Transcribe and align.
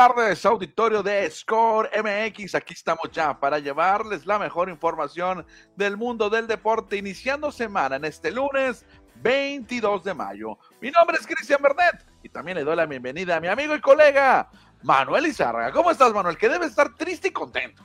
Tardes, 0.00 0.46
auditorio 0.46 1.02
de 1.02 1.30
Score 1.30 1.90
MX. 1.94 2.54
Aquí 2.54 2.72
estamos 2.72 3.10
ya 3.12 3.38
para 3.38 3.58
llevarles 3.58 4.24
la 4.24 4.38
mejor 4.38 4.70
información 4.70 5.44
del 5.76 5.98
mundo 5.98 6.30
del 6.30 6.46
deporte, 6.46 6.96
iniciando 6.96 7.52
semana 7.52 7.96
en 7.96 8.06
este 8.06 8.30
lunes 8.30 8.86
22 9.16 10.02
de 10.02 10.14
mayo. 10.14 10.56
Mi 10.80 10.90
nombre 10.90 11.18
es 11.20 11.26
Cristian 11.26 11.60
Bernet 11.60 12.06
y 12.22 12.30
también 12.30 12.56
le 12.56 12.64
doy 12.64 12.76
la 12.76 12.86
bienvenida 12.86 13.36
a 13.36 13.40
mi 13.40 13.48
amigo 13.48 13.74
y 13.74 13.80
colega 13.82 14.48
Manuel 14.82 15.26
Izárraga. 15.26 15.70
¿Cómo 15.70 15.90
estás, 15.90 16.14
Manuel? 16.14 16.38
Que 16.38 16.48
debe 16.48 16.64
estar 16.64 16.94
triste 16.94 17.28
y 17.28 17.32
contento. 17.32 17.82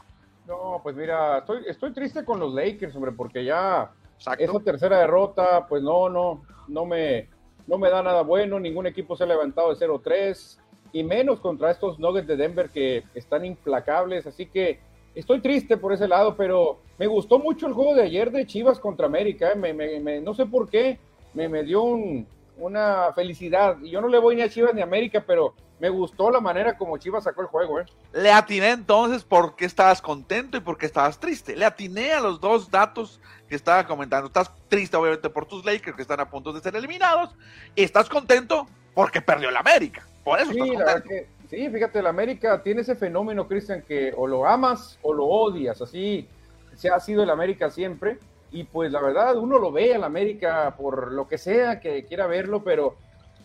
No, 0.47 0.79
pues 0.81 0.95
mira, 0.95 1.39
estoy, 1.39 1.65
estoy 1.67 1.91
triste 1.91 2.23
con 2.23 2.39
los 2.39 2.53
Lakers, 2.53 2.95
hombre, 2.95 3.11
porque 3.11 3.43
ya 3.43 3.91
esa 4.17 4.59
tercera 4.63 4.99
derrota, 4.99 5.67
pues 5.67 5.83
no, 5.83 6.07
no, 6.07 6.43
no 6.69 6.85
me, 6.85 7.29
no 7.67 7.77
me 7.77 7.89
da 7.89 8.01
nada 8.01 8.21
bueno. 8.21 8.57
Ningún 8.57 8.87
equipo 8.87 9.17
se 9.17 9.25
ha 9.25 9.27
levantado 9.27 9.75
de 9.75 9.85
0-3 9.85 10.59
y 10.95 11.03
menos 11.03 11.41
contra 11.41 11.71
estos 11.71 11.99
Nuggets 11.99 12.25
de 12.25 12.37
Denver 12.37 12.69
que 12.69 13.03
están 13.15 13.43
implacables. 13.43 14.25
Así 14.27 14.45
que 14.45 14.79
estoy 15.13 15.41
triste 15.41 15.75
por 15.75 15.91
ese 15.91 16.07
lado, 16.07 16.37
pero 16.37 16.79
me 16.97 17.05
gustó 17.05 17.37
mucho 17.37 17.67
el 17.67 17.73
juego 17.73 17.95
de 17.95 18.03
ayer 18.03 18.31
de 18.31 18.47
Chivas 18.47 18.79
contra 18.79 19.05
América. 19.05 19.51
¿eh? 19.53 20.21
no 20.23 20.33
sé 20.33 20.45
por 20.45 20.69
qué, 20.69 20.97
me, 21.33 21.49
me 21.49 21.63
dio 21.63 21.83
una 21.83 23.11
felicidad. 23.13 23.75
Y 23.83 23.89
yo 23.89 23.99
no 23.99 24.07
le 24.07 24.19
voy 24.19 24.37
ni 24.37 24.43
a 24.43 24.47
Chivas 24.47 24.73
ni 24.73 24.79
a 24.79 24.85
América, 24.85 25.21
pero 25.27 25.53
me 25.81 25.89
gustó 25.89 26.31
la 26.31 26.39
manera 26.39 26.77
como 26.77 26.97
Chivas 26.97 27.25
sacó 27.25 27.41
el 27.41 27.47
juego. 27.47 27.81
¿eh? 27.81 27.85
Le 28.13 28.31
atiné 28.31 28.71
entonces 28.71 29.25
por 29.25 29.57
qué 29.57 29.65
estabas 29.65 30.01
contento 30.01 30.55
y 30.55 30.61
por 30.61 30.77
qué 30.77 30.85
estabas 30.85 31.19
triste. 31.19 31.57
Le 31.57 31.65
atiné 31.65 32.13
a 32.13 32.21
los 32.21 32.39
dos 32.39 32.71
datos 32.71 33.19
que 33.49 33.55
estaba 33.55 33.85
comentando. 33.85 34.27
Estás 34.27 34.49
triste, 34.69 34.95
obviamente, 34.95 35.29
por 35.29 35.45
tus 35.45 35.65
Lakers 35.65 35.97
que 35.97 36.03
están 36.03 36.21
a 36.21 36.29
punto 36.29 36.53
de 36.53 36.61
ser 36.61 36.73
eliminados. 36.73 37.35
Y 37.75 37.83
estás 37.83 38.07
contento 38.07 38.65
porque 38.93 39.21
perdió 39.21 39.49
el 39.49 39.57
América. 39.57 40.07
Por 40.25 40.39
eso 40.39 40.51
sí, 40.51 40.75
la 40.75 41.01
que, 41.01 41.27
sí, 41.47 41.69
fíjate, 41.69 41.99
el 41.99 42.07
América 42.07 42.63
tiene 42.63 42.81
ese 42.81 42.95
fenómeno, 42.95 43.47
Cristian, 43.47 43.83
que 43.83 44.11
o 44.17 44.25
lo 44.25 44.47
amas 44.47 44.97
o 45.03 45.13
lo 45.13 45.25
odias, 45.25 45.79
así 45.83 46.27
se 46.75 46.89
ha 46.89 46.99
sido 46.99 47.21
el 47.21 47.29
América 47.29 47.69
siempre. 47.69 48.17
Y 48.51 48.63
pues 48.63 48.91
la 48.91 49.01
verdad, 49.01 49.37
uno 49.37 49.59
lo 49.59 49.71
ve 49.71 49.93
al 49.93 50.03
América 50.03 50.73
por 50.77 51.11
lo 51.11 51.27
que 51.27 51.37
sea 51.37 51.79
que 51.79 52.05
quiera 52.05 52.25
verlo, 52.25 52.63
pero 52.63 52.95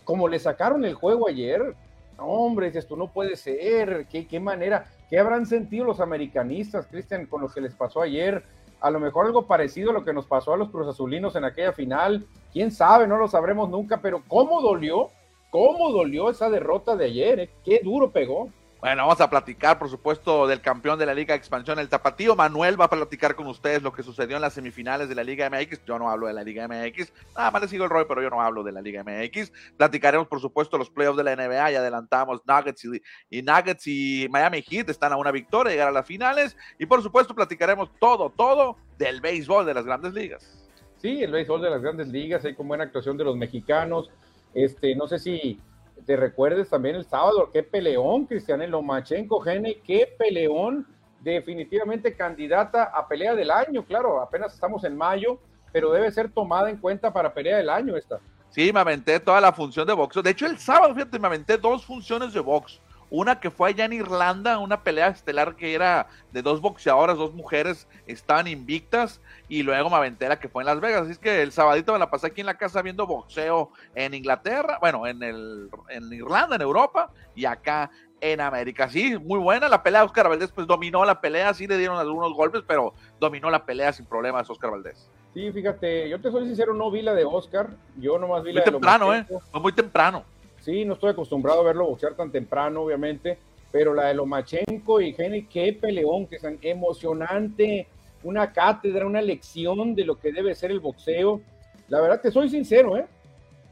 como 0.04 0.26
le 0.26 0.38
sacaron 0.38 0.84
el 0.86 0.94
juego 0.94 1.28
ayer, 1.28 1.74
hombre, 2.16 2.66
dices 2.66 2.86
tú, 2.86 2.96
no 2.96 3.08
puede 3.08 3.36
ser, 3.36 4.06
¿Qué, 4.10 4.26
qué 4.26 4.40
manera, 4.40 4.86
qué 5.10 5.18
habrán 5.18 5.44
sentido 5.44 5.84
los 5.84 6.00
americanistas, 6.00 6.86
Cristian, 6.86 7.26
con 7.26 7.42
lo 7.42 7.48
que 7.48 7.60
les 7.60 7.74
pasó 7.74 8.00
ayer. 8.00 8.42
A 8.80 8.90
lo 8.90 9.00
mejor 9.00 9.26
algo 9.26 9.46
parecido 9.46 9.90
a 9.90 9.92
lo 9.92 10.04
que 10.04 10.14
nos 10.14 10.24
pasó 10.24 10.54
a 10.54 10.56
los 10.56 10.70
Cruz 10.70 10.88
Azulinos 10.88 11.36
en 11.36 11.44
aquella 11.44 11.72
final, 11.72 12.26
quién 12.54 12.70
sabe, 12.70 13.06
no 13.06 13.18
lo 13.18 13.28
sabremos 13.28 13.68
nunca, 13.68 13.98
pero 14.00 14.22
cómo 14.26 14.62
dolió 14.62 15.10
cómo 15.50 15.90
dolió 15.90 16.30
esa 16.30 16.48
derrota 16.48 16.96
de 16.96 17.06
ayer, 17.06 17.40
¿eh? 17.40 17.50
qué 17.64 17.80
duro 17.82 18.10
pegó. 18.10 18.50
Bueno, 18.80 19.02
vamos 19.02 19.20
a 19.20 19.28
platicar, 19.28 19.78
por 19.78 19.90
supuesto, 19.90 20.46
del 20.46 20.62
campeón 20.62 20.98
de 20.98 21.04
la 21.04 21.12
Liga 21.12 21.34
de 21.34 21.38
Expansión, 21.38 21.78
el 21.78 21.90
Tapatío. 21.90 22.34
Manuel 22.34 22.80
va 22.80 22.86
a 22.86 22.90
platicar 22.90 23.34
con 23.34 23.46
ustedes 23.46 23.82
lo 23.82 23.92
que 23.92 24.02
sucedió 24.02 24.36
en 24.36 24.42
las 24.42 24.54
semifinales 24.54 25.06
de 25.06 25.14
la 25.14 25.22
Liga 25.22 25.50
MX. 25.50 25.84
Yo 25.84 25.98
no 25.98 26.08
hablo 26.08 26.28
de 26.28 26.32
la 26.32 26.42
Liga 26.42 26.66
MX, 26.66 27.12
nada 27.36 27.50
más 27.50 27.60
le 27.60 27.68
sigo 27.68 27.84
el 27.84 27.90
rol, 27.90 28.06
pero 28.08 28.22
yo 28.22 28.30
no 28.30 28.40
hablo 28.40 28.62
de 28.62 28.72
la 28.72 28.80
Liga 28.80 29.04
MX. 29.04 29.52
Platicaremos, 29.76 30.28
por 30.28 30.40
supuesto, 30.40 30.78
los 30.78 30.88
playoffs 30.88 31.18
de 31.18 31.24
la 31.24 31.36
NBA. 31.36 31.72
Ya 31.72 31.80
adelantamos 31.80 32.40
Nuggets 32.46 32.82
y, 33.28 33.42
Nuggets 33.42 33.86
y 33.86 34.28
Miami 34.30 34.62
Heat 34.62 34.88
están 34.88 35.12
a 35.12 35.18
una 35.18 35.30
victoria, 35.30 35.72
llegar 35.72 35.88
a 35.88 35.92
las 35.92 36.06
finales. 36.06 36.56
Y, 36.78 36.86
por 36.86 37.02
supuesto, 37.02 37.34
platicaremos 37.34 37.90
todo, 37.98 38.30
todo 38.30 38.76
del 38.96 39.20
béisbol 39.20 39.66
de 39.66 39.74
las 39.74 39.84
grandes 39.84 40.14
ligas. 40.14 40.56
Sí, 41.02 41.22
el 41.22 41.32
béisbol 41.32 41.60
de 41.60 41.68
las 41.68 41.82
grandes 41.82 42.08
ligas, 42.08 42.46
ahí 42.46 42.54
con 42.54 42.66
buena 42.66 42.84
actuación 42.84 43.18
de 43.18 43.24
los 43.24 43.36
mexicanos 43.36 44.10
este, 44.54 44.94
no 44.94 45.06
sé 45.06 45.18
si 45.18 45.60
te 46.06 46.16
recuerdes 46.16 46.68
también 46.68 46.96
el 46.96 47.04
sábado, 47.04 47.50
qué 47.52 47.62
peleón, 47.62 48.26
Cristian 48.26 48.68
Lomachenko, 48.70 49.40
Gene, 49.40 49.80
qué 49.86 50.14
peleón, 50.18 50.86
definitivamente 51.20 52.16
candidata 52.16 52.84
a 52.84 53.06
pelea 53.06 53.34
del 53.34 53.50
año, 53.50 53.84
claro, 53.84 54.20
apenas 54.20 54.54
estamos 54.54 54.84
en 54.84 54.96
mayo, 54.96 55.38
pero 55.72 55.92
debe 55.92 56.10
ser 56.10 56.30
tomada 56.30 56.70
en 56.70 56.78
cuenta 56.78 57.12
para 57.12 57.32
pelea 57.32 57.58
del 57.58 57.68
año 57.68 57.96
esta. 57.96 58.18
Sí, 58.50 58.72
me 58.72 58.80
aventé 58.80 59.20
toda 59.20 59.40
la 59.40 59.52
función 59.52 59.86
de 59.86 59.92
boxeo. 59.92 60.22
De 60.22 60.30
hecho, 60.30 60.46
el 60.46 60.58
sábado, 60.58 60.92
fíjate, 60.92 61.18
me 61.18 61.28
aventé 61.28 61.56
dos 61.56 61.84
funciones 61.84 62.32
de 62.32 62.40
box. 62.40 62.80
Una 63.10 63.40
que 63.40 63.50
fue 63.50 63.70
allá 63.70 63.84
en 63.84 63.92
Irlanda, 63.92 64.58
una 64.58 64.82
pelea 64.82 65.08
estelar 65.08 65.56
que 65.56 65.74
era 65.74 66.06
de 66.32 66.42
dos 66.42 66.60
boxeadoras, 66.60 67.16
dos 67.16 67.34
mujeres, 67.34 67.88
estaban 68.06 68.46
invictas, 68.46 69.20
y 69.48 69.64
luego 69.64 69.90
me 69.90 69.96
aventé 69.96 70.28
la 70.28 70.38
que 70.38 70.48
fue 70.48 70.62
en 70.62 70.66
Las 70.66 70.80
Vegas. 70.80 71.02
Así 71.02 71.12
es 71.12 71.18
que 71.18 71.42
el 71.42 71.50
sabadito 71.50 71.92
me 71.92 71.98
la 71.98 72.10
pasé 72.10 72.28
aquí 72.28 72.40
en 72.40 72.46
la 72.46 72.56
casa 72.56 72.82
viendo 72.82 73.06
boxeo 73.06 73.72
en 73.96 74.14
Inglaterra, 74.14 74.78
bueno, 74.80 75.06
en, 75.08 75.22
el, 75.22 75.68
en 75.88 76.12
Irlanda, 76.12 76.54
en 76.54 76.62
Europa, 76.62 77.10
y 77.34 77.46
acá 77.46 77.90
en 78.20 78.40
América. 78.40 78.88
Sí, 78.88 79.18
muy 79.18 79.40
buena 79.40 79.68
la 79.68 79.82
pelea. 79.82 80.04
Oscar 80.04 80.28
Valdés 80.28 80.52
pues 80.52 80.66
dominó 80.66 81.04
la 81.04 81.20
pelea, 81.20 81.52
sí 81.54 81.66
le 81.66 81.78
dieron 81.78 81.98
algunos 81.98 82.32
golpes, 82.34 82.62
pero 82.66 82.94
dominó 83.18 83.50
la 83.50 83.64
pelea 83.64 83.92
sin 83.92 84.06
problemas 84.06 84.48
Oscar 84.48 84.70
Valdés. 84.70 85.10
Sí, 85.34 85.50
fíjate, 85.52 86.08
yo 86.08 86.20
te 86.20 86.30
soy 86.30 86.46
sincero, 86.46 86.74
no 86.74 86.90
vi 86.90 87.02
la 87.02 87.14
de 87.14 87.24
Oscar, 87.24 87.70
yo 87.96 88.18
nomás 88.18 88.42
vi 88.42 88.50
muy 88.50 88.58
la 88.58 88.64
de 88.64 88.70
temprano, 88.70 89.14
¿eh? 89.14 89.26
Fue 89.50 89.60
muy 89.60 89.72
temprano. 89.72 90.24
Sí, 90.70 90.84
no 90.84 90.94
estoy 90.94 91.10
acostumbrado 91.10 91.62
a 91.62 91.64
verlo 91.64 91.86
boxear 91.86 92.14
tan 92.14 92.30
temprano, 92.30 92.82
obviamente, 92.82 93.38
pero 93.72 93.92
la 93.92 94.04
de 94.04 94.14
Lomachenko 94.14 95.00
y 95.00 95.12
Jenny, 95.12 95.46
qué 95.46 95.72
peleón, 95.72 96.28
que 96.28 96.36
es 96.36 96.44
emocionante, 96.62 97.88
una 98.22 98.52
cátedra, 98.52 99.04
una 99.04 99.20
lección 99.20 99.96
de 99.96 100.04
lo 100.04 100.20
que 100.20 100.30
debe 100.30 100.54
ser 100.54 100.70
el 100.70 100.78
boxeo. 100.78 101.40
La 101.88 102.00
verdad 102.00 102.20
que 102.20 102.30
soy 102.30 102.48
sincero, 102.48 102.96
¿eh? 102.96 103.04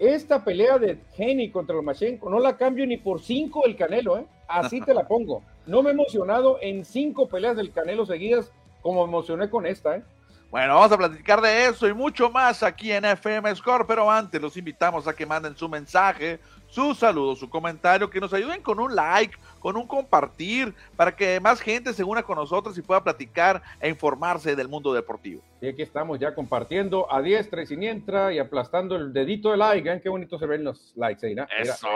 Esta 0.01 0.43
pelea 0.43 0.77
de 0.79 0.99
Jenny 1.15 1.51
contra 1.51 1.77
Lomachenko 1.77 2.29
no 2.29 2.41
la 2.41 2.57
cambio 2.57 2.85
ni 2.85 2.97
por 2.97 3.23
cinco 3.23 3.63
del 3.65 3.77
Canelo, 3.77 4.19
¿eh? 4.19 4.27
Así 4.49 4.81
te 4.81 4.93
la 4.93 5.07
pongo. 5.07 5.45
No 5.67 5.85
me 5.85 5.91
he 5.91 5.93
emocionado 5.93 6.59
en 6.61 6.85
cinco 6.85 7.29
peleas 7.29 7.57
del 7.57 7.71
Canelo 7.71 8.07
seguidas 8.07 8.51
como 8.83 9.07
me 9.07 9.11
emocioné 9.11 9.49
con 9.49 9.67
esta, 9.67 9.99
¿eh? 9.99 10.03
Bueno, 10.51 10.77
vamos 10.77 10.91
a 10.93 10.97
platicar 10.97 11.43
de 11.43 11.67
eso 11.67 11.87
y 11.87 11.93
mucho 11.93 12.31
más 12.31 12.63
aquí 12.63 12.91
en 12.91 13.05
FM 13.05 13.55
Score, 13.55 13.87
pero 13.87 14.11
antes 14.11 14.41
los 14.41 14.57
invitamos 14.57 15.07
a 15.07 15.15
que 15.15 15.27
manden 15.27 15.55
su 15.55 15.69
mensaje, 15.69 16.41
su 16.69 16.95
saludo, 16.95 17.35
su 17.35 17.49
comentario, 17.49 18.11
que 18.11 18.21
nos 18.21 18.33
ayuden 18.33 18.63
con 18.63 18.79
un 18.79 18.95
like, 18.95 19.37
con 19.59 19.77
un 19.77 19.87
compartir, 19.87 20.75
para 20.97 21.15
que 21.15 21.41
más 21.41 21.61
gente 21.61 21.93
se 21.93 22.05
una 22.05 22.23
con 22.23 22.37
nosotros 22.37 22.77
y 22.79 22.83
pueda 22.83 23.03
platicar 23.03 23.63
e 23.81 23.89
informarse 23.89 24.55
del 24.55 24.69
mundo 24.69 24.93
deportivo. 24.93 25.43
Y 25.61 25.69
aquí 25.69 25.83
estamos 25.83 26.21
ya 26.21 26.35
compartiendo 26.35 27.13
a 27.13 27.21
diestra 27.21 27.63
y 27.63 27.67
siniestra 27.67 28.33
y 28.33 28.39
aplastando 28.39 28.95
el 28.97 29.13
dedito 29.13 29.51
de 29.51 29.57
like. 29.57 29.91
¿eh? 29.91 30.01
Qué 30.01 30.09
bonito 30.09 30.39
se 30.39 30.47
ven 30.47 30.63
los 30.63 30.93
likes 30.95 31.27
ahí, 31.27 31.35
Eso. 31.59 31.89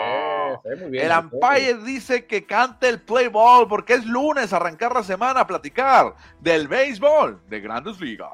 el 0.92 1.12
Ampire 1.12 1.74
dice 1.84 2.26
que 2.26 2.44
cante 2.44 2.88
el 2.88 3.00
play 3.00 3.28
ball 3.28 3.68
porque 3.68 3.94
es 3.94 4.04
lunes, 4.04 4.52
arrancar 4.52 4.94
la 4.94 5.02
semana 5.02 5.40
a 5.40 5.46
platicar 5.46 6.14
del 6.40 6.66
béisbol 6.66 7.40
de 7.48 7.60
grandes 7.60 8.00
ligas. 8.00 8.32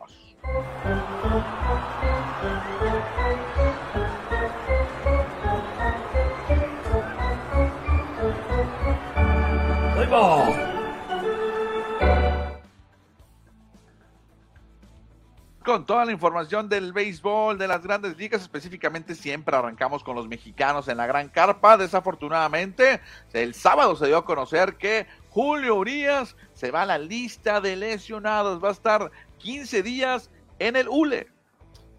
Con 15.64 15.84
toda 15.84 16.06
la 16.06 16.12
información 16.12 16.70
del 16.70 16.94
béisbol, 16.94 17.58
de 17.58 17.68
las 17.68 17.82
grandes 17.82 18.16
ligas, 18.16 18.40
específicamente 18.40 19.14
siempre 19.14 19.54
arrancamos 19.54 20.02
con 20.02 20.16
los 20.16 20.26
mexicanos 20.26 20.88
en 20.88 20.96
la 20.96 21.06
gran 21.06 21.28
carpa. 21.28 21.76
Desafortunadamente, 21.76 23.02
el 23.34 23.52
sábado 23.52 23.94
se 23.96 24.06
dio 24.06 24.16
a 24.16 24.24
conocer 24.24 24.76
que 24.76 25.06
Julio 25.28 25.74
Urias 25.74 26.36
se 26.54 26.70
va 26.70 26.82
a 26.82 26.86
la 26.86 26.96
lista 26.96 27.60
de 27.60 27.76
lesionados. 27.76 28.64
Va 28.64 28.70
a 28.70 28.72
estar 28.72 29.10
15 29.36 29.82
días 29.82 30.30
en 30.58 30.76
el 30.76 30.88
ULE. 30.88 31.26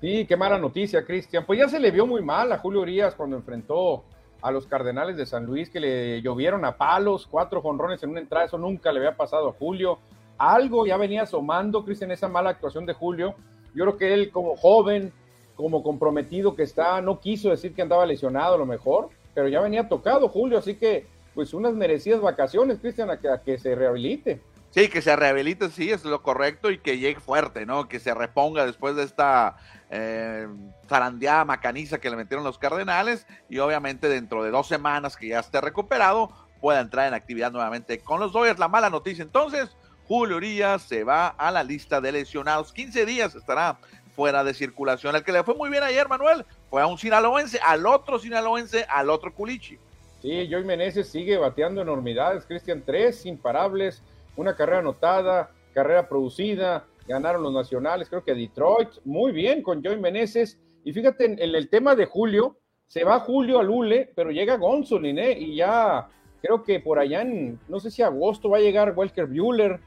Sí, 0.02 0.26
qué 0.26 0.36
mala 0.36 0.58
noticia, 0.58 1.06
Cristian. 1.06 1.46
Pues 1.46 1.60
ya 1.60 1.70
se 1.70 1.80
le 1.80 1.92
vio 1.92 2.08
muy 2.08 2.24
mal 2.24 2.52
a 2.52 2.58
Julio 2.58 2.82
Urias 2.82 3.14
cuando 3.14 3.36
enfrentó 3.36 4.04
a 4.42 4.52
los 4.52 4.68
Cardenales 4.68 5.18
de 5.18 5.26
San 5.26 5.46
Luis 5.46 5.70
que 5.70 5.80
le 5.80 6.22
llovieron 6.22 6.66
a 6.66 6.78
palos, 6.78 7.28
cuatro 7.30 7.62
jonrones 7.62 8.02
en 8.04 8.12
una 8.12 8.20
entrada, 8.20 8.46
eso 8.46 8.58
nunca 8.58 8.92
le 8.92 9.00
había 9.00 9.16
pasado 9.18 9.50
a 9.50 9.54
Julio. 9.54 10.00
Algo 10.38 10.86
ya 10.86 10.98
venía 10.98 11.24
asomando, 11.24 11.84
Cristian, 11.84 12.12
esa 12.12 12.28
mala 12.28 12.52
actuación 12.52 12.86
de 12.86 12.94
Julio. 12.94 13.36
Yo 13.76 13.86
creo 13.86 13.98
que 13.98 14.14
él 14.14 14.32
como 14.32 14.56
joven, 14.56 15.12
como 15.56 15.84
comprometido 15.84 16.56
que 16.56 16.64
está, 16.64 17.02
no 17.02 17.20
quiso 17.20 17.50
decir 17.50 17.74
que 17.74 17.82
andaba 17.82 18.06
lesionado 18.06 18.56
a 18.56 18.58
lo 18.58 18.66
mejor, 18.66 19.10
pero 19.34 19.50
ya 19.50 19.60
venía 19.60 19.90
tocado 19.90 20.30
Julio, 20.30 20.58
así 20.58 20.76
que 20.76 21.06
pues 21.34 21.54
unas 21.54 21.74
merecidas 21.74 22.22
vacaciones, 22.22 22.80
Cristian, 22.80 23.10
a 23.10 23.18
que, 23.18 23.58
se 23.58 23.76
rehabilite. 23.76 24.42
Sí, 24.72 24.88
que 24.88 25.02
se 25.02 25.16
rehabilite, 25.16 25.70
sí, 25.70 25.92
es 25.92 26.06
lo 26.06 26.22
correcto 26.22 26.70
y 26.70 26.78
que 26.78 27.00
llegue 27.00 27.20
fuerte, 27.20 27.66
¿no? 27.66 27.88
Que 27.88 28.00
se 28.00 28.14
reponga 28.14 28.66
después 28.66 28.96
de 28.96 29.04
esta 29.04 29.58
eh, 29.90 30.48
zarandeada 30.88 31.44
macaniza 31.44 32.00
que 32.00 32.10
le 32.10 32.16
metieron 32.16 32.44
los 32.44 32.60
Cardenales 32.60 33.26
y 33.50 33.58
obviamente 33.58 34.10
dentro 34.10 34.44
de 34.44 34.52
dos 34.52 34.68
semanas 34.68 35.18
que 35.18 35.30
ya 35.30 35.40
esté 35.40 35.60
recuperado 35.60 36.32
pueda 36.62 36.82
entrar 36.82 37.08
en 37.08 37.16
actividad 37.16 37.52
nuevamente 37.52 38.00
con 38.00 38.20
los 38.20 38.32
Dodgers. 38.32 38.60
La 38.60 38.68
mala 38.68 38.92
noticia 38.92 39.24
entonces, 39.24 39.76
Julio 40.08 40.38
Urias 40.38 40.84
se 40.84 41.04
va 41.04 41.30
a 41.30 41.50
la 41.50 41.64
lista 41.64 42.00
de 42.00 42.12
lesionados. 42.12 42.72
15 42.72 43.06
días 43.06 43.34
estará 43.34 43.80
fuera 44.16 44.44
de 44.44 44.54
circulación. 44.54 45.16
El 45.16 45.24
que 45.24 45.32
le 45.32 45.44
fue 45.44 45.56
muy 45.56 45.70
bien 45.70 45.82
ayer, 45.82 46.08
Manuel, 46.08 46.46
fue 46.70 46.82
a 46.82 46.86
un 46.86 46.98
sinaloense, 46.98 47.60
al 47.66 47.86
otro 47.88 48.20
sinaloense, 48.20 48.86
al 48.90 49.10
otro 49.10 49.34
culichi. 49.34 49.78
Sí, 50.22 50.48
Joey 50.52 50.66
Meneses 50.66 51.08
sigue 51.08 51.38
bateando 51.38 51.82
enormidades, 51.82 52.44
Cristian, 52.46 52.84
tres 52.86 53.26
imparables, 53.26 54.04
una 54.40 54.56
carrera 54.56 54.80
anotada, 54.80 55.52
carrera 55.74 56.08
producida, 56.08 56.86
ganaron 57.08 57.44
los 57.44 57.54
nacionales, 57.54 58.08
creo 58.10 58.24
que 58.24 58.34
Detroit, 58.34 58.90
muy 59.04 59.34
bien 59.34 59.62
con 59.62 59.84
Joey 59.84 60.00
Meneses. 60.00 60.60
Y 60.86 60.94
fíjate, 60.94 61.26
en, 61.26 61.40
el 61.40 61.70
tema 61.70 61.94
de 61.96 62.06
Julio, 62.06 62.58
se 62.88 63.04
va 63.04 63.20
Julio 63.20 63.60
al 63.60 63.70
Ule, 63.70 64.12
pero 64.16 64.32
llega 64.32 64.58
Gonzolin, 64.58 65.20
¿eh? 65.20 65.38
Y 65.38 65.56
ya 65.56 66.08
creo 66.42 66.64
que 66.64 66.80
por 66.80 67.00
allá 67.00 67.26
no 67.68 67.80
sé 67.82 67.92
si 67.92 68.02
agosto 68.02 68.50
va 68.50 68.58
a 68.58 68.62
llegar 68.62 68.94
Welker 68.96 69.28
Bueller, 69.28 69.82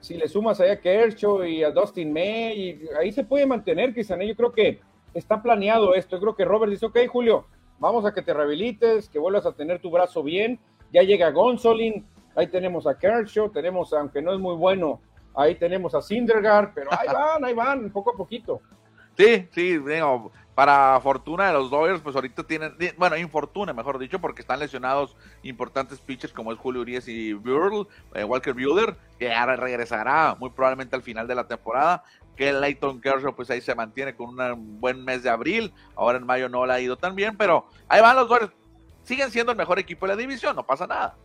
si 0.00 0.14
le 0.14 0.26
sumas 0.26 0.58
allá 0.60 0.74
a 0.74 0.80
Kershaw 0.80 1.44
y 1.44 1.62
a 1.62 1.70
Dustin 1.70 2.10
May, 2.10 2.80
ahí 2.98 3.12
se 3.12 3.24
puede 3.24 3.44
mantener, 3.44 3.92
Cristian, 3.92 4.20
yo 4.20 4.34
creo 4.34 4.52
que 4.52 4.80
está 5.12 5.42
planeado 5.42 5.94
esto, 5.94 6.16
yo 6.16 6.20
creo 6.20 6.36
que 6.36 6.44
Robert 6.46 6.72
dice, 6.72 6.86
ok, 6.86 6.98
Julio, 7.08 7.46
vamos 7.78 8.06
a 8.06 8.14
que 8.14 8.22
te 8.22 8.32
rehabilites, 8.32 9.08
que 9.10 9.18
vuelvas 9.18 9.44
a 9.44 9.52
tener 9.52 9.80
tu 9.80 9.90
brazo 9.90 10.22
bien, 10.22 10.58
ya 10.92 11.02
llega 11.02 11.30
Gonzolin, 11.30 12.06
ahí 12.38 12.46
tenemos 12.46 12.86
a 12.86 12.96
Kershaw, 12.96 13.50
tenemos, 13.50 13.92
aunque 13.92 14.22
no 14.22 14.32
es 14.32 14.38
muy 14.38 14.54
bueno, 14.54 15.00
ahí 15.34 15.56
tenemos 15.56 15.94
a 15.94 16.00
Sindergaard, 16.00 16.72
pero 16.72 16.90
ahí 16.92 17.08
van, 17.12 17.44
ahí 17.44 17.54
van, 17.54 17.90
poco 17.90 18.12
a 18.12 18.16
poquito. 18.16 18.60
Sí, 19.16 19.48
sí, 19.50 19.78
digo, 19.78 20.30
para 20.54 21.00
fortuna 21.00 21.48
de 21.48 21.52
los 21.52 21.68
Dodgers, 21.68 22.00
pues 22.00 22.14
ahorita 22.14 22.44
tienen, 22.44 22.76
bueno, 22.96 23.16
infortuna, 23.16 23.72
mejor 23.72 23.98
dicho, 23.98 24.20
porque 24.20 24.42
están 24.42 24.60
lesionados 24.60 25.16
importantes 25.42 25.98
pitchers 25.98 26.32
como 26.32 26.52
es 26.52 26.58
Julio 26.58 26.82
Urias 26.82 27.08
y 27.08 27.32
Burl, 27.32 27.88
eh, 28.14 28.22
Walker 28.22 28.54
Buehler, 28.54 28.96
que 29.18 29.34
ahora 29.34 29.56
regresará 29.56 30.36
muy 30.38 30.50
probablemente 30.50 30.94
al 30.94 31.02
final 31.02 31.26
de 31.26 31.34
la 31.34 31.48
temporada. 31.48 32.04
Que 32.36 32.52
Leighton 32.52 33.00
Kershaw, 33.00 33.34
pues 33.34 33.50
ahí 33.50 33.60
se 33.60 33.74
mantiene 33.74 34.14
con 34.14 34.38
un 34.38 34.80
buen 34.80 35.04
mes 35.04 35.24
de 35.24 35.30
abril. 35.30 35.74
Ahora 35.96 36.18
en 36.18 36.26
mayo 36.26 36.48
no 36.48 36.64
le 36.64 36.72
ha 36.72 36.80
ido 36.80 36.96
tan 36.96 37.16
bien, 37.16 37.36
pero 37.36 37.66
ahí 37.88 38.00
van 38.00 38.14
los 38.14 38.28
Dodgers. 38.28 38.52
Siguen 39.02 39.32
siendo 39.32 39.50
el 39.50 39.58
mejor 39.58 39.80
equipo 39.80 40.06
de 40.06 40.14
la 40.14 40.16
división, 40.16 40.54
no 40.54 40.64
pasa 40.64 40.86
nada. 40.86 41.16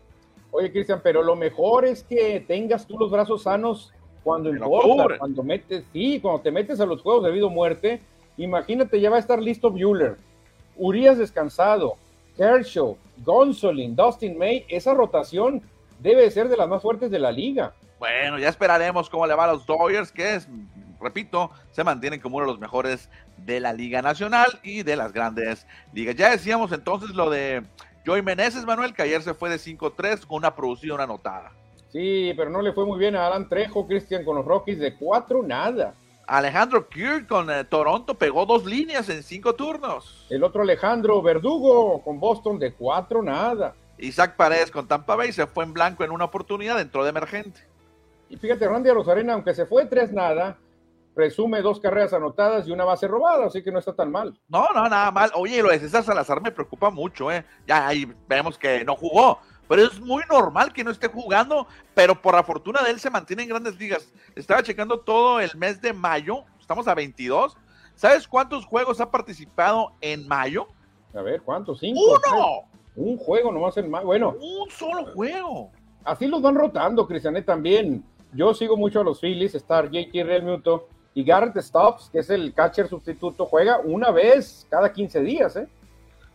Oye, 0.54 0.72
Cristian, 0.72 1.02
pero 1.04 1.22
lo 1.22 1.36
mejor 1.36 1.84
es 1.84 2.04
que 2.04 2.40
tengas 2.48 2.88
tú 2.88 2.98
los 2.98 3.12
brazos 3.12 3.44
sanos 3.44 3.92
cuando 4.24 4.50
importa, 4.50 5.18
cuando 5.18 5.44
metes, 5.44 5.84
sí, 5.92 6.22
cuando 6.22 6.42
te 6.42 6.52
metes 6.52 6.80
a 6.80 6.86
los 6.86 7.02
juegos 7.02 7.26
de 7.26 7.32
vida 7.32 7.48
o 7.48 7.50
muerte 7.50 8.00
Imagínate, 8.38 9.00
ya 9.00 9.10
va 9.10 9.18
a 9.18 9.20
estar 9.20 9.42
listo 9.42 9.70
Bueller, 9.70 10.18
Urias 10.76 11.18
descansado, 11.18 11.98
Kershaw, 12.36 12.98
Gonsolin, 13.18 13.96
Dustin 13.96 14.38
May. 14.38 14.66
Esa 14.68 14.94
rotación 14.94 15.62
debe 16.00 16.30
ser 16.32 16.50
de 16.50 16.58
las 16.58 16.68
más 16.68 16.82
fuertes 16.82 17.12
de 17.12 17.20
la 17.20 17.32
liga. 17.32 17.74
Bueno, 18.00 18.40
ya 18.40 18.50
esperaremos 18.50 19.10
cómo 19.10 19.28
le 19.28 19.36
va 19.36 19.46
a 19.46 19.54
los 19.54 19.66
Dodgers, 19.66 20.12
que 20.12 20.36
es, 20.36 20.50
repito, 21.00 21.52
se 21.72 21.84
mantienen 21.84 22.20
como 22.20 22.38
uno 22.38 22.48
de 22.48 22.52
los 22.52 22.60
mejores 22.60 23.10
de 23.38 23.60
la 23.60 23.72
Liga 23.72 24.02
Nacional 24.02 24.60
y 24.64 24.84
de 24.84 24.96
las 24.96 25.14
grandes 25.14 25.68
ligas. 25.94 26.16
Ya 26.16 26.32
decíamos 26.32 26.72
entonces 26.72 27.12
lo 27.12 27.30
de 27.30 27.64
Joey 28.06 28.22
Meneses, 28.22 28.66
Manuel, 28.66 28.94
que 28.94 29.04
ayer 29.04 29.22
se 29.22 29.34
fue 29.34 29.50
de 29.50 29.58
5-3 29.58 30.26
con 30.26 30.38
una 30.38 30.56
producción 30.56 31.00
anotada. 31.00 31.52
Sí, 31.92 32.34
pero 32.36 32.50
no 32.50 32.62
le 32.62 32.74
fue 32.74 32.86
muy 32.86 33.00
bien 33.00 33.16
a 33.16 33.28
Alan 33.28 33.48
Trejo, 33.48 33.88
Cristian, 33.88 34.26
con 34.26 34.36
los 34.36 34.46
Rockies 34.46 34.80
de 34.80 34.96
4 34.96 35.44
nada. 35.44 35.94
Alejandro 36.28 36.88
Kirk 36.88 37.28
con 37.28 37.50
eh, 37.50 37.64
Toronto 37.66 38.14
pegó 38.16 38.46
dos 38.46 38.66
líneas 38.66 39.10
en 39.10 39.24
cinco 39.24 39.56
turnos. 39.56 40.26
El 40.30 40.44
otro 40.44 40.62
Alejandro 40.62 41.22
Verdugo 41.22 42.02
con 42.02 42.20
Boston 42.20 42.60
de 42.60 42.74
cuatro 42.74 43.22
nada. 43.22 43.76
Isaac 43.98 44.36
Paredes 44.36 44.72
con 44.72 44.88
Tampa 44.88 45.16
Bay 45.16 45.32
se 45.32 45.48
fue 45.48 45.66
en 45.66 45.74
blanco 45.74 46.04
en 46.04 46.12
una 46.12 46.26
oportunidad, 46.26 46.78
dentro 46.78 47.04
de 47.04 47.10
emergente. 47.10 47.62
Y 48.30 48.38
fíjate, 48.38 48.68
Randy 48.68 48.90
Rosarena, 48.90 49.34
aunque 49.34 49.54
se 49.54 49.66
fue 49.66 49.86
tres 49.86 50.12
nada, 50.12 50.58
presume 51.14 51.62
dos 51.62 51.80
carreras 51.80 52.14
anotadas 52.14 52.68
y 52.68 52.72
una 52.72 52.84
base 52.84 53.08
robada, 53.08 53.46
así 53.46 53.64
que 53.64 53.72
no 53.72 53.80
está 53.80 53.94
tan 53.94 54.12
mal. 54.12 54.40
No, 54.48 54.68
no, 54.74 54.90
nada 54.90 55.12
mal. 55.12 55.32
Oye, 55.36 55.62
lo 55.62 55.70
de 55.70 55.80
César 55.80 56.04
Salazar 56.04 56.42
me 56.42 56.52
preocupa 56.52 56.90
mucho, 56.90 57.32
¿eh? 57.32 57.46
Ya 57.68 57.88
ahí 57.88 58.12
vemos 58.28 58.58
que 58.58 58.84
no 58.84 58.96
jugó, 58.96 59.40
pero 59.68 59.84
es 59.84 60.00
muy 60.00 60.24
normal 60.30 60.74
que 60.74 60.84
no 60.84 60.92
esté 60.92 61.08
jugando, 61.08 61.68
pero 61.94 62.20
por 62.22 62.36
la 62.36 62.44
fortuna 62.44 62.82
de 62.82 62.92
él 62.92 63.00
se 63.00 63.10
mantiene 63.10 63.44
en 63.44 63.50
grandes 63.50 63.78
ligas. 63.78 64.12
Estaba 64.36 64.64
checando 64.64 65.00
todo 65.00 65.40
el 65.40 65.56
mes 65.56 65.82
de 65.82 65.94
mayo, 65.94 66.44
estamos 66.60 66.88
a 66.88 66.96
22. 66.96 67.58
¿Sabes 67.96 68.28
cuántos 68.28 68.66
juegos 68.66 69.00
ha 69.00 69.12
participado 69.12 69.94
en 70.02 70.28
mayo? 70.28 70.68
A 71.14 71.22
ver, 71.22 71.42
¿cuántos? 71.42 71.80
¿Cinco? 71.80 72.00
¡Uno! 72.02 72.64
Un 72.96 73.18
juego 73.18 73.52
nomás 73.52 73.78
en 73.78 73.90
mayo. 73.90 74.06
Bueno. 74.06 74.36
Un 74.40 74.70
solo 74.70 75.06
juego. 75.14 75.72
Así 76.04 76.28
los 76.28 76.42
van 76.42 76.56
rotando, 76.56 77.08
Cristianet, 77.08 77.46
también. 77.46 78.04
Yo 78.34 78.54
sigo 78.54 78.76
mucho 78.76 79.02
a 79.02 79.04
los 79.04 79.22
Phillies, 79.22 79.54
está 79.54 79.84
J.K. 79.84 80.24
Realmuto 80.24 80.88
y 81.14 81.24
Garrett 81.24 81.58
Stops, 81.58 82.10
que 82.12 82.20
es 82.20 82.30
el 82.30 82.54
catcher 82.54 82.88
sustituto, 82.88 83.46
juega 83.46 83.80
una 83.80 84.12
vez 84.12 84.66
cada 84.70 84.92
15 84.92 85.22
días, 85.22 85.56
¿eh? 85.56 85.68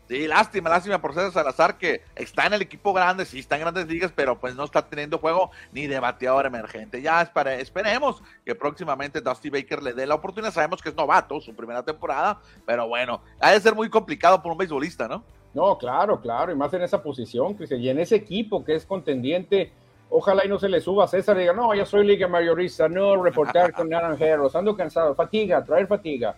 Sí, 0.08 0.26
lástima, 0.26 0.70
lástima 0.70 1.02
por 1.02 1.12
César 1.12 1.32
Salazar 1.32 1.76
que 1.76 2.00
está 2.16 2.47
en 2.47 2.54
el 2.54 2.62
equipo 2.62 2.94
grande, 2.94 3.26
sí 3.26 3.40
está 3.40 3.56
en 3.56 3.61
grandes 3.61 3.87
ligas, 3.88 4.11
pero 4.14 4.40
pues 4.40 4.54
no 4.54 4.64
está 4.64 4.80
teniendo 4.80 5.18
juego 5.18 5.50
ni 5.70 5.87
de 5.87 6.00
bateador 6.00 6.47
emergente. 6.47 7.02
Ya 7.02 7.20
esperemos 7.20 8.23
que 8.42 8.54
próximamente 8.54 9.20
Dusty 9.20 9.50
Baker 9.50 9.82
le 9.82 9.92
dé 9.92 10.06
la 10.06 10.14
oportunidad. 10.14 10.50
Sabemos 10.50 10.80
que 10.80 10.88
es 10.88 10.97
novato, 10.97 11.38
su 11.42 11.54
primera 11.54 11.82
temporada, 11.82 12.40
pero 12.64 12.88
bueno, 12.88 13.20
ha 13.38 13.50
de 13.50 13.61
ser 13.61 13.75
muy 13.75 13.90
complicado 13.90 14.42
por 14.42 14.50
un 14.50 14.56
beisbolista, 14.56 15.06
¿no? 15.06 15.23
No, 15.52 15.76
claro, 15.76 16.18
claro, 16.18 16.52
y 16.52 16.54
más 16.54 16.73
en 16.73 16.82
esa 16.82 17.02
posición, 17.02 17.52
Cristian, 17.52 17.80
y 17.82 17.90
en 17.90 17.99
ese 17.99 18.16
equipo 18.16 18.64
que 18.64 18.76
es 18.76 18.87
contendiente. 18.87 19.73
Ojalá 20.11 20.45
y 20.45 20.49
no 20.49 20.59
se 20.59 20.69
le 20.69 20.81
suba 20.81 21.05
a 21.05 21.09
César 21.09 21.37
y 21.37 21.41
diga, 21.41 21.53
no, 21.53 21.75
ya 21.75 21.85
soy 21.85 22.07
liga 22.07 22.27
mayorista, 22.29 22.88
no 22.88 23.23
reportar 23.23 23.73
con 23.73 23.88
naranjeros, 23.91 24.57
ando 24.57 24.77
cansado, 24.77 25.15
fatiga, 25.15 25.62
traer 25.65 25.87
fatiga. 25.87 26.35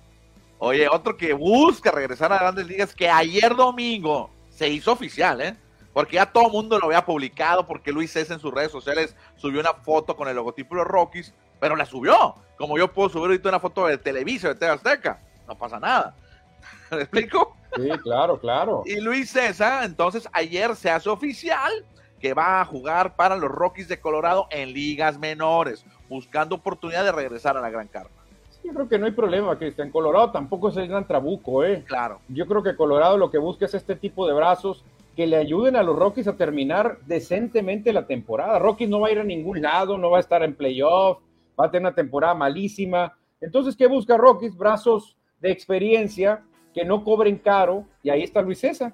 Oye, 0.58 0.88
otro 0.88 1.16
que 1.16 1.32
busca 1.32 1.90
regresar 1.90 2.32
a 2.32 2.38
grandes 2.38 2.66
ligas, 2.66 2.94
que 2.94 3.08
ayer 3.08 3.54
domingo 3.54 4.30
se 4.50 4.68
hizo 4.68 4.92
oficial, 4.92 5.40
¿eh? 5.40 5.56
Porque 5.92 6.16
ya 6.16 6.26
todo 6.26 6.46
el 6.46 6.52
mundo 6.52 6.78
lo 6.78 6.86
había 6.86 7.04
publicado, 7.04 7.66
porque 7.66 7.92
Luis 7.92 8.12
César 8.12 8.34
en 8.34 8.40
sus 8.40 8.52
redes 8.52 8.70
sociales 8.70 9.16
subió 9.36 9.60
una 9.60 9.74
foto 9.74 10.14
con 10.16 10.28
el 10.28 10.36
logotipo 10.36 10.74
de 10.74 10.82
los 10.82 10.88
Rockies, 10.88 11.32
pero 11.58 11.76
la 11.76 11.86
subió. 11.86 12.34
Como 12.56 12.76
yo 12.76 12.92
puedo 12.92 13.08
subir 13.08 13.26
ahorita 13.26 13.48
una 13.48 13.60
foto 13.60 13.86
de 13.86 13.98
Televisa, 13.98 14.48
de 14.48 14.54
TV 14.54 14.72
Azteca. 14.72 15.20
No 15.48 15.56
pasa 15.56 15.80
nada. 15.80 16.14
¿Me 16.90 17.02
explico? 17.02 17.56
Sí, 17.74 17.88
claro, 18.02 18.38
claro. 18.38 18.82
y 18.84 19.00
Luis 19.00 19.30
César, 19.30 19.84
entonces, 19.84 20.28
ayer 20.32 20.74
se 20.76 20.90
hace 20.90 21.08
oficial 21.08 21.84
que 22.20 22.34
va 22.34 22.60
a 22.60 22.64
jugar 22.64 23.16
para 23.16 23.36
los 23.36 23.50
Rockies 23.50 23.88
de 23.88 24.00
Colorado 24.00 24.46
en 24.50 24.72
ligas 24.72 25.18
menores, 25.18 25.84
buscando 26.08 26.56
oportunidad 26.56 27.04
de 27.04 27.12
regresar 27.12 27.56
a 27.56 27.60
la 27.60 27.70
Gran 27.70 27.88
Carpa. 27.88 28.20
Yo 28.62 28.74
creo 28.74 28.88
que 28.88 28.98
no 28.98 29.06
hay 29.06 29.12
problema, 29.12 29.58
Cristian. 29.58 29.90
Colorado 29.90 30.30
tampoco 30.30 30.68
es 30.68 30.76
el 30.76 30.86
gran 30.86 31.06
trabuco, 31.06 31.64
¿eh? 31.64 31.82
Claro. 31.86 32.20
Yo 32.28 32.46
creo 32.46 32.62
que 32.62 32.76
Colorado 32.76 33.16
lo 33.16 33.30
que 33.30 33.38
busca 33.38 33.64
es 33.64 33.74
este 33.74 33.96
tipo 33.96 34.26
de 34.26 34.34
brazos 34.34 34.84
que 35.16 35.26
le 35.26 35.36
ayuden 35.36 35.76
a 35.76 35.82
los 35.82 35.96
Rockies 35.96 36.28
a 36.28 36.36
terminar 36.36 36.98
decentemente 37.06 37.92
la 37.92 38.06
temporada. 38.06 38.58
Rockies 38.58 38.90
no 38.90 39.00
va 39.00 39.08
a 39.08 39.12
ir 39.12 39.18
a 39.18 39.24
ningún 39.24 39.62
lado, 39.62 39.96
no 39.96 40.10
va 40.10 40.18
a 40.18 40.20
estar 40.20 40.42
en 40.42 40.54
playoff, 40.54 41.18
va 41.58 41.66
a 41.66 41.70
tener 41.70 41.88
una 41.88 41.94
temporada 41.94 42.34
malísima. 42.34 43.16
Entonces, 43.40 43.76
¿qué 43.76 43.86
busca 43.86 44.18
Rockies? 44.18 44.56
Brazos 44.56 45.16
de 45.40 45.50
experiencia 45.50 46.42
que 46.74 46.84
no 46.84 47.02
cobren 47.02 47.38
caro, 47.38 47.84
y 48.02 48.10
ahí 48.10 48.22
está 48.22 48.42
Luis 48.42 48.60
César. 48.60 48.92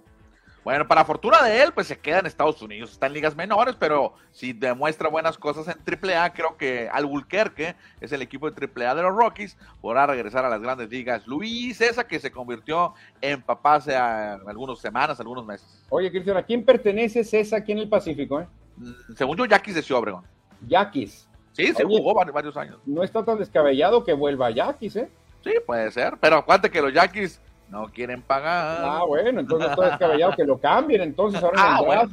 Bueno, 0.66 0.88
para 0.88 1.04
fortuna 1.04 1.44
de 1.44 1.62
él, 1.62 1.70
pues 1.72 1.86
se 1.86 1.96
queda 1.96 2.18
en 2.18 2.26
Estados 2.26 2.60
Unidos, 2.60 2.90
está 2.90 3.06
en 3.06 3.12
ligas 3.12 3.36
menores, 3.36 3.76
pero 3.78 4.14
si 4.32 4.52
demuestra 4.52 5.08
buenas 5.08 5.38
cosas 5.38 5.68
en 5.68 5.76
AAA, 5.78 6.32
creo 6.32 6.56
que 6.56 6.88
Albuquerque 6.92 7.76
es 8.00 8.10
el 8.10 8.20
equipo 8.20 8.50
de 8.50 8.66
AAA 8.66 8.96
de 8.96 9.02
los 9.02 9.14
Rockies, 9.14 9.56
podrá 9.80 10.08
regresar 10.08 10.44
a 10.44 10.48
las 10.48 10.60
grandes 10.60 10.90
ligas. 10.90 11.24
Luis 11.28 11.80
esa 11.80 12.04
que 12.08 12.18
se 12.18 12.32
convirtió 12.32 12.94
en 13.20 13.42
papá 13.42 13.76
hace 13.76 13.94
algunas 13.94 14.80
semanas, 14.80 15.20
algunos 15.20 15.46
meses. 15.46 15.84
Oye, 15.88 16.10
Cristian, 16.10 16.36
¿a 16.36 16.42
quién 16.42 16.64
pertenece 16.64 17.22
César 17.22 17.60
aquí 17.60 17.70
en 17.70 17.78
el 17.78 17.88
Pacífico? 17.88 18.40
Eh? 18.40 18.48
Mm, 18.76 19.14
según 19.16 19.36
yo, 19.36 19.44
Yaquis 19.44 19.76
de 19.76 19.82
Ciudad 19.82 20.00
Obregón. 20.00 20.24
Yaquis. 20.66 21.28
Sí, 21.52 21.72
se 21.74 21.84
jugó 21.84 22.12
varios, 22.12 22.56
años. 22.56 22.80
No 22.86 23.04
está 23.04 23.24
tan 23.24 23.38
descabellado 23.38 24.02
que 24.02 24.14
vuelva 24.14 24.48
a 24.48 24.50
Yaquis, 24.50 24.96
¿eh? 24.96 25.08
Sí, 25.44 25.52
puede 25.64 25.92
ser, 25.92 26.14
pero 26.20 26.38
acuérdate 26.38 26.70
que 26.70 26.82
los 26.82 26.92
Yaquis 26.92 27.40
no 27.68 27.88
quieren 27.92 28.22
pagar. 28.22 28.82
Ah, 28.84 29.04
bueno, 29.06 29.40
entonces 29.40 29.74
todo 29.74 29.86
descabellado 29.86 30.32
que 30.36 30.44
lo 30.44 30.58
cambien, 30.58 31.02
entonces 31.02 31.42
ahora 31.42 31.58
ah, 31.58 32.06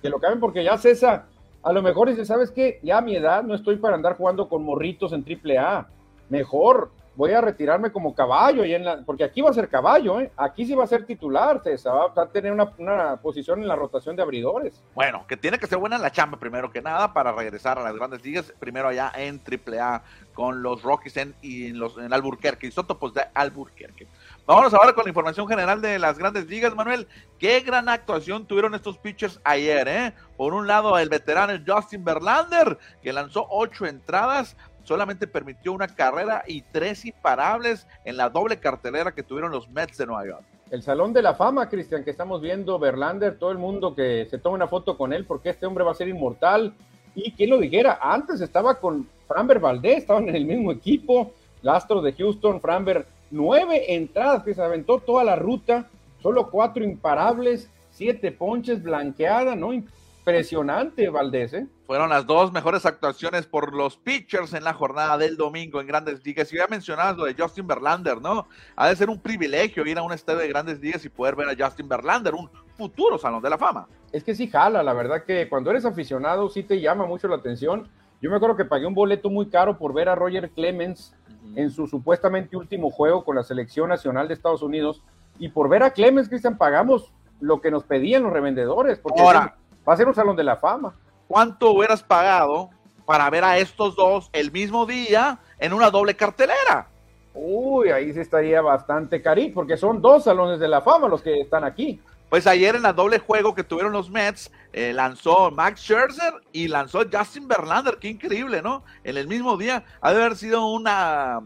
que 0.00 0.08
lo 0.08 0.18
cambien 0.18 0.40
porque 0.40 0.64
ya 0.64 0.76
César, 0.78 1.24
a 1.62 1.72
lo 1.72 1.82
mejor 1.82 2.08
dice, 2.08 2.24
¿sabes 2.24 2.50
qué? 2.50 2.78
Ya 2.82 2.98
a 2.98 3.00
mi 3.02 3.16
edad 3.16 3.42
no 3.42 3.54
estoy 3.54 3.76
para 3.76 3.96
andar 3.96 4.16
jugando 4.16 4.48
con 4.48 4.62
morritos 4.64 5.12
en 5.12 5.24
triple 5.24 5.58
A. 5.58 5.86
Mejor 6.28 6.90
voy 7.16 7.32
a 7.32 7.40
retirarme 7.40 7.92
como 7.92 8.14
caballo, 8.14 8.64
y 8.64 8.74
en 8.74 8.84
la, 8.84 9.02
porque 9.04 9.24
aquí 9.24 9.40
va 9.40 9.50
a 9.50 9.54
ser 9.54 9.68
caballo, 9.68 10.20
¿eh? 10.20 10.32
aquí 10.36 10.66
sí 10.66 10.74
va 10.74 10.84
a 10.84 10.88
ser 10.88 11.06
titular, 11.06 11.60
César, 11.62 11.92
va 12.16 12.22
a 12.22 12.28
tener 12.28 12.52
una, 12.52 12.72
una, 12.78 13.16
posición 13.16 13.62
en 13.62 13.68
la 13.68 13.76
rotación 13.76 14.16
de 14.16 14.22
abridores. 14.22 14.82
Bueno, 14.94 15.24
que 15.28 15.36
tiene 15.36 15.58
que 15.58 15.66
ser 15.66 15.78
buena 15.78 15.96
en 15.96 16.02
la 16.02 16.10
chamba 16.10 16.38
primero 16.38 16.70
que 16.70 16.82
nada 16.82 17.12
para 17.12 17.32
regresar 17.32 17.78
a 17.78 17.82
las 17.82 17.94
grandes 17.94 18.24
ligas, 18.24 18.52
primero 18.58 18.88
allá 18.88 19.12
en 19.16 19.40
AAA 19.40 20.02
con 20.34 20.62
los 20.62 20.82
Rockies 20.82 21.16
en, 21.16 21.34
y 21.40 21.68
en, 21.68 21.78
los, 21.78 21.96
en 21.96 22.12
Alburquerque, 22.12 22.66
isótopos 22.66 23.14
de 23.14 23.22
Alburquerque. 23.34 24.06
Vámonos 24.46 24.74
ahora 24.74 24.92
con 24.92 25.04
la 25.04 25.10
información 25.10 25.48
general 25.48 25.80
de 25.80 25.98
las 25.98 26.18
grandes 26.18 26.46
ligas, 26.46 26.74
Manuel. 26.74 27.06
Qué 27.38 27.60
gran 27.60 27.88
actuación 27.88 28.44
tuvieron 28.44 28.74
estos 28.74 28.98
pitchers 28.98 29.40
ayer, 29.44 29.88
¿eh? 29.88 30.12
Por 30.36 30.52
un 30.52 30.66
lado, 30.66 30.98
el 30.98 31.08
veterano 31.08 31.54
Justin 31.66 32.04
Verlander, 32.04 32.78
que 33.02 33.12
lanzó 33.12 33.46
ocho 33.48 33.86
entradas, 33.86 34.56
solamente 34.84 35.26
permitió 35.26 35.72
una 35.72 35.88
carrera 35.88 36.44
y 36.46 36.62
tres 36.62 37.04
imparables 37.04 37.86
en 38.04 38.16
la 38.16 38.30
doble 38.30 38.58
cartelera 38.58 39.12
que 39.12 39.22
tuvieron 39.22 39.50
los 39.50 39.68
Mets 39.68 39.98
de 39.98 40.06
Nueva 40.06 40.26
York. 40.26 40.44
El 40.70 40.82
Salón 40.82 41.12
de 41.12 41.22
la 41.22 41.34
Fama, 41.34 41.68
Cristian, 41.68 42.04
que 42.04 42.10
estamos 42.10 42.40
viendo, 42.40 42.78
Verlander, 42.78 43.38
todo 43.38 43.50
el 43.50 43.58
mundo 43.58 43.94
que 43.94 44.26
se 44.30 44.38
toma 44.38 44.56
una 44.56 44.68
foto 44.68 44.96
con 44.96 45.12
él 45.12 45.24
porque 45.24 45.50
este 45.50 45.66
hombre 45.66 45.84
va 45.84 45.92
a 45.92 45.94
ser 45.94 46.08
inmortal. 46.08 46.74
Y 47.14 47.32
quién 47.32 47.50
lo 47.50 47.58
dijera, 47.58 47.98
antes 48.00 48.40
estaba 48.40 48.80
con 48.80 49.08
Framber 49.28 49.60
Valdez, 49.60 49.98
estaban 49.98 50.28
en 50.28 50.36
el 50.36 50.44
mismo 50.44 50.72
equipo, 50.72 51.32
Astros 51.64 52.02
de 52.02 52.12
Houston, 52.12 52.60
Framber, 52.60 53.06
nueve 53.30 53.94
entradas 53.94 54.42
que 54.42 54.54
se 54.54 54.62
aventó 54.62 54.98
toda 54.98 55.24
la 55.24 55.36
ruta, 55.36 55.88
solo 56.22 56.50
cuatro 56.50 56.84
imparables, 56.84 57.70
siete 57.90 58.32
ponches, 58.32 58.82
blanqueada, 58.82 59.54
¿no? 59.54 59.72
Impresionante, 59.72 61.08
Valdés, 61.08 61.54
¿eh? 61.54 61.66
Fueron 61.86 62.08
las 62.08 62.26
dos 62.26 62.50
mejores 62.50 62.86
actuaciones 62.86 63.46
por 63.46 63.74
los 63.74 63.98
pitchers 63.98 64.54
en 64.54 64.64
la 64.64 64.72
jornada 64.72 65.18
del 65.18 65.36
domingo 65.36 65.82
en 65.82 65.86
Grandes 65.86 66.24
Ligas. 66.24 66.50
Y 66.50 66.56
ya 66.56 66.66
mencionabas 66.66 67.16
lo 67.16 67.24
de 67.24 67.34
Justin 67.38 67.66
Verlander, 67.66 68.22
¿no? 68.22 68.48
Ha 68.74 68.88
de 68.88 68.96
ser 68.96 69.10
un 69.10 69.20
privilegio 69.20 69.86
ir 69.86 69.98
a 69.98 70.02
un 70.02 70.12
estadio 70.12 70.38
de 70.38 70.48
Grandes 70.48 70.80
Ligas 70.80 71.04
y 71.04 71.10
poder 71.10 71.36
ver 71.36 71.48
a 71.48 71.66
Justin 71.66 71.86
Verlander, 71.86 72.34
un 72.34 72.48
futuro 72.74 73.18
Salón 73.18 73.42
de 73.42 73.50
la 73.50 73.58
Fama. 73.58 73.86
Es 74.12 74.24
que 74.24 74.34
sí 74.34 74.48
jala, 74.48 74.82
la 74.82 74.94
verdad 74.94 75.24
que 75.24 75.46
cuando 75.48 75.70
eres 75.70 75.84
aficionado 75.84 76.48
sí 76.48 76.62
te 76.62 76.80
llama 76.80 77.04
mucho 77.04 77.28
la 77.28 77.36
atención. 77.36 77.86
Yo 78.22 78.30
me 78.30 78.36
acuerdo 78.36 78.56
que 78.56 78.64
pagué 78.64 78.86
un 78.86 78.94
boleto 78.94 79.28
muy 79.28 79.50
caro 79.50 79.76
por 79.76 79.92
ver 79.92 80.08
a 80.08 80.14
Roger 80.14 80.50
Clemens 80.50 81.14
en 81.54 81.70
su 81.70 81.86
supuestamente 81.86 82.56
último 82.56 82.90
juego 82.90 83.24
con 83.24 83.36
la 83.36 83.42
selección 83.42 83.90
nacional 83.90 84.28
de 84.28 84.34
Estados 84.34 84.62
Unidos. 84.62 85.02
Y 85.38 85.50
por 85.50 85.68
ver 85.68 85.82
a 85.82 85.90
Clemens, 85.90 86.30
Cristian, 86.30 86.56
pagamos 86.56 87.12
lo 87.40 87.60
que 87.60 87.70
nos 87.70 87.84
pedían 87.84 88.22
los 88.22 88.32
revendedores. 88.32 88.98
Porque 88.98 89.20
Ahora, 89.20 89.56
va 89.86 89.92
a 89.92 89.96
ser 89.96 90.08
un 90.08 90.14
salón 90.14 90.36
de 90.36 90.44
la 90.44 90.56
fama. 90.56 90.94
¿Cuánto 91.28 91.70
hubieras 91.72 92.02
pagado 92.02 92.70
para 93.06 93.28
ver 93.30 93.44
a 93.44 93.58
estos 93.58 93.96
dos 93.96 94.30
el 94.32 94.52
mismo 94.52 94.86
día 94.86 95.38
en 95.58 95.72
una 95.72 95.90
doble 95.90 96.14
cartelera? 96.14 96.88
Uy, 97.34 97.90
ahí 97.90 98.12
sí 98.12 98.20
estaría 98.20 98.60
bastante 98.60 99.20
carito, 99.20 99.54
porque 99.54 99.76
son 99.76 100.00
dos 100.00 100.24
salones 100.24 100.60
de 100.60 100.68
la 100.68 100.80
fama 100.82 101.08
los 101.08 101.22
que 101.22 101.40
están 101.40 101.64
aquí. 101.64 102.00
Pues 102.30 102.46
ayer 102.46 102.74
en 102.76 102.82
la 102.82 102.92
doble 102.92 103.18
juego 103.18 103.54
que 103.54 103.64
tuvieron 103.64 103.92
los 103.92 104.10
Mets, 104.10 104.50
eh, 104.72 104.92
lanzó 104.92 105.50
Max 105.50 105.80
Scherzer 105.80 106.34
y 106.52 106.68
lanzó 106.68 107.02
Justin 107.10 107.46
Verlander. 107.46 107.98
Qué 107.98 108.08
increíble, 108.08 108.62
¿no? 108.62 108.84
En 109.04 109.16
el 109.16 109.28
mismo 109.28 109.56
día. 109.56 109.84
Ha 110.00 110.12
de 110.12 110.20
haber 110.22 110.36
sido 110.36 110.66
una, 110.66 111.40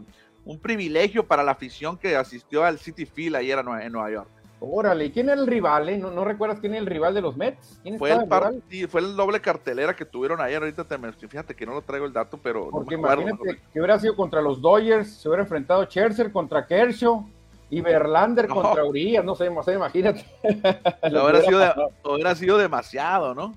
un 0.45 0.59
privilegio 0.59 1.27
para 1.27 1.43
la 1.43 1.51
afición 1.51 1.97
que 1.97 2.15
asistió 2.15 2.63
al 2.63 2.79
City 2.79 3.05
Field 3.05 3.35
ayer 3.35 3.59
en 3.59 3.91
Nueva 3.91 4.11
York. 4.11 4.29
Órale, 4.61 5.11
¿quién 5.11 5.29
era 5.29 5.39
el 5.39 5.47
rival? 5.47 5.87
Eh? 5.87 5.97
¿No, 5.97 6.11
¿No, 6.11 6.25
recuerdas 6.25 6.59
quién 6.59 6.73
era 6.73 6.81
el 6.81 6.85
rival 6.85 7.13
de 7.13 7.21
los 7.21 7.37
Mets? 7.37 7.79
¿Quién 7.81 7.97
fue, 7.97 8.11
el 8.11 8.27
partido, 8.27 8.89
fue 8.89 8.99
el 8.99 9.15
doble 9.15 9.39
cartelera 9.39 9.95
que 9.95 10.03
tuvieron 10.03 10.41
ayer. 10.41 10.61
Ahorita 10.61 10.83
te 10.83 10.97
me, 10.97 11.13
fíjate 11.13 11.55
que 11.55 11.65
no 11.65 11.73
lo 11.73 11.81
traigo 11.81 12.05
el 12.05 12.11
dato, 12.11 12.37
pero. 12.37 12.69
Porque 12.69 12.95
no 12.95 13.01
imagínate 13.01 13.33
acuerdo. 13.35 13.61
que 13.71 13.79
hubiera 13.79 13.99
sido 13.99 14.15
contra 14.17 14.41
los 14.41 14.61
Dodgers, 14.61 15.09
se 15.13 15.29
hubiera 15.29 15.43
enfrentado 15.43 15.85
Scherzer 15.85 16.31
contra 16.31 16.65
Kershaw 16.65 17.25
y 17.69 17.79
Verlander 17.79 18.49
no. 18.49 18.55
contra 18.55 18.83
Urias, 18.83 19.23
no 19.23 19.33
sé, 19.33 19.49
no 19.49 19.63
sé 19.63 19.73
imagínate. 19.73 20.25
Lo 21.09 21.23
hubiera, 21.23 21.41
sido 21.41 21.59
de, 21.59 21.73
hubiera 22.03 22.35
sido 22.35 22.57
demasiado, 22.57 23.33
¿no? 23.33 23.53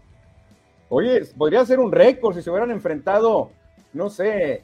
Oye, 0.88 1.24
podría 1.36 1.64
ser 1.64 1.80
un 1.80 1.90
récord 1.90 2.36
si 2.36 2.42
se 2.42 2.50
hubieran 2.50 2.70
enfrentado, 2.70 3.50
no 3.92 4.08
sé, 4.08 4.62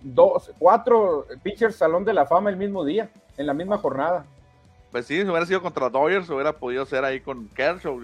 dos, 0.00 0.50
cuatro 0.58 1.26
pitchers 1.42 1.76
Salón 1.76 2.04
de 2.04 2.14
la 2.14 2.26
Fama 2.26 2.50
el 2.50 2.56
mismo 2.56 2.84
día, 2.84 3.10
en 3.36 3.46
la 3.46 3.54
misma 3.54 3.78
jornada. 3.78 4.24
Pues 4.92 5.06
sí, 5.06 5.16
si 5.16 5.26
hubiera 5.26 5.46
sido 5.46 5.62
contra 5.62 5.88
Dodgers, 5.88 6.28
hubiera 6.28 6.52
podido 6.52 6.84
ser 6.84 7.02
ahí 7.02 7.18
con 7.18 7.48
Kershaw. 7.48 7.98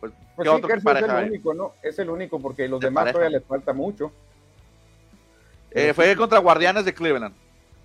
Pues, 0.00 0.12
pues 0.34 0.48
sí, 0.48 0.62
Kershaw 0.62 0.96
es 0.96 1.02
el 1.02 1.28
único, 1.28 1.54
¿no? 1.54 1.72
Es 1.82 1.98
el 1.98 2.08
único, 2.08 2.40
porque 2.40 2.66
los 2.66 2.80
de 2.80 2.86
demás 2.86 3.02
pareja. 3.02 3.18
todavía 3.18 3.38
les 3.38 3.46
falta 3.46 3.74
mucho. 3.74 4.10
Eh, 5.70 5.92
fue 5.92 6.16
contra 6.16 6.38
Guardianes 6.38 6.86
de 6.86 6.94
Cleveland. 6.94 7.34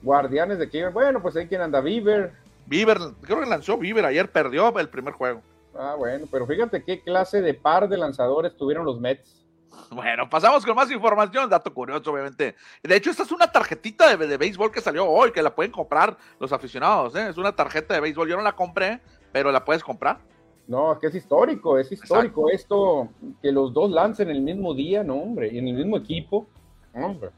Guardianes 0.01 0.57
de 0.57 0.69
Cleveland. 0.69 0.93
Bueno, 0.93 1.21
pues 1.21 1.35
ahí 1.35 1.47
quien 1.47 1.61
anda, 1.61 1.81
Bieber. 1.81 2.31
Bieber, 2.65 2.97
creo 3.21 3.41
que 3.41 3.45
lanzó 3.45 3.77
Bieber, 3.77 4.05
ayer 4.05 4.31
perdió 4.31 4.79
el 4.79 4.87
primer 4.87 5.13
juego. 5.13 5.41
Ah, 5.77 5.95
bueno, 5.97 6.25
pero 6.31 6.47
fíjate 6.47 6.81
qué 6.81 7.01
clase 7.01 7.41
de 7.41 7.53
par 7.53 7.89
de 7.89 7.97
lanzadores 7.97 8.55
tuvieron 8.55 8.85
los 8.85 9.01
Mets. 9.01 9.44
Bueno, 9.91 10.29
pasamos 10.29 10.65
con 10.65 10.75
más 10.75 10.91
información, 10.91 11.49
dato 11.49 11.73
curioso, 11.73 12.11
obviamente. 12.11 12.55
De 12.83 12.95
hecho, 12.95 13.11
esta 13.11 13.23
es 13.23 13.31
una 13.31 13.51
tarjetita 13.51 14.15
de, 14.15 14.27
de 14.27 14.37
béisbol 14.37 14.71
que 14.71 14.81
salió 14.81 15.05
hoy, 15.05 15.31
que 15.31 15.41
la 15.41 15.53
pueden 15.53 15.71
comprar 15.71 16.17
los 16.39 16.51
aficionados, 16.51 17.15
¿eh? 17.15 17.29
Es 17.29 17.37
una 17.37 17.55
tarjeta 17.55 17.93
de 17.93 18.01
béisbol, 18.01 18.27
yo 18.29 18.35
no 18.35 18.41
la 18.43 18.53
compré, 18.53 18.99
pero 19.31 19.51
la 19.51 19.63
puedes 19.63 19.83
comprar. 19.83 20.19
No, 20.67 20.93
es 20.93 20.99
que 20.99 21.07
es 21.07 21.15
histórico, 21.15 21.77
es 21.77 21.91
histórico 21.91 22.49
Exacto. 22.49 22.49
esto, 22.49 23.09
que 23.41 23.51
los 23.51 23.71
dos 23.73 23.91
lancen 23.91 24.29
el 24.29 24.41
mismo 24.41 24.73
día, 24.73 25.03
no, 25.03 25.15
hombre, 25.15 25.49
y 25.53 25.59
en 25.59 25.67
el 25.67 25.75
mismo 25.75 25.97
equipo. 25.97 26.47
Hombre. 26.93 27.29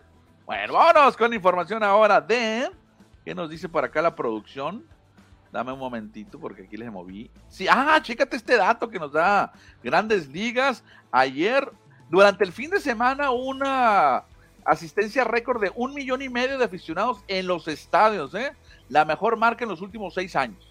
Bueno, 0.46 0.74
vámonos 0.74 1.18
con 1.18 1.34
información 1.34 1.84
ahora 1.84 2.22
de, 2.22 2.70
¿qué 3.26 3.36
nos 3.36 3.50
dice 3.50 3.68
por 3.68 3.84
acá 3.84 4.02
la 4.02 4.16
producción? 4.16 4.86
Dame 5.52 5.74
un 5.74 5.80
momentito 5.80 6.40
porque 6.40 6.64
aquí 6.64 6.78
les 6.78 6.92
moví. 6.92 7.30
Sí, 7.50 7.68
ah, 7.70 8.00
chécate 8.02 8.38
este 8.38 8.56
dato 8.56 8.90
que 8.90 9.00
nos 9.00 9.12
da 9.12 9.52
Grandes 9.84 10.30
Ligas. 10.30 10.84
Ayer 11.12 11.70
durante 12.10 12.44
el 12.44 12.52
fin 12.52 12.70
de 12.70 12.80
semana, 12.80 13.32
una 13.32 14.24
asistencia 14.66 15.24
récord 15.24 15.62
de 15.62 15.72
un 15.76 15.94
millón 15.94 16.22
y 16.22 16.30
medio 16.30 16.58
de 16.58 16.66
aficionados 16.66 17.24
en 17.28 17.48
los 17.48 17.68
estadios, 17.68 18.34
¿eh? 18.36 18.52
La 18.90 19.06
mejor 19.06 19.38
marca 19.38 19.64
en 19.64 19.70
los 19.70 19.82
últimos 19.82 20.14
seis 20.14 20.36
años. 20.36 20.68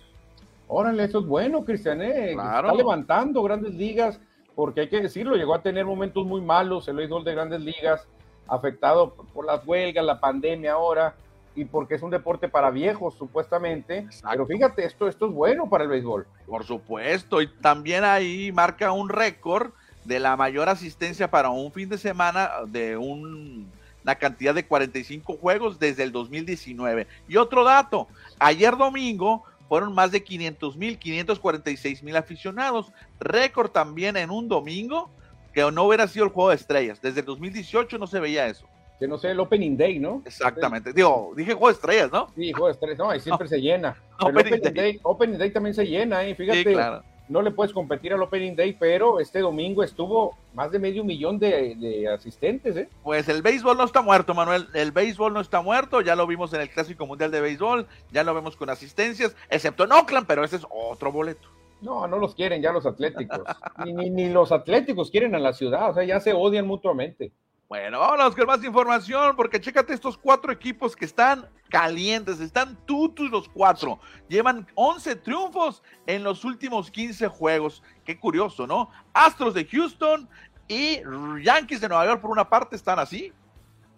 Órale, 0.69 1.05
eso 1.05 1.21
es 1.21 1.27
bueno, 1.27 1.65
Cristian, 1.65 2.03
¿eh? 2.03 2.33
Claro. 2.35 2.69
Está 2.69 2.77
levantando 2.77 3.43
grandes 3.43 3.75
ligas, 3.75 4.21
porque 4.55 4.83
hay 4.83 4.89
que 4.89 5.01
decirlo, 5.01 5.37
llegó 5.37 5.55
a 5.55 5.63
tener 5.63 5.85
momentos 5.85 6.27
muy 6.27 6.41
malos 6.41 6.89
el 6.89 6.97
béisbol 6.97 7.25
de 7.25 7.35
grandes 7.35 7.61
ligas, 7.61 8.07
afectado 8.49 9.15
por 9.33 9.45
las 9.45 9.67
huelgas, 9.67 10.05
la 10.05 10.19
pandemia 10.19 10.73
ahora, 10.73 11.15
y 11.55 11.65
porque 11.65 11.95
es 11.95 12.03
un 12.03 12.11
deporte 12.11 12.49
para 12.49 12.71
viejos, 12.71 13.15
supuestamente. 13.15 13.99
Exacto. 13.99 14.29
Pero 14.31 14.47
fíjate, 14.47 14.85
esto, 14.85 15.09
esto 15.09 15.27
es 15.27 15.33
bueno 15.33 15.69
para 15.69 15.85
el 15.85 15.91
béisbol. 15.91 16.27
Por 16.47 16.65
supuesto, 16.65 17.41
y 17.41 17.47
también 17.47 18.05
ahí 18.05 18.51
marca 18.53 18.93
un 18.93 19.09
récord 19.09 19.73
de 20.07 20.21
la 20.21 20.37
mayor 20.37 20.69
asistencia 20.69 21.31
para 21.31 21.51
un 21.51 21.73
fin 21.73 21.89
de 21.89 21.99
semana 21.99 22.51
de 22.69 22.97
un, 22.97 23.71
una 24.05 24.15
cantidad 24.15 24.55
de 24.55 24.65
45 24.65 25.37
juegos 25.37 25.79
desde 25.79 26.05
el 26.05 26.13
2019. 26.13 27.07
Y 27.29 27.37
otro 27.37 27.65
dato, 27.65 28.07
ayer 28.39 28.77
domingo 28.77 29.43
fueron 29.69 29.93
más 29.95 30.13
de 30.13 30.23
500 30.23 30.77
mil, 30.77 30.99
546 30.99 32.03
mil 32.05 32.17
aficionados, 32.17 32.93
récord 33.19 33.71
también 33.71 34.17
en 34.17 34.31
un 34.31 34.49
domingo 34.49 35.11
que 35.53 35.69
no 35.73 35.85
hubiera 35.85 36.07
sido 36.07 36.27
el 36.27 36.31
juego 36.31 36.51
de 36.51 36.57
estrellas. 36.57 37.01
Desde 37.03 37.21
el 37.21 37.27
2018 37.27 37.99
no 37.99 38.07
se 38.07 38.21
veía 38.21 38.47
eso. 38.47 38.67
Que 39.01 39.09
no 39.09 39.19
sé, 39.19 39.33
el 39.33 39.41
Opening 39.41 39.77
Day, 39.77 39.99
¿no? 39.99 40.23
Exactamente. 40.25 40.93
Digo, 40.93 41.33
dije 41.37 41.53
juego 41.53 41.67
de 41.67 41.75
estrellas, 41.75 42.11
¿no? 42.13 42.29
Sí, 42.35 42.53
juego 42.53 42.67
de 42.69 42.73
estrellas, 42.73 42.99
no, 42.99 43.15
y 43.15 43.21
siempre 43.21 43.45
no. 43.47 43.49
se 43.49 43.61
llena. 43.61 43.97
Opening, 44.21 44.39
Opening 44.39 44.63
Day. 44.63 44.73
Day. 44.73 45.01
Opening 45.03 45.39
Day 45.39 45.51
también 45.51 45.75
se 45.75 45.85
llena, 45.85 46.25
¿eh? 46.25 46.35
Fíjate. 46.35 46.59
Sí, 46.63 46.73
claro 46.73 47.03
no 47.29 47.43
le 47.43 47.51
puedes 47.51 47.73
competir 47.73 48.13
al 48.13 48.23
Opening 48.23 48.55
Day, 48.55 48.77
pero 48.79 49.21
este 49.21 49.41
domingo 49.41 49.83
estuvo 49.83 50.37
más 50.55 50.71
de 50.71 50.79
medio 50.79 51.05
millón 51.05 51.39
de, 51.39 51.75
de, 51.75 52.09
asistentes. 52.09 52.77
¿eh? 52.77 52.89
Pues 53.03 53.29
el 53.29 53.43
béisbol 53.43 53.77
no 53.77 53.85
está 53.85 54.03
muerto, 54.03 54.35
Manuel. 54.35 54.69
El 54.75 54.93
béisbol 54.93 55.33
no 55.33 55.41
está 55.41 55.61
muerto. 55.61 56.01
Ya 56.01 56.17
lo 56.17 56.27
vimos 56.27 56.53
en 56.53 56.61
el 56.61 56.71
Clásico 56.71 57.07
Mundial 57.07 57.31
de 57.31 57.41
Béisbol. 57.41 57.87
Ya 58.13 58.25
lo 58.25 58.35
vemos 58.35 58.57
con 58.57 58.71
asistencias, 58.71 59.35
excepto 59.51 59.85
en 59.85 59.93
Oakland, 59.93 60.27
pero 60.27 60.45
ese 60.45 60.57
es 60.57 60.67
otro 60.71 61.11
boleto. 61.11 61.49
No, 61.81 62.07
no 62.07 62.19
los 62.19 62.35
quieren 62.35 62.63
ya 62.63 62.73
los 62.73 62.87
atléticos. 62.87 63.41
ni, 63.85 63.93
ni, 63.93 64.11
ni, 64.11 64.29
los 64.31 64.53
atléticos 64.53 65.11
quieren 65.11 65.35
a 65.35 65.39
la 65.39 65.53
ciudad. 65.53 65.91
O 65.91 65.95
sea, 65.95 66.05
ya 66.05 66.21
se 66.21 66.33
odian 66.33 66.67
mutuamente. 66.67 67.33
Bueno, 67.69 67.99
vámonos 67.99 68.37
con 68.37 68.47
más 68.47 68.63
información, 68.63 69.35
porque 69.35 69.61
chécate 69.61 69.93
estos 69.93 70.17
cuatro 70.17 70.53
equipos 70.53 70.95
que 70.95 71.05
están 71.05 71.49
calientes, 71.69 72.39
están 72.39 72.77
tutus 72.87 73.29
los 73.29 73.49
cuatro. 73.49 73.99
Llevan 74.29 74.69
11 74.77 75.17
triunfos 75.17 75.83
en 76.07 76.23
los 76.23 76.45
últimos 76.45 76.93
15 76.93 77.27
juegos. 77.27 77.83
Qué 78.05 78.21
curioso, 78.21 78.69
¿no? 78.69 78.91
Astros 79.13 79.53
de 79.53 79.65
Houston 79.65 80.29
y 80.69 81.01
Yankees 81.43 81.81
de 81.81 81.89
Nueva 81.89 82.07
York, 82.07 82.21
por 82.21 82.31
una 82.31 82.49
parte, 82.49 82.77
están 82.77 83.01
así. 83.01 83.33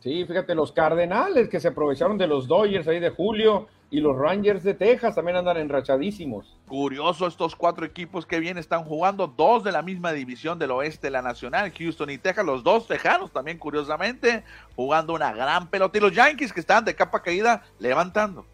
Sí, 0.00 0.24
fíjate, 0.24 0.54
los 0.54 0.72
Cardenales 0.72 1.50
que 1.50 1.60
se 1.60 1.68
aprovecharon 1.68 2.16
de 2.16 2.26
los 2.26 2.48
Dodgers 2.48 2.88
ahí 2.88 3.00
de 3.00 3.10
julio 3.10 3.68
y 3.90 4.00
los 4.00 4.16
Rangers 4.16 4.62
de 4.62 4.74
Texas 4.74 5.14
también 5.14 5.36
andan 5.36 5.56
enrachadísimos. 5.56 6.58
Curioso 6.66 7.26
estos 7.26 7.56
cuatro 7.56 7.86
equipos 7.86 8.26
que 8.26 8.38
bien 8.38 8.58
están 8.58 8.84
jugando, 8.84 9.26
dos 9.26 9.64
de 9.64 9.72
la 9.72 9.82
misma 9.82 10.12
división 10.12 10.58
del 10.58 10.72
oeste 10.72 11.06
de 11.06 11.12
la 11.12 11.22
Nacional, 11.22 11.72
Houston 11.72 12.10
y 12.10 12.18
Texas, 12.18 12.44
los 12.44 12.62
dos 12.62 12.86
tejanos 12.86 13.32
también 13.32 13.58
curiosamente, 13.58 14.44
jugando 14.76 15.14
una 15.14 15.32
gran 15.32 15.68
pelota. 15.68 15.96
Y 15.96 16.00
los 16.02 16.14
Yankees 16.14 16.52
que 16.52 16.60
están 16.60 16.84
de 16.84 16.94
capa 16.94 17.22
caída 17.22 17.62
levantando. 17.78 18.44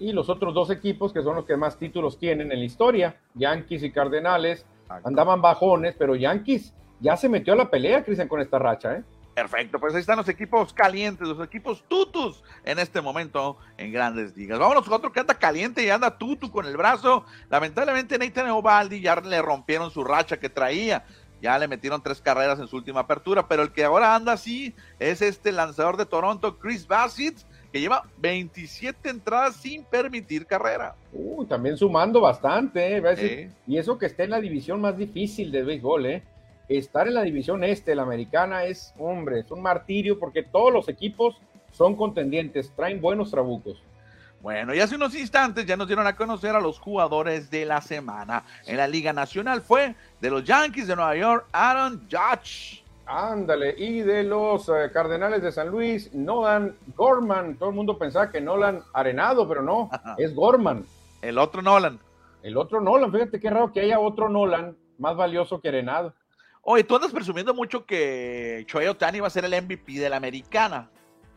Y 0.00 0.12
los 0.12 0.28
otros 0.28 0.54
dos 0.54 0.70
equipos 0.70 1.12
que 1.12 1.22
son 1.22 1.36
los 1.36 1.44
que 1.44 1.56
más 1.56 1.76
títulos 1.76 2.18
tienen 2.18 2.50
en 2.50 2.58
la 2.58 2.64
historia, 2.64 3.16
Yankees 3.34 3.84
y 3.84 3.92
Cardenales, 3.92 4.66
andaban 5.04 5.40
bajones, 5.40 5.94
pero 5.96 6.16
Yankees 6.16 6.74
ya 7.00 7.16
se 7.16 7.28
metió 7.28 7.52
a 7.52 7.56
la 7.56 7.70
pelea, 7.70 8.02
Cristian, 8.02 8.26
con 8.28 8.40
esta 8.40 8.58
racha, 8.58 8.96
¿eh? 8.96 9.04
Perfecto, 9.34 9.78
pues 9.78 9.94
ahí 9.94 10.00
están 10.00 10.18
los 10.18 10.28
equipos 10.28 10.72
calientes, 10.72 11.26
los 11.26 11.42
equipos 11.42 11.84
tutus 11.88 12.42
en 12.64 12.78
este 12.78 13.00
momento 13.00 13.56
en 13.78 13.92
grandes 13.92 14.36
ligas. 14.36 14.58
Vámonos 14.58 14.84
con 14.84 14.94
otro 14.94 15.12
que 15.12 15.20
anda 15.20 15.34
caliente 15.34 15.84
y 15.84 15.90
anda 15.90 16.18
tutu 16.18 16.50
con 16.50 16.66
el 16.66 16.76
brazo. 16.76 17.24
Lamentablemente 17.48 18.18
Nathan 18.18 18.50
Ovaldi 18.50 19.00
ya 19.00 19.16
le 19.16 19.40
rompieron 19.40 19.90
su 19.90 20.04
racha 20.04 20.38
que 20.38 20.48
traía. 20.48 21.04
Ya 21.40 21.58
le 21.58 21.68
metieron 21.68 22.02
tres 22.02 22.20
carreras 22.20 22.58
en 22.58 22.68
su 22.68 22.76
última 22.76 23.00
apertura, 23.00 23.48
pero 23.48 23.62
el 23.62 23.72
que 23.72 23.84
ahora 23.84 24.14
anda 24.14 24.32
así 24.32 24.74
es 24.98 25.22
este 25.22 25.52
lanzador 25.52 25.96
de 25.96 26.04
Toronto, 26.04 26.58
Chris 26.58 26.86
Bassett, 26.86 27.34
que 27.72 27.80
lleva 27.80 28.06
27 28.18 29.08
entradas 29.08 29.56
sin 29.56 29.84
permitir 29.84 30.44
carrera. 30.44 30.96
Uy, 31.12 31.46
también 31.46 31.78
sumando 31.78 32.20
bastante, 32.20 32.98
¿eh? 32.98 33.50
Y 33.66 33.78
eso 33.78 33.96
que 33.96 34.06
está 34.06 34.24
en 34.24 34.30
la 34.30 34.40
división 34.40 34.82
más 34.82 34.98
difícil 34.98 35.50
del 35.50 35.64
béisbol, 35.64 36.06
¿eh? 36.06 36.22
Estar 36.70 37.08
en 37.08 37.14
la 37.14 37.22
división 37.22 37.64
este, 37.64 37.96
la 37.96 38.02
americana, 38.02 38.62
es, 38.64 38.94
hombre, 38.96 39.40
es 39.40 39.50
un 39.50 39.60
martirio 39.60 40.20
porque 40.20 40.44
todos 40.44 40.72
los 40.72 40.88
equipos 40.88 41.36
son 41.72 41.96
contendientes, 41.96 42.72
traen 42.76 43.00
buenos 43.00 43.32
trabucos. 43.32 43.82
Bueno, 44.40 44.72
y 44.72 44.78
hace 44.78 44.94
unos 44.94 45.16
instantes 45.16 45.66
ya 45.66 45.76
nos 45.76 45.88
dieron 45.88 46.06
a 46.06 46.14
conocer 46.14 46.54
a 46.54 46.60
los 46.60 46.78
jugadores 46.78 47.50
de 47.50 47.66
la 47.66 47.80
semana. 47.80 48.44
En 48.66 48.76
la 48.76 48.86
Liga 48.86 49.12
Nacional 49.12 49.62
fue 49.62 49.96
de 50.20 50.30
los 50.30 50.44
Yankees 50.44 50.86
de 50.86 50.94
Nueva 50.94 51.16
York, 51.16 51.46
Aaron 51.50 52.08
Judge. 52.08 52.84
Ándale, 53.04 53.74
y 53.76 54.02
de 54.02 54.22
los 54.22 54.68
eh, 54.68 54.90
Cardenales 54.92 55.42
de 55.42 55.50
San 55.50 55.70
Luis, 55.70 56.14
Nolan 56.14 56.76
Gorman. 56.94 57.56
Todo 57.56 57.70
el 57.70 57.74
mundo 57.74 57.98
pensaba 57.98 58.30
que 58.30 58.40
Nolan 58.40 58.84
Arenado, 58.92 59.48
pero 59.48 59.62
no, 59.62 59.90
es 60.16 60.32
Gorman. 60.36 60.86
El 61.20 61.36
otro 61.36 61.62
Nolan. 61.62 61.98
El 62.44 62.56
otro 62.56 62.80
Nolan, 62.80 63.10
fíjate 63.10 63.40
qué 63.40 63.50
raro 63.50 63.72
que 63.72 63.80
haya 63.80 63.98
otro 63.98 64.28
Nolan 64.28 64.76
más 64.98 65.16
valioso 65.16 65.60
que 65.60 65.68
Arenado. 65.68 66.14
Oye, 66.72 66.84
tú 66.84 66.94
andas 66.94 67.10
presumiendo 67.10 67.52
mucho 67.52 67.84
que 67.84 68.62
Choey 68.68 68.86
Otani 68.86 69.18
va 69.18 69.26
a 69.26 69.30
ser 69.30 69.44
el 69.44 69.60
MVP 69.60 69.94
de 69.94 70.08
la 70.08 70.18
americana. 70.18 70.88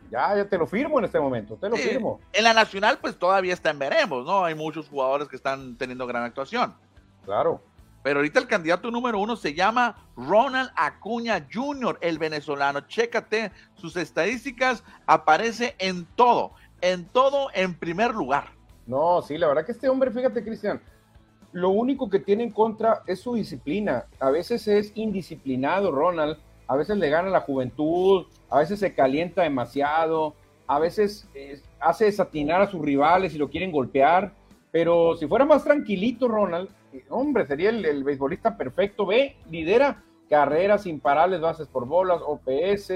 Ya, 0.08 0.36
ya 0.36 0.48
te 0.48 0.56
lo 0.56 0.64
firmo 0.64 1.00
en 1.00 1.06
este 1.06 1.18
momento, 1.18 1.56
te 1.56 1.68
lo 1.68 1.74
firmo. 1.74 2.20
En 2.32 2.44
la 2.44 2.54
nacional, 2.54 2.98
pues 3.00 3.18
todavía 3.18 3.52
está 3.52 3.70
en 3.70 3.80
veremos, 3.80 4.24
¿no? 4.24 4.44
Hay 4.44 4.54
muchos 4.54 4.88
jugadores 4.88 5.26
que 5.26 5.34
están 5.34 5.76
teniendo 5.76 6.06
gran 6.06 6.22
actuación. 6.22 6.76
Claro. 7.24 7.60
Pero 8.04 8.20
ahorita 8.20 8.38
el 8.38 8.46
candidato 8.46 8.92
número 8.92 9.18
uno 9.18 9.34
se 9.34 9.54
llama 9.54 9.96
Ronald 10.16 10.70
Acuña 10.76 11.44
Jr., 11.52 11.98
el 12.00 12.18
venezolano. 12.18 12.82
Chécate 12.82 13.50
sus 13.74 13.96
estadísticas, 13.96 14.84
aparece 15.04 15.74
en 15.80 16.06
todo, 16.14 16.52
en 16.80 17.06
todo 17.06 17.48
en 17.54 17.74
primer 17.74 18.14
lugar. 18.14 18.52
No, 18.86 19.20
sí, 19.20 19.36
la 19.36 19.48
verdad 19.48 19.66
que 19.66 19.72
este 19.72 19.88
hombre, 19.88 20.12
fíjate, 20.12 20.44
Cristian, 20.44 20.80
lo 21.54 21.70
único 21.70 22.10
que 22.10 22.18
tiene 22.18 22.42
en 22.42 22.50
contra 22.50 23.02
es 23.06 23.20
su 23.20 23.34
disciplina. 23.34 24.04
A 24.20 24.30
veces 24.30 24.68
es 24.68 24.92
indisciplinado, 24.94 25.90
Ronald 25.90 26.36
a 26.66 26.76
veces 26.76 26.96
le 26.96 27.10
gana 27.10 27.30
la 27.30 27.40
juventud, 27.40 28.26
a 28.50 28.58
veces 28.58 28.80
se 28.80 28.94
calienta 28.94 29.42
demasiado, 29.42 30.34
a 30.66 30.78
veces 30.78 31.28
eh, 31.34 31.60
hace 31.78 32.06
desatinar 32.06 32.62
a 32.62 32.70
sus 32.70 32.80
rivales 32.80 33.34
y 33.34 33.38
lo 33.38 33.50
quieren 33.50 33.70
golpear, 33.70 34.32
pero 34.72 35.16
si 35.16 35.26
fuera 35.26 35.44
más 35.44 35.62
tranquilito, 35.62 36.26
Ronald, 36.26 36.68
eh, 36.92 37.04
hombre, 37.10 37.46
sería 37.46 37.70
el, 37.70 38.02
beisbolista 38.02 38.56
perfecto. 38.56 39.06
Ve, 39.06 39.36
lidera 39.48 40.02
carreras 40.28 40.86
imparables, 40.86 41.40
bases 41.40 41.68
por 41.68 41.86
bolas, 41.86 42.20
OPS, 42.26 42.90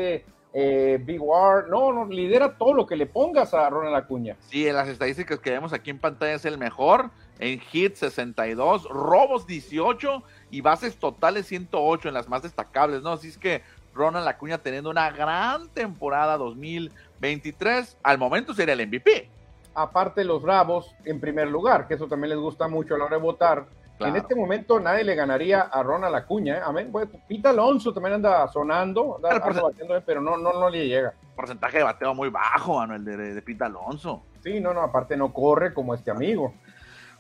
eh, 0.55 0.99
Big 1.05 1.23
War, 1.23 1.69
no, 1.69 1.93
no, 1.93 2.07
lidera 2.07 2.57
todo 2.57 2.73
lo 2.73 2.87
que 2.87 2.97
le 2.97 3.07
pongas 3.07 3.53
a 3.55 3.69
Ronald 3.69 3.95
Acuña. 3.95 4.37
Sí, 4.49 4.67
en 4.67 4.75
las 4.75 4.89
estadísticas 4.89 5.39
que 5.39 5.51
vemos 5.51 5.73
aquí 5.73 5.91
en 5.91 5.99
pantalla 5.99 6.35
es 6.35 6.45
el 6.47 6.59
mejor, 6.59 7.11
en 7.39 7.61
hits 7.73 8.01
62, 8.01 8.85
robos 8.89 9.47
18 9.47 10.23
y 10.51 10.61
bases 10.61 10.97
totales 10.97 11.47
108 11.47 12.09
en 12.09 12.15
las 12.15 12.29
más 12.29 12.43
destacables, 12.43 13.03
¿no? 13.03 13.13
Así 13.13 13.29
es 13.29 13.39
que 13.39 13.63
Ronald 13.95 14.27
Acuña 14.29 14.59
teniendo 14.59 14.91
una 14.91 15.11
gran 15.11 15.69
temporada 15.69 16.37
2023, 16.37 17.99
al 18.03 18.19
momento 18.19 18.55
sería 18.55 18.75
el 18.75 18.87
MVP. 18.87 19.29
Aparte 19.75 20.25
los 20.25 20.43
Bravos 20.43 20.95
en 21.05 21.21
primer 21.21 21.49
lugar, 21.49 21.87
que 21.87 21.95
eso 21.95 22.07
también 22.07 22.31
les 22.31 22.39
gusta 22.39 22.69
mucho 22.69 22.95
a 22.95 22.99
la 22.99 23.05
hora 23.05 23.17
de 23.17 23.23
votar. 23.23 23.67
En 24.01 24.15
este 24.15 24.37
momento 24.37 24.79
nadie 24.79 25.03
le 25.03 25.17
ganaría 25.17 25.63
a 25.63 25.83
Ronald 25.83 26.15
Acuña, 26.15 26.59
¿eh? 26.59 26.61
Amén. 26.65 26.93
Pita 27.27 27.51
Alonso 27.51 27.93
también 27.93 28.15
anda 28.15 28.47
sonando, 28.47 29.17
anda, 29.17 30.01
pero 30.07 30.21
no, 30.21 30.37
no, 30.37 30.53
no 30.53 30.71
le 30.71 30.87
llega. 30.87 31.15
Porcentaje 31.35 31.79
de 31.79 31.83
bateo 31.83 32.15
muy 32.15 32.29
bajo, 32.29 32.77
Manuel, 32.77 33.05
de, 33.05 33.17
de 33.17 33.43
Pita 33.43 33.67
Alonso. 33.67 34.23
Sí, 34.41 34.61
no, 34.61 34.73
no, 34.73 34.83
aparte 34.83 35.17
no 35.17 35.33
corre 35.33 35.75
como 35.75 35.95
este 35.95 36.13
amigo. 36.13 36.55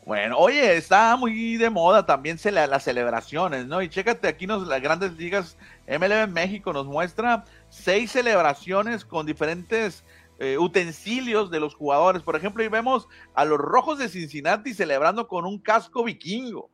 Bueno, 0.08 0.38
oye, 0.38 0.74
está 0.74 1.14
muy 1.16 1.58
de 1.58 1.68
moda 1.68 2.06
también 2.06 2.38
se 2.38 2.50
las 2.50 2.82
celebraciones, 2.82 3.66
¿no? 3.66 3.82
Y 3.82 3.90
chécate, 3.90 4.26
aquí 4.26 4.46
nos, 4.46 4.66
las 4.66 4.80
grandes 4.80 5.12
ligas 5.18 5.58
MLB 5.86 6.32
México 6.32 6.72
nos 6.72 6.86
muestra 6.86 7.44
seis 7.68 8.12
celebraciones 8.12 9.04
con 9.04 9.26
diferentes 9.26 10.06
eh, 10.38 10.56
utensilios 10.56 11.50
de 11.50 11.60
los 11.60 11.74
jugadores. 11.74 12.22
Por 12.22 12.36
ejemplo, 12.36 12.62
ahí 12.62 12.70
vemos 12.70 13.06
a 13.34 13.44
los 13.44 13.58
rojos 13.58 13.98
de 13.98 14.08
Cincinnati 14.08 14.72
celebrando 14.72 15.28
con 15.28 15.44
un 15.44 15.58
casco 15.58 16.02
vikingo. 16.02 16.70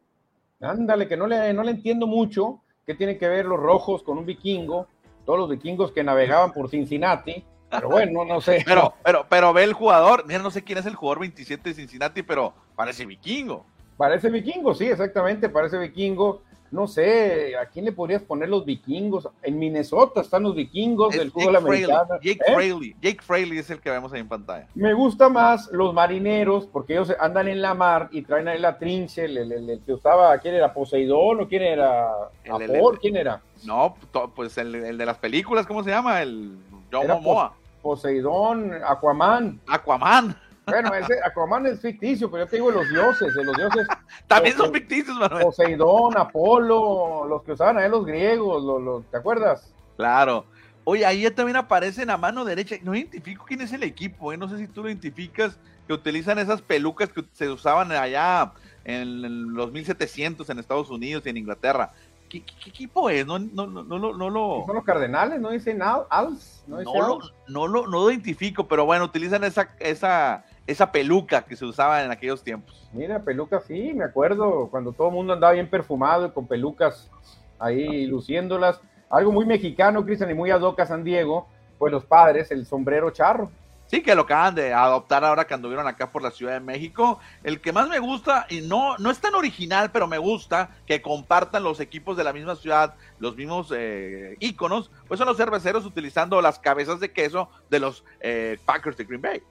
Ándale, 0.60 1.08
que 1.08 1.16
no 1.16 1.26
le, 1.26 1.52
no 1.54 1.64
le 1.64 1.72
entiendo 1.72 2.06
mucho 2.06 2.60
qué 2.86 2.94
tienen 2.94 3.18
que 3.18 3.26
ver 3.26 3.46
los 3.46 3.58
rojos 3.58 4.04
con 4.04 4.16
un 4.16 4.26
vikingo, 4.26 4.86
todos 5.26 5.40
los 5.40 5.50
vikingos 5.50 5.90
que 5.90 6.04
navegaban 6.04 6.52
por 6.52 6.70
Cincinnati. 6.70 7.44
Pero 7.68 7.88
bueno, 7.88 8.24
no 8.24 8.40
sé. 8.40 8.62
Pero, 8.64 8.94
pero, 9.04 9.26
pero 9.28 9.52
ve 9.52 9.64
el 9.64 9.72
jugador, 9.72 10.24
mira, 10.24 10.38
no 10.38 10.52
sé 10.52 10.62
quién 10.62 10.78
es 10.78 10.86
el 10.86 10.94
jugador 10.94 11.18
27 11.18 11.70
de 11.70 11.74
Cincinnati, 11.74 12.22
pero 12.22 12.54
parece 12.74 13.06
vikingo. 13.06 13.64
Parece 13.96 14.28
vikingo, 14.28 14.74
sí, 14.74 14.86
exactamente, 14.86 15.48
parece 15.48 15.78
vikingo. 15.78 16.42
No 16.70 16.88
sé, 16.88 17.56
¿a 17.56 17.66
quién 17.66 17.84
le 17.84 17.92
podrías 17.92 18.22
poner 18.22 18.48
los 18.48 18.64
vikingos? 18.64 19.28
En 19.44 19.60
Minnesota 19.60 20.22
están 20.22 20.42
los 20.42 20.56
vikingos 20.56 21.14
del 21.14 21.30
fútbol 21.30 21.54
americano. 21.54 22.18
Jake 22.20 22.40
¿Eh? 22.44 22.52
Fraley, 22.52 22.96
Jake 23.00 23.22
Fraley 23.22 23.58
es 23.58 23.70
el 23.70 23.78
que 23.78 23.90
vemos 23.90 24.12
ahí 24.12 24.18
en 24.18 24.26
pantalla. 24.26 24.66
Me 24.74 24.92
gusta 24.92 25.28
más 25.28 25.70
los 25.70 25.94
marineros 25.94 26.66
porque 26.66 26.94
ellos 26.94 27.14
andan 27.20 27.46
en 27.46 27.62
la 27.62 27.74
mar 27.74 28.08
y 28.10 28.22
traen 28.22 28.48
ahí 28.48 28.58
la 28.58 28.76
trinche, 28.76 29.26
el, 29.26 29.82
que 29.86 29.92
usaba, 29.92 30.36
¿quién 30.38 30.56
era? 30.56 30.74
¿Poseidón 30.74 31.42
o 31.42 31.48
quién 31.48 31.62
era? 31.62 32.08
¿Apor? 32.50 32.98
¿Quién 32.98 33.18
era? 33.18 33.40
No, 33.62 33.94
pues 34.34 34.58
el, 34.58 34.98
de 34.98 35.06
las 35.06 35.18
películas, 35.18 35.66
¿cómo 35.66 35.84
se 35.84 35.90
llama? 35.90 36.22
El 36.22 36.58
John 36.90 37.06
Momoa. 37.06 37.54
Poseidón, 37.82 38.72
Aquaman. 38.84 39.60
Aquaman. 39.68 40.36
Bueno, 40.66 40.94
ese 40.94 41.14
Aquaman 41.24 41.66
es 41.66 41.80
ficticio, 41.80 42.30
pero 42.30 42.44
yo 42.44 42.50
te 42.50 42.56
digo 42.56 42.70
los 42.70 42.88
dioses, 42.88 43.34
de 43.34 43.44
los 43.44 43.56
dioses. 43.56 43.86
También 44.26 44.56
son 44.56 44.72
ficticios, 44.72 45.16
Manuel. 45.16 45.44
Poseidón, 45.44 46.16
Apolo, 46.16 47.26
los 47.28 47.42
que 47.42 47.52
usaban 47.52 47.78
ahí 47.78 47.90
los 47.90 48.06
griegos, 48.06 48.62
los, 48.62 49.04
¿te 49.10 49.18
acuerdas? 49.18 49.72
Claro. 49.96 50.46
Oye, 50.84 51.04
ahí 51.06 51.28
también 51.30 51.56
aparecen 51.56 52.10
a 52.10 52.16
mano 52.16 52.44
derecha. 52.44 52.76
No 52.82 52.94
identifico 52.94 53.44
quién 53.46 53.62
es 53.62 53.72
el 53.72 53.82
equipo, 53.82 54.32
¿eh? 54.32 54.36
no 54.36 54.48
sé 54.48 54.58
si 54.58 54.68
tú 54.68 54.82
lo 54.82 54.88
identificas, 54.88 55.58
que 55.86 55.94
utilizan 55.94 56.38
esas 56.38 56.62
pelucas 56.62 57.10
que 57.10 57.24
se 57.32 57.48
usaban 57.48 57.90
allá 57.92 58.52
en 58.84 59.54
los 59.54 59.72
1700 59.72 60.48
en 60.48 60.58
Estados 60.58 60.90
Unidos 60.90 61.24
y 61.24 61.30
en 61.30 61.38
Inglaterra. 61.38 61.92
¿Qué, 62.28 62.38
equipo 62.66 63.08
es? 63.10 63.26
No, 63.26 63.38
no, 63.38 63.66
no, 63.66 63.82
no, 63.84 63.98
no 63.98 64.30
lo... 64.30 64.64
Son 64.66 64.74
los 64.74 64.84
Cardenales, 64.84 65.40
no 65.40 65.50
dicen 65.50 65.80
Als. 65.82 66.64
No, 66.66 66.82
lo, 66.82 67.18
no, 67.48 67.66
lo, 67.66 67.86
no 67.86 68.00
lo 68.02 68.10
identifico, 68.10 68.66
pero 68.66 68.84
bueno, 68.84 69.04
utilizan 69.04 69.44
esa, 69.44 69.70
esa, 69.78 70.44
esa 70.66 70.90
peluca 70.90 71.42
que 71.42 71.56
se 71.56 71.64
usaba 71.64 72.02
en 72.02 72.10
aquellos 72.10 72.42
tiempos. 72.42 72.88
Mira, 72.92 73.22
peluca, 73.22 73.60
sí, 73.60 73.92
me 73.94 74.04
acuerdo 74.04 74.68
cuando 74.70 74.92
todo 74.92 75.08
el 75.08 75.14
mundo 75.14 75.32
andaba 75.34 75.52
bien 75.52 75.68
perfumado 75.68 76.26
y 76.26 76.30
con 76.30 76.46
pelucas 76.46 77.10
ahí 77.58 78.06
luciéndolas. 78.06 78.80
Algo 79.10 79.32
muy 79.32 79.44
mexicano, 79.44 80.04
Cristian, 80.04 80.30
y 80.30 80.34
muy 80.34 80.50
adoca 80.50 80.86
San 80.86 81.04
Diego, 81.04 81.46
pues 81.78 81.92
los 81.92 82.04
padres, 82.04 82.50
el 82.50 82.66
sombrero 82.66 83.10
charro. 83.10 83.50
Sí, 83.86 84.02
que 84.02 84.14
lo 84.14 84.22
acaban 84.22 84.54
de 84.54 84.72
adoptar 84.72 85.24
ahora 85.24 85.46
que 85.46 85.52
anduvieron 85.52 85.86
acá 85.86 86.10
por 86.10 86.22
la 86.22 86.30
Ciudad 86.30 86.54
de 86.54 86.60
México. 86.60 87.20
El 87.42 87.60
que 87.60 87.70
más 87.70 87.86
me 87.88 87.98
gusta, 87.98 88.46
y 88.48 88.62
no, 88.62 88.96
no 88.96 89.10
es 89.10 89.20
tan 89.20 89.34
original, 89.34 89.90
pero 89.92 90.08
me 90.08 90.16
gusta 90.16 90.70
que 90.86 91.02
compartan 91.02 91.62
los 91.62 91.80
equipos 91.80 92.16
de 92.16 92.24
la 92.24 92.32
misma 92.32 92.56
ciudad, 92.56 92.94
los 93.18 93.36
mismos 93.36 93.72
eh, 93.76 94.36
íconos, 94.40 94.90
pues 95.06 95.18
son 95.18 95.28
los 95.28 95.36
cerveceros 95.36 95.84
utilizando 95.84 96.40
las 96.40 96.58
cabezas 96.58 96.98
de 96.98 97.12
queso 97.12 97.50
de 97.68 97.80
los 97.80 98.04
eh, 98.20 98.58
Packers 98.64 98.96
de 98.96 99.04
Green 99.04 99.20
Bay. 99.20 99.42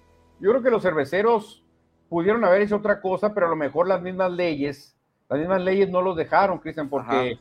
Yo 0.43 0.49
creo 0.49 0.61
que 0.61 0.71
los 0.71 0.83
cerveceros 0.83 1.63
pudieron 2.09 2.43
haber 2.43 2.63
hecho 2.63 2.75
otra 2.75 2.99
cosa, 2.99 3.33
pero 3.33 3.45
a 3.45 3.49
lo 3.49 3.55
mejor 3.55 3.87
las 3.87 4.01
mismas 4.01 4.29
leyes, 4.29 4.93
las 5.29 5.39
mismas 5.39 5.61
leyes 5.61 5.89
no 5.89 6.01
los 6.01 6.17
dejaron, 6.17 6.59
Cristian, 6.59 6.89
porque 6.89 7.39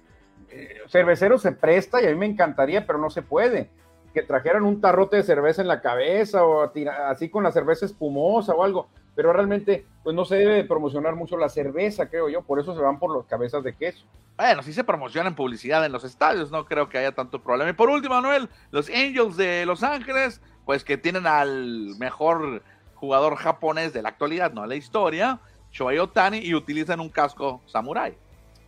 eh, 0.48 0.76
cerveceros 0.86 1.42
se 1.42 1.50
presta 1.50 2.00
y 2.00 2.06
a 2.06 2.10
mí 2.10 2.14
me 2.14 2.26
encantaría, 2.26 2.86
pero 2.86 3.00
no 3.00 3.10
se 3.10 3.22
puede 3.22 3.70
que 4.14 4.22
trajeran 4.22 4.62
un 4.62 4.80
tarrote 4.80 5.16
de 5.16 5.24
cerveza 5.24 5.62
en 5.62 5.68
la 5.68 5.80
cabeza 5.80 6.44
o 6.44 6.70
así 7.08 7.28
con 7.28 7.42
la 7.42 7.50
cerveza 7.50 7.86
espumosa 7.86 8.52
o 8.54 8.62
algo, 8.62 8.88
pero 9.16 9.32
realmente 9.32 9.84
pues 10.04 10.14
no 10.14 10.24
se 10.24 10.36
debe 10.36 10.62
promocionar 10.62 11.16
mucho 11.16 11.36
la 11.36 11.48
cerveza, 11.48 12.08
creo 12.08 12.28
yo, 12.28 12.42
por 12.42 12.60
eso 12.60 12.72
se 12.72 12.82
van 12.82 13.00
por 13.00 13.16
las 13.16 13.26
cabezas 13.26 13.64
de 13.64 13.74
queso. 13.74 14.06
Bueno, 14.36 14.62
sí 14.62 14.72
se 14.72 14.84
promociona 14.84 15.28
en 15.28 15.34
publicidad 15.34 15.84
en 15.84 15.90
los 15.90 16.04
estadios, 16.04 16.52
no 16.52 16.66
creo 16.66 16.88
que 16.88 16.98
haya 16.98 17.12
tanto 17.12 17.42
problema. 17.42 17.70
Y 17.70 17.74
por 17.74 17.90
último, 17.90 18.14
Manuel, 18.14 18.48
los 18.70 18.88
Angels 18.90 19.36
de 19.36 19.66
Los 19.66 19.82
Ángeles, 19.82 20.40
pues 20.64 20.84
que 20.84 20.96
tienen 20.96 21.26
al 21.26 21.96
mejor 21.98 22.62
jugador 23.02 23.34
japonés 23.34 23.92
de 23.92 24.00
la 24.00 24.10
actualidad, 24.10 24.52
no 24.52 24.62
de 24.62 24.68
la 24.68 24.76
historia, 24.76 25.40
Shohei 25.72 25.98
Otani, 25.98 26.38
y 26.38 26.54
utilizan 26.54 27.00
un 27.00 27.08
casco 27.08 27.60
samurai. 27.66 28.14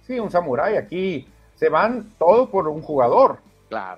Sí, 0.03 0.19
un 0.19 0.29
samurai, 0.29 0.77
aquí 0.77 1.29
se 1.55 1.69
van 1.69 2.13
todo 2.19 2.51
por 2.51 2.67
un 2.67 2.83
jugador 2.83 3.39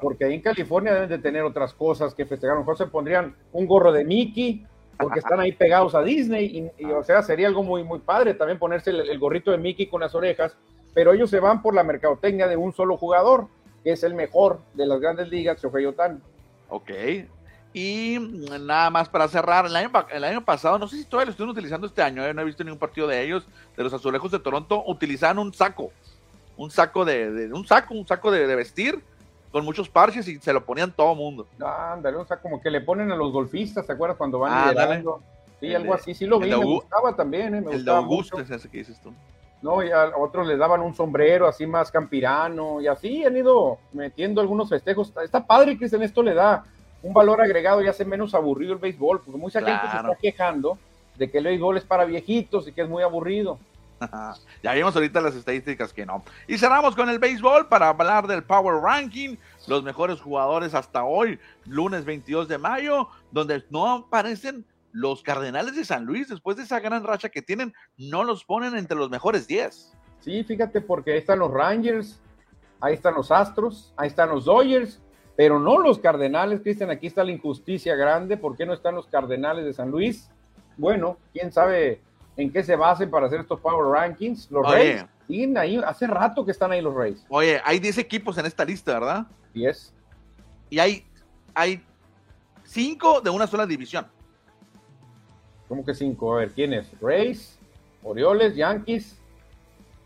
porque 0.01 0.25
ahí 0.25 0.35
en 0.35 0.41
California 0.41 0.95
deben 0.95 1.09
de 1.09 1.19
tener 1.19 1.43
otras 1.43 1.75
cosas 1.75 2.15
que 2.15 2.25
festejar. 2.25 2.53
A 2.53 2.55
lo 2.55 2.61
mejor 2.61 2.79
se 2.79 2.87
pondrían 2.87 3.35
un 3.53 3.67
gorro 3.67 3.93
de 3.93 4.05
Mickey, 4.05 4.67
porque 4.99 5.19
están 5.19 5.41
ahí 5.41 5.53
pegados 5.53 5.95
a 5.95 6.03
Disney. 6.03 6.71
Y, 6.79 6.85
o 6.87 7.03
sea, 7.03 7.23
sería 7.23 7.49
algo 7.49 7.63
muy, 7.63 7.85
muy 7.85 7.99
padre 7.99 8.35
también 8.35 8.59
ponerse 8.59 8.91
el, 8.91 9.19
gorrito 9.19 9.51
de 9.51 9.59
Mickey 9.59 9.87
con 9.87 10.01
las 10.01 10.15
orejas. 10.15 10.57
Pero 10.95 11.13
ellos 11.13 11.29
se 11.29 11.41
van 11.41 11.61
por 11.61 11.75
la 11.75 11.83
mercadotecnia 11.83 12.49
de 12.49 12.57
un 12.57 12.73
solo 12.73 12.97
jugador, 12.97 13.49
que 13.85 13.93
es 13.93 14.03
el 14.03 14.15
mejor 14.15 14.61
de 14.75 14.87
las 14.87 15.01
grandes 15.01 15.29
ligas, 15.29 15.61
Shohei 15.63 15.85
Otani. 15.85 16.21
Ok. 16.69 16.91
Y 17.79 18.17
nada 18.19 18.89
más 18.89 19.07
para 19.07 19.29
cerrar, 19.29 19.67
el 19.67 19.77
año, 19.77 19.91
el 20.11 20.25
año 20.25 20.43
pasado, 20.43 20.79
no 20.79 20.89
sé 20.89 20.97
si 20.97 21.05
todavía 21.05 21.27
lo 21.27 21.31
estuvieron 21.33 21.53
utilizando 21.53 21.87
este 21.87 22.01
año, 22.01 22.25
¿eh? 22.25 22.33
no 22.33 22.41
he 22.41 22.45
visto 22.47 22.65
ningún 22.65 22.79
partido 22.79 23.07
de 23.07 23.23
ellos, 23.23 23.47
de 23.77 23.85
los 23.85 23.93
azulejos 23.93 24.31
de 24.31 24.39
Toronto, 24.39 24.83
utilizaban 24.87 25.39
un 25.39 25.53
saco, 25.53 25.93
un 26.57 26.71
saco 26.71 27.05
de, 27.05 27.51
un 27.53 27.67
saco, 27.67 27.93
un 27.93 28.07
saco 28.07 28.31
de, 28.31 28.47
vestir 28.57 28.99
con 29.53 29.63
muchos 29.63 29.91
parches 29.91 30.27
y 30.27 30.39
se 30.39 30.55
lo 30.55 30.65
ponían 30.65 30.91
todo 30.91 31.15
mundo. 31.15 31.47
Ándale, 31.63 32.17
o 32.17 32.25
sea, 32.25 32.39
como 32.39 32.63
que 32.63 32.71
le 32.71 32.81
ponen 32.81 33.13
a 33.13 33.15
los 33.15 33.31
golfistas, 33.31 33.87
¿te 33.87 33.93
acuerdas 33.93 34.17
cuando 34.17 34.39
van 34.39 34.53
ah, 34.55 34.73
liderando? 34.73 35.21
Sí, 35.61 35.75
algo 35.75 35.93
así, 35.93 36.15
sí 36.15 36.25
lo 36.25 36.41
vi, 36.41 36.49
me 36.49 36.57
gustaba 36.57 37.15
también, 37.15 37.57
¿eh? 37.57 37.61
Me 37.61 37.75
el 37.75 37.85
de 37.85 37.91
Augusto 37.91 38.41
es 38.41 38.51
ese 38.51 38.71
que 38.71 38.79
dices 38.79 38.99
tú. 39.03 39.13
No, 39.61 39.83
y 39.83 39.91
a 39.91 40.17
otros 40.17 40.47
les 40.47 40.59
daban 40.59 40.81
un 40.81 40.95
sombrero 40.95 41.47
así 41.47 41.67
más 41.67 41.91
campirano 41.91 42.81
y 42.81 42.87
así 42.87 43.23
han 43.23 43.37
ido 43.37 43.77
metiendo 43.93 44.41
algunos 44.41 44.71
festejos. 44.71 45.13
Está 45.23 45.47
padre 45.47 45.77
que 45.77 45.85
en 45.85 46.03
esto 46.03 46.23
le 46.23 46.33
da 46.33 46.65
un 47.03 47.13
valor 47.13 47.41
agregado 47.41 47.83
y 47.83 47.89
hace 47.89 48.05
menos 48.05 48.35
aburrido 48.35 48.73
el 48.73 48.79
béisbol, 48.79 49.21
porque 49.23 49.39
mucha 49.39 49.61
gente 49.61 49.89
se 49.91 49.97
está 49.97 50.17
quejando 50.21 50.79
de 51.17 51.31
que 51.31 51.39
el 51.39 51.45
béisbol 51.45 51.77
es 51.77 51.85
para 51.85 52.05
viejitos 52.05 52.69
y 52.69 52.73
que 52.73 52.83
es 52.83 52.89
muy 52.89 53.03
aburrido. 53.03 53.59
ya 54.63 54.75
vimos 54.75 54.95
ahorita 54.95 55.21
las 55.21 55.35
estadísticas 55.35 55.93
que 55.93 56.05
no. 56.05 56.23
Y 56.47 56.59
cerramos 56.59 56.95
con 56.95 57.09
el 57.09 57.19
béisbol 57.19 57.69
para 57.69 57.89
hablar 57.89 58.27
del 58.27 58.43
Power 58.43 58.83
Ranking, 58.83 59.37
los 59.67 59.83
mejores 59.83 60.21
jugadores 60.21 60.75
hasta 60.75 61.05
hoy, 61.05 61.39
lunes 61.65 62.05
22 62.05 62.49
de 62.49 62.59
mayo, 62.59 63.09
donde 63.31 63.65
no 63.71 63.91
aparecen 63.91 64.65
los 64.93 65.23
Cardenales 65.23 65.77
de 65.77 65.85
San 65.85 66.05
Luis, 66.05 66.29
después 66.29 66.57
de 66.57 66.63
esa 66.63 66.81
gran 66.81 67.05
racha 67.05 67.29
que 67.29 67.43
tienen, 67.43 67.75
no 67.99 68.25
los 68.25 68.45
ponen 68.45 68.77
entre 68.77 68.97
los 68.97 69.11
mejores 69.11 69.47
10. 69.47 69.93
Sí, 70.21 70.45
fíjate, 70.45 70.81
porque 70.81 71.13
ahí 71.13 71.19
están 71.19 71.39
los 71.39 71.51
Rangers, 71.51 72.19
ahí 72.81 72.95
están 72.95 73.15
los 73.15 73.31
Astros, 73.31 73.93
ahí 73.97 74.09
están 74.09 74.31
los 74.31 74.47
Dodgers, 74.47 75.01
pero 75.37 75.61
no 75.61 75.79
los 75.79 75.99
Cardenales, 75.99 76.61
Cristian, 76.61 76.91
aquí 76.91 77.07
está 77.07 77.23
la 77.23 77.31
injusticia 77.31 77.95
grande, 77.95 78.37
¿por 78.37 78.57
qué 78.57 78.65
no 78.65 78.73
están 78.73 78.95
los 78.95 79.07
Cardenales 79.07 79.65
de 79.65 79.75
San 79.75 79.91
Luis? 79.91 80.31
Bueno, 80.77 81.19
quién 81.33 81.53
sabe 81.53 82.01
en 82.37 82.51
qué 82.51 82.63
se 82.63 82.75
basen 82.77 83.11
para 83.11 83.27
hacer 83.27 83.41
estos 83.41 83.61
Power 83.61 83.87
Rankings. 83.93 84.51
Los 84.51 84.71
Reyes, 84.71 85.05
ahí, 85.57 85.81
hace 85.85 86.07
rato 86.07 86.45
que 86.45 86.53
están 86.53 86.73
ahí 86.73 86.81
los 86.81 86.95
Reyes. 86.95 87.25
Oye, 87.29 87.61
hay 87.65 87.79
10 87.79 87.99
equipos 87.99 88.37
en 88.39 88.47
esta 88.47 88.65
lista, 88.65 88.95
¿verdad? 88.95 89.27
10. 89.55 89.95
Y 90.71 90.79
hay, 90.79 91.07
hay 91.55 91.83
5 92.65 93.21
de 93.21 93.31
una 93.31 93.47
sola 93.47 93.67
división. 93.67 94.07
¿Cómo 95.69 95.85
que 95.85 95.95
5? 95.95 96.35
A 96.35 96.39
ver, 96.39 96.51
¿quién 96.53 96.73
es? 96.73 96.91
Rays, 97.01 97.59
Orioles, 98.03 98.55
Yankees, 98.55 99.19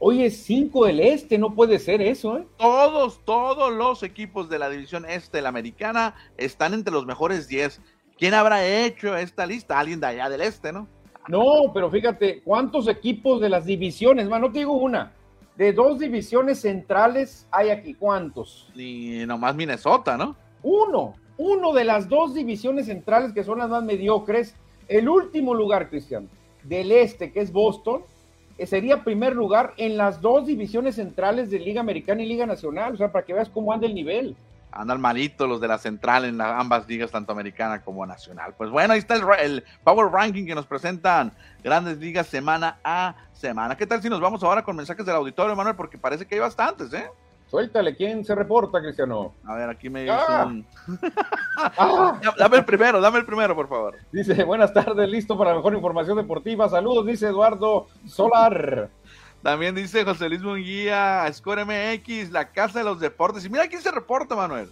Oye, 0.02 0.30
cinco 0.30 0.86
del 0.86 0.98
este, 0.98 1.36
no 1.36 1.54
puede 1.54 1.78
ser 1.78 2.00
eso, 2.00 2.38
¿eh? 2.38 2.46
Todos, 2.56 3.20
todos 3.26 3.70
los 3.70 4.02
equipos 4.02 4.48
de 4.48 4.58
la 4.58 4.70
división 4.70 5.04
este 5.06 5.36
de 5.36 5.42
la 5.42 5.50
americana 5.50 6.14
están 6.38 6.72
entre 6.72 6.90
los 6.90 7.04
mejores 7.04 7.48
10. 7.48 7.82
¿Quién 8.18 8.32
habrá 8.32 8.66
hecho 8.66 9.14
esta 9.14 9.44
lista? 9.44 9.78
Alguien 9.78 10.00
de 10.00 10.06
allá 10.06 10.30
del 10.30 10.40
este, 10.40 10.72
¿no? 10.72 10.88
No, 11.28 11.70
pero 11.74 11.90
fíjate, 11.90 12.40
¿cuántos 12.42 12.88
equipos 12.88 13.42
de 13.42 13.50
las 13.50 13.66
divisiones? 13.66 14.26
Más, 14.26 14.40
no 14.40 14.50
te 14.50 14.60
digo 14.60 14.72
una. 14.72 15.12
De 15.58 15.74
dos 15.74 15.98
divisiones 15.98 16.60
centrales 16.60 17.46
hay 17.50 17.68
aquí, 17.68 17.92
¿cuántos? 17.92 18.72
Y 18.74 19.24
nomás 19.26 19.54
Minnesota, 19.54 20.16
¿no? 20.16 20.34
Uno, 20.62 21.14
uno 21.36 21.74
de 21.74 21.84
las 21.84 22.08
dos 22.08 22.32
divisiones 22.32 22.86
centrales 22.86 23.34
que 23.34 23.44
son 23.44 23.58
las 23.58 23.68
más 23.68 23.84
mediocres. 23.84 24.54
El 24.88 25.10
último 25.10 25.52
lugar, 25.52 25.90
Cristian, 25.90 26.26
del 26.62 26.90
este, 26.90 27.32
que 27.32 27.40
es 27.40 27.52
Boston, 27.52 28.02
sería 28.66 29.04
primer 29.04 29.34
lugar 29.34 29.72
en 29.76 29.96
las 29.96 30.20
dos 30.20 30.46
divisiones 30.46 30.96
centrales 30.96 31.50
de 31.50 31.58
Liga 31.58 31.80
Americana 31.80 32.22
y 32.22 32.26
Liga 32.26 32.46
Nacional, 32.46 32.94
o 32.94 32.96
sea, 32.96 33.10
para 33.12 33.24
que 33.24 33.32
veas 33.32 33.48
cómo 33.48 33.72
anda 33.72 33.86
el 33.86 33.94
nivel. 33.94 34.36
Andan 34.72 35.00
malito 35.00 35.46
los 35.46 35.60
de 35.60 35.66
la 35.66 35.78
central 35.78 36.24
en 36.24 36.40
ambas 36.40 36.86
ligas, 36.86 37.10
tanto 37.10 37.32
americana 37.32 37.82
como 37.82 38.06
nacional. 38.06 38.54
Pues 38.56 38.70
bueno, 38.70 38.92
ahí 38.92 39.00
está 39.00 39.16
el, 39.16 39.24
el, 39.40 39.64
Power 39.82 40.12
Ranking 40.12 40.46
que 40.46 40.54
nos 40.54 40.66
presentan 40.66 41.32
grandes 41.64 41.98
ligas 41.98 42.28
semana 42.28 42.78
a 42.84 43.16
semana. 43.32 43.76
¿Qué 43.76 43.86
tal 43.86 44.00
si 44.00 44.08
nos 44.08 44.20
vamos 44.20 44.44
ahora 44.44 44.62
con 44.62 44.76
mensajes 44.76 45.04
del 45.04 45.16
auditorio, 45.16 45.56
Manuel? 45.56 45.74
Porque 45.74 45.98
parece 45.98 46.24
que 46.24 46.36
hay 46.36 46.40
bastantes, 46.40 46.92
¿eh? 46.92 47.10
Suéltale, 47.50 47.96
¿quién 47.96 48.24
se 48.24 48.32
reporta, 48.36 48.80
Cristiano? 48.80 49.34
A 49.44 49.56
ver, 49.56 49.68
aquí 49.68 49.90
me 49.90 50.08
ah. 50.08 50.46
dicen. 50.46 50.66
Ah. 51.62 52.18
dame 52.38 52.56
el 52.56 52.64
primero, 52.64 53.02
dame 53.02 53.18
el 53.18 53.26
primero, 53.26 53.54
por 53.54 53.68
favor. 53.68 53.96
Dice, 54.10 54.44
buenas 54.44 54.72
tardes, 54.72 55.06
listo 55.10 55.36
para 55.36 55.54
mejor 55.54 55.74
información 55.74 56.16
deportiva. 56.16 56.68
Saludos, 56.70 57.04
dice 57.04 57.26
Eduardo 57.26 57.88
Solar. 58.06 58.88
También 59.42 59.74
dice 59.74 60.04
José 60.04 60.28
Luis 60.30 60.42
Munguía, 60.42 61.30
Score 61.32 61.66
MX, 61.66 62.30
la 62.30 62.50
casa 62.50 62.78
de 62.78 62.84
los 62.86 62.98
deportes. 62.98 63.44
Y 63.44 63.50
mira 63.50 63.68
quién 63.68 63.82
se 63.82 63.90
reporta, 63.90 64.34
Manuel. 64.34 64.70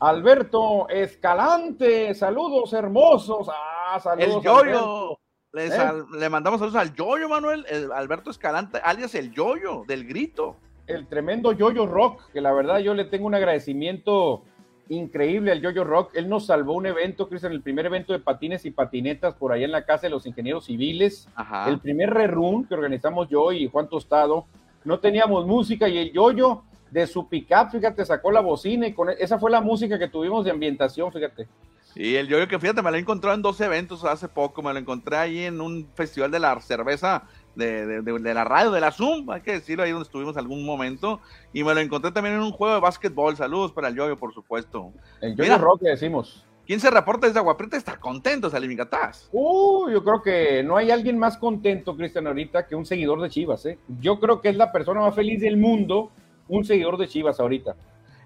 Alberto 0.00 0.88
Escalante, 0.88 2.14
saludos 2.14 2.72
hermosos. 2.72 3.48
Ah, 3.48 4.00
saludos. 4.00 4.36
El 4.36 4.42
Yoyo. 4.42 5.12
¿Eh? 5.54 5.70
Le 6.18 6.28
mandamos 6.28 6.58
saludos 6.58 6.80
al 6.80 6.94
Yoyo, 6.94 7.28
Manuel. 7.28 7.64
Alberto 7.94 8.30
Escalante, 8.30 8.80
alias 8.82 9.14
el 9.14 9.30
Yoyo, 9.30 9.84
del 9.86 10.04
grito 10.04 10.56
el 10.88 11.06
tremendo 11.06 11.52
Yoyo 11.52 11.86
Rock, 11.86 12.30
que 12.32 12.40
la 12.40 12.52
verdad 12.52 12.78
yo 12.78 12.94
le 12.94 13.04
tengo 13.04 13.26
un 13.26 13.34
agradecimiento 13.34 14.42
increíble 14.88 15.52
al 15.52 15.60
Yoyo 15.60 15.84
Rock. 15.84 16.12
Él 16.14 16.28
nos 16.28 16.46
salvó 16.46 16.74
un 16.74 16.86
evento, 16.86 17.28
Cristian, 17.28 17.52
el 17.52 17.62
primer 17.62 17.86
evento 17.86 18.12
de 18.12 18.18
patines 18.18 18.64
y 18.64 18.70
patinetas 18.70 19.34
por 19.34 19.52
ahí 19.52 19.64
en 19.64 19.72
la 19.72 19.84
Casa 19.84 20.02
de 20.02 20.10
los 20.10 20.26
Ingenieros 20.26 20.64
Civiles. 20.64 21.28
El 21.66 21.78
primer 21.78 22.10
rerun 22.10 22.66
que 22.66 22.74
organizamos 22.74 23.28
yo 23.28 23.52
y 23.52 23.68
Juan 23.68 23.88
Tostado. 23.88 24.46
No 24.84 24.98
teníamos 24.98 25.46
música 25.46 25.88
y 25.88 25.98
el 25.98 26.12
Yoyo 26.12 26.62
de 26.90 27.06
su 27.06 27.28
pickup, 27.28 27.70
fíjate, 27.70 28.04
sacó 28.04 28.30
la 28.30 28.40
bocina 28.40 28.86
y 28.86 28.94
con 28.94 29.10
e, 29.10 29.16
esa 29.18 29.38
fue 29.38 29.50
la 29.50 29.60
música 29.60 29.98
que 29.98 30.08
tuvimos 30.08 30.44
de 30.44 30.50
ambientación, 30.50 31.12
fíjate. 31.12 31.46
Y 31.94 32.14
el 32.14 32.28
Yoyo 32.28 32.46
que 32.48 32.58
fíjate, 32.58 32.82
me 32.82 32.90
lo 32.90 32.96
he 32.96 33.00
encontrado 33.00 33.34
en 33.34 33.42
dos 33.42 33.60
eventos 33.60 34.04
hace 34.04 34.28
poco, 34.28 34.62
me 34.62 34.72
lo 34.72 34.78
encontré 34.78 35.16
ahí 35.16 35.44
en 35.44 35.60
un 35.60 35.88
festival 35.94 36.30
de 36.30 36.38
la 36.38 36.60
cerveza 36.60 37.24
de, 37.58 38.34
la 38.34 38.44
radio, 38.44 38.70
de 38.70 38.80
la 38.80 38.92
Zoom, 38.92 39.30
hay 39.30 39.40
que 39.40 39.52
decirlo, 39.52 39.82
ahí 39.82 39.90
donde 39.90 40.04
estuvimos 40.04 40.36
algún 40.36 40.64
momento. 40.64 41.20
Y 41.52 41.64
me 41.64 41.74
lo 41.74 41.80
encontré 41.80 42.12
también 42.12 42.36
en 42.36 42.42
un 42.42 42.52
juego 42.52 42.74
de 42.74 42.80
básquetbol. 42.80 43.36
Saludos 43.36 43.72
para 43.72 43.88
el 43.88 43.96
Yoyo, 43.96 44.16
por 44.16 44.32
supuesto. 44.32 44.92
El 45.20 45.34
Yoyo 45.36 45.58
Rock, 45.58 45.80
decimos. 45.82 46.44
¿Quién 46.66 46.80
se 46.80 46.90
reporta 46.90 47.26
desde 47.26 47.38
Aguaprieta? 47.38 47.78
Está 47.78 47.98
contento, 47.98 48.50
Salimicatás. 48.50 49.30
Uh, 49.32 49.88
yo 49.88 50.04
creo 50.04 50.22
que 50.22 50.62
no 50.62 50.76
hay 50.76 50.90
alguien 50.90 51.18
más 51.18 51.38
contento, 51.38 51.96
Cristian, 51.96 52.26
ahorita 52.26 52.66
que 52.66 52.74
un 52.76 52.84
seguidor 52.84 53.22
de 53.22 53.30
Chivas. 53.30 53.64
¿eh? 53.64 53.78
Yo 54.00 54.20
creo 54.20 54.42
que 54.42 54.50
es 54.50 54.56
la 54.56 54.70
persona 54.70 55.00
más 55.00 55.14
feliz 55.14 55.40
del 55.40 55.56
mundo, 55.56 56.10
un 56.46 56.64
seguidor 56.64 56.98
de 56.98 57.08
Chivas 57.08 57.40
ahorita. 57.40 57.74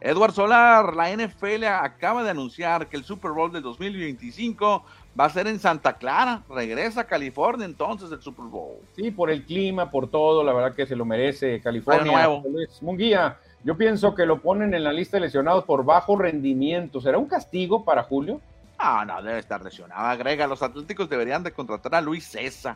Edward 0.05 0.33
Solar, 0.33 0.97
la 0.97 1.15
NFL 1.15 1.63
acaba 1.65 2.25
de 2.25 2.31
anunciar 2.31 2.89
que 2.89 2.97
el 2.97 3.05
Super 3.05 3.31
Bowl 3.31 3.53
del 3.53 3.63
2025 3.63 4.85
va 5.19 5.27
a 5.27 5.31
ser 5.31 5.47
en 5.47 5.61
Santa 5.61 5.93
Clara, 5.93 6.43
regresa 6.49 7.03
a 7.03 7.05
California 7.05 7.67
entonces 7.67 8.11
el 8.11 8.21
Super 8.21 8.47
Bowl. 8.47 8.79
Sí, 8.97 9.13
por 9.13 9.31
el 9.31 9.45
clima, 9.45 9.93
por 9.93 10.11
todo, 10.11 10.43
la 10.43 10.53
verdad 10.53 10.75
que 10.75 10.87
se 10.87 10.97
lo 10.97 11.05
merece 11.05 11.61
California. 11.61 12.11
Nuevo. 12.11 12.43
Munguía, 12.81 13.39
yo 13.63 13.77
pienso 13.77 14.13
que 14.13 14.27
lo 14.27 14.41
ponen 14.41 14.75
en 14.75 14.83
la 14.83 14.93
lista 14.93 15.19
de 15.19 15.21
lesionados 15.21 15.63
por 15.63 15.85
bajo 15.85 16.17
rendimiento. 16.17 17.01
¿Será 17.01 17.17
un 17.19 17.27
castigo 17.27 17.85
para 17.85 18.03
Julio? 18.03 18.41
Ah, 18.79 19.05
no, 19.07 19.23
debe 19.23 19.39
estar 19.39 19.63
lesionado. 19.63 20.05
Agrega, 20.05 20.49
los 20.49 20.65
Atléticos 20.65 21.09
deberían 21.09 21.45
de 21.45 21.53
contratar 21.53 21.95
a 21.95 22.01
Luis 22.01 22.25
César. 22.25 22.75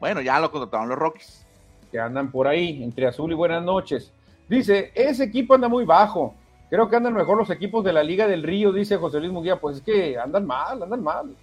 Bueno, 0.00 0.20
ya 0.20 0.40
lo 0.40 0.50
contrataron 0.50 0.88
los 0.88 0.98
Rockies. 0.98 1.46
Que 1.92 2.00
andan 2.00 2.32
por 2.32 2.48
ahí, 2.48 2.82
entre 2.82 3.06
azul 3.06 3.30
y 3.30 3.36
buenas 3.36 3.62
noches. 3.62 4.12
Dice, 4.48 4.90
ese 4.96 5.22
equipo 5.22 5.54
anda 5.54 5.68
muy 5.68 5.84
bajo. 5.84 6.34
Creo 6.68 6.88
que 6.88 6.96
andan 6.96 7.14
mejor 7.14 7.38
los 7.38 7.50
equipos 7.50 7.84
de 7.84 7.92
la 7.92 8.02
Liga 8.02 8.26
del 8.26 8.42
Río, 8.42 8.72
dice 8.72 8.96
José 8.96 9.20
Luis 9.20 9.32
Munguía. 9.32 9.60
Pues 9.60 9.76
es 9.76 9.82
que 9.82 10.18
andan 10.18 10.46
mal, 10.46 10.82
andan 10.82 11.02
mal. 11.02 11.36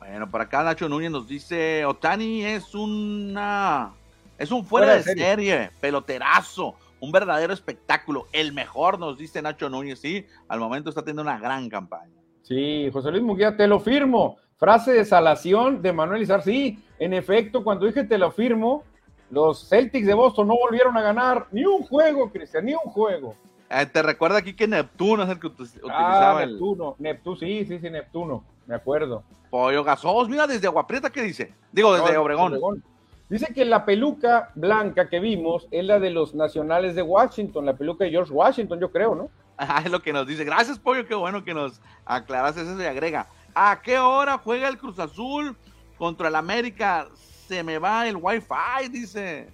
Bueno, 0.00 0.28
por 0.30 0.40
acá 0.40 0.62
Nacho 0.62 0.88
Núñez 0.88 1.10
nos 1.10 1.28
dice, 1.28 1.84
Otani 1.84 2.44
es 2.44 2.74
una... 2.74 3.92
Es 4.38 4.50
un 4.50 4.64
fuera, 4.64 4.94
de, 4.94 5.02
serie. 5.02 5.70
peloterazo, 5.80 6.74
un 6.98 7.12
verdadero 7.12 7.52
espectáculo, 7.52 8.26
el 8.32 8.54
mejor, 8.54 8.98
nos 8.98 9.18
dice 9.18 9.42
Nacho 9.42 9.68
Núñez, 9.68 10.00
sí, 10.00 10.24
al 10.48 10.58
momento 10.58 10.88
está 10.88 11.02
teniendo 11.02 11.22
una 11.22 11.38
gran 11.38 11.68
campaña. 11.68 12.14
Sí, 12.40 12.88
José 12.90 13.10
Luis 13.10 13.22
Munguía, 13.22 13.54
te 13.54 13.66
lo 13.66 13.78
firmo. 13.78 14.38
Frase 14.56 14.92
de 14.92 15.04
salación 15.04 15.82
de 15.82 15.92
Manuel 15.92 16.22
Izar, 16.22 16.42
sí, 16.42 16.82
en 16.98 17.12
efecto, 17.12 17.62
cuando 17.62 17.84
dije 17.84 18.04
te 18.04 18.16
lo 18.16 18.32
firmo, 18.32 18.82
los 19.30 19.68
Celtics 19.68 20.06
de 20.06 20.14
Boston 20.14 20.48
no 20.48 20.56
volvieron 20.56 20.96
a 20.96 21.02
ganar 21.02 21.46
ni 21.52 21.64
un 21.66 21.82
juego, 21.82 22.30
Cristian, 22.30 22.64
ni 22.64 22.72
un 22.72 22.90
juego. 22.90 23.36
Eh, 23.70 23.86
te 23.86 24.02
recuerda 24.02 24.38
aquí 24.38 24.54
que 24.54 24.66
Neptuno 24.66 25.22
es 25.22 25.28
el 25.28 25.38
que 25.38 25.46
ah, 25.46 25.50
utilizaba 25.50 26.40
ah, 26.40 26.46
Neptuno, 26.46 26.96
Neptuno, 26.98 27.36
sí, 27.36 27.64
sí, 27.64 27.78
sí, 27.78 27.88
Neptuno, 27.88 28.44
me 28.66 28.74
acuerdo. 28.74 29.22
Pollo 29.48 29.84
Gasos, 29.84 30.28
mira 30.28 30.48
desde 30.48 30.66
Aguaprieta, 30.66 31.08
¿qué 31.08 31.22
dice? 31.22 31.54
Digo, 31.70 31.94
desde 31.94 32.18
Obregón. 32.18 32.82
Dice 33.28 33.54
que 33.54 33.64
la 33.64 33.84
peluca 33.84 34.50
blanca 34.56 35.08
que 35.08 35.20
vimos 35.20 35.68
es 35.70 35.84
la 35.84 36.00
de 36.00 36.10
los 36.10 36.34
nacionales 36.34 36.96
de 36.96 37.02
Washington, 37.02 37.64
la 37.64 37.74
peluca 37.74 38.02
de 38.02 38.10
George 38.10 38.32
Washington, 38.32 38.80
yo 38.80 38.90
creo, 38.90 39.14
¿no? 39.14 39.30
Ah, 39.62 39.82
es 39.84 39.90
lo 39.90 40.00
que 40.00 40.12
nos 40.12 40.26
dice. 40.26 40.42
Gracias, 40.42 40.78
Pollo, 40.78 41.06
qué 41.06 41.14
bueno 41.14 41.44
que 41.44 41.52
nos 41.52 41.82
aclaras 42.06 42.56
eso 42.56 42.82
y 42.82 42.86
agrega. 42.86 43.28
¿A 43.54 43.82
qué 43.82 43.98
hora 43.98 44.38
juega 44.38 44.66
el 44.68 44.78
Cruz 44.78 44.98
Azul 44.98 45.54
contra 45.98 46.28
el 46.28 46.34
América? 46.34 47.08
Se 47.46 47.62
me 47.62 47.78
va 47.78 48.08
el 48.08 48.16
wifi, 48.16 48.88
dice. 48.90 49.48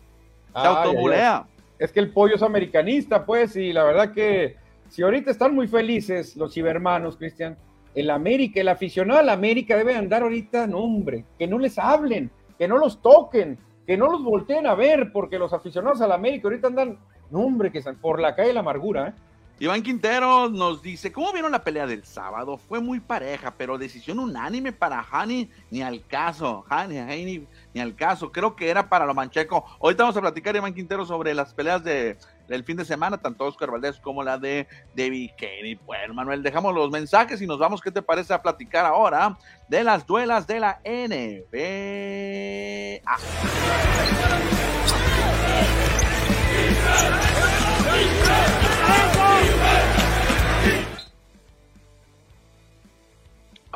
Se 0.55 0.67
autobulea. 0.67 1.45
Es 1.79 1.93
que 1.93 2.01
el 2.01 2.13
pollo 2.13 2.37
es 2.37 2.43
americanista, 2.43 3.27
pues, 3.27 3.57
y 3.57 3.73
la 3.73 3.85
verdad 3.85 4.13
que 4.13 4.57
si 4.89 5.03
ahorita 5.03 5.31
están 5.31 5.55
muy 5.55 5.69
felices 5.69 6.37
los 6.37 6.55
cibermanos, 6.55 7.17
Cristian, 7.17 7.57
el 7.95 8.11
América, 8.11 8.61
el 8.61 8.69
aficionado 8.69 9.21
al 9.21 9.29
América 9.29 9.77
debe 9.77 9.95
andar 9.95 10.23
ahorita, 10.23 10.67
no 10.67 10.79
hombre, 10.79 11.25
que 11.39 11.47
no 11.47 11.59
les 11.59 11.79
hablen, 11.79 12.31
que 12.59 12.69
no 12.69 12.79
los 12.79 13.01
toquen, 13.01 13.59
que 13.87 13.97
no 13.97 14.11
los 14.11 14.23
volteen 14.23 14.67
a 14.67 14.75
ver, 14.75 15.13
porque 15.13 15.39
los 15.39 15.53
aficionados 15.53 16.01
al 16.01 16.13
América 16.13 16.49
ahorita 16.49 16.69
andan, 16.69 16.99
no 17.31 17.41
hombre, 17.41 17.71
que 17.71 17.79
están 17.79 17.97
por 17.97 18.21
la 18.21 18.35
calle 18.35 18.49
de 18.49 18.55
la 18.55 18.61
amargura, 18.61 19.09
¿eh? 19.09 19.13
Iván 19.59 19.83
Quintero 19.83 20.51
nos 20.51 20.83
dice, 20.83 21.11
¿cómo 21.11 21.33
vieron 21.33 21.51
la 21.51 21.65
pelea 21.65 21.87
del 21.87 22.05
sábado? 22.05 22.59
Fue 22.59 22.79
muy 22.79 23.01
pareja, 23.01 23.55
pero 23.57 23.79
decisión 23.79 24.19
unánime 24.19 24.71
para 24.73 25.01
Hani, 25.11 25.49
ni 25.71 25.81
al 25.81 26.05
caso. 26.07 26.67
Hani, 26.69 26.99
Hani, 26.99 27.47
ni 27.77 27.83
al 27.83 27.95
caso. 27.95 28.33
Creo 28.33 28.57
que 28.57 28.71
era 28.71 28.89
para 28.89 29.05
lo 29.05 29.13
mancheco. 29.13 29.67
Ahorita 29.83 30.03
vamos 30.05 30.17
a 30.17 30.23
platicar, 30.23 30.57
Iván 30.57 30.73
Quintero, 30.73 31.05
sobre 31.05 31.35
las 31.35 31.53
peleas 31.53 31.85
de, 31.85 32.17
del 32.49 32.65
fin 32.65 32.79
de 32.79 32.87
semana, 32.87 33.19
tanto 33.19 33.45
Oscar 33.45 33.71
Valdés 33.71 34.01
como 34.01 34.23
la 34.25 34.39
de 34.39 34.67
David 34.95 35.33
Kenny. 35.37 35.75
Bueno, 35.75 36.15
Manuel, 36.15 36.43
dejamos 36.43 36.75
los 36.75 36.91
mensajes 36.91 37.43
y 37.43 37.47
nos 37.47 37.59
vamos, 37.59 37.83
¿qué 37.83 37.91
te 37.91 38.01
parece 38.01 38.33
a 38.33 38.41
platicar 38.41 38.87
ahora 38.87 39.37
de 39.69 39.85
las 39.85 40.07
duelas 40.07 40.47
de 40.47 40.61
la 40.61 40.81
NBA? 40.87 41.47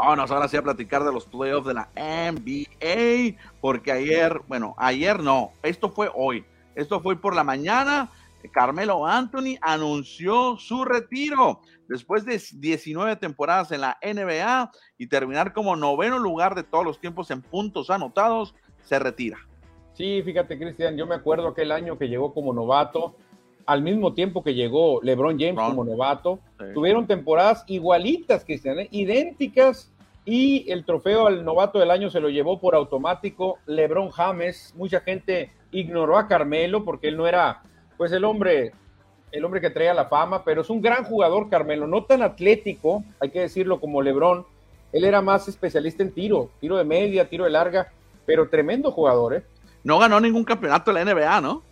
Vámonos 0.01 0.31
ahora 0.31 0.49
sí 0.49 0.57
a 0.57 0.63
platicar 0.63 1.05
de 1.05 1.13
los 1.13 1.27
playoffs 1.27 1.67
de 1.67 1.75
la 1.75 1.91
NBA, 1.95 3.39
porque 3.61 3.93
ayer, 3.93 4.41
bueno, 4.49 4.75
ayer 4.79 5.23
no, 5.23 5.53
esto 5.63 5.91
fue 5.91 6.11
hoy, 6.15 6.43
esto 6.75 7.03
fue 7.03 7.21
por 7.21 7.35
la 7.35 7.45
mañana, 7.45 8.09
Carmelo 8.51 9.07
Anthony 9.07 9.59
anunció 9.61 10.57
su 10.57 10.87
retiro 10.87 11.61
después 11.87 12.25
de 12.25 12.41
19 12.55 13.17
temporadas 13.17 13.73
en 13.73 13.83
la 13.83 13.99
NBA 14.03 14.71
y 14.97 15.07
terminar 15.07 15.53
como 15.53 15.77
noveno 15.77 16.19
lugar 16.19 16.55
de 16.55 16.63
todos 16.63 16.87
los 16.87 16.99
tiempos 16.99 17.31
en 17.31 17.43
puntos 17.43 17.91
anotados, 17.91 18.55
se 18.83 18.99
retira. 18.99 19.37
Sí, 19.93 20.23
fíjate, 20.25 20.59
Cristian, 20.59 20.97
yo 20.97 21.07
me 21.07 21.15
acuerdo 21.15 21.49
aquel 21.49 21.73
año 21.73 21.99
que 21.99 22.09
llegó 22.09 22.33
como 22.33 22.55
novato, 22.55 23.17
al 23.67 23.83
mismo 23.83 24.15
tiempo 24.15 24.43
que 24.43 24.55
llegó 24.55 25.01
LeBron 25.03 25.39
James 25.39 25.59
como 25.59 25.85
novato. 25.85 26.41
Tuvieron 26.75 27.07
temporadas 27.07 27.65
igualitas, 27.67 28.45
Cristian, 28.45 28.81
¿eh? 28.81 28.89
idénticas. 28.91 29.91
Y 30.25 30.71
el 30.71 30.85
trofeo 30.85 31.27
al 31.27 31.45
novato 31.45 31.79
del 31.79 31.91
año 31.91 32.11
se 32.11 32.21
lo 32.21 32.29
llevó 32.29 32.61
por 32.61 32.75
automático 32.75 33.59
LeBron 33.67 34.11
James. 34.11 34.75
Mucha 34.77 35.01
gente 35.01 35.51
ignoró 35.73 36.19
a 36.19 36.29
Carmelo 36.29 36.85
porque 36.85 37.09
él 37.09 37.17
no 37.17 37.27
era, 37.27 37.63
pues, 37.97 38.13
el 38.13 38.25
hombre, 38.25 38.73
el 39.33 39.45
hombre 39.45 39.61
que 39.61 39.71
traía 39.71 39.95
la 39.95 40.07
fama, 40.07 40.45
pero 40.45 40.61
es 40.61 40.71
un 40.71 40.83
gran 40.83 41.05
jugador, 41.05 41.49
Carmelo, 41.49 41.87
no 41.87 42.05
tan 42.05 42.23
atlético, 42.23 43.03
hay 43.19 43.31
que 43.31 43.41
decirlo 43.41 43.81
como 43.81 44.03
LeBron. 44.03 44.45
Él 44.93 45.05
era 45.05 45.23
más 45.23 45.49
especialista 45.49 46.03
en 46.03 46.13
tiro, 46.13 46.51
tiro 46.61 46.77
de 46.77 46.85
media, 46.85 47.29
tiro 47.29 47.45
de 47.45 47.51
larga, 47.51 47.93
pero 48.27 48.49
tremendo 48.49 48.91
jugador, 48.91 49.35
¿eh? 49.35 49.43
No 49.83 49.99
ganó 49.99 50.21
ningún 50.21 50.45
campeonato 50.45 50.93
de 50.93 51.03
la 51.03 51.15
NBA, 51.15 51.41
¿no? 51.41 51.63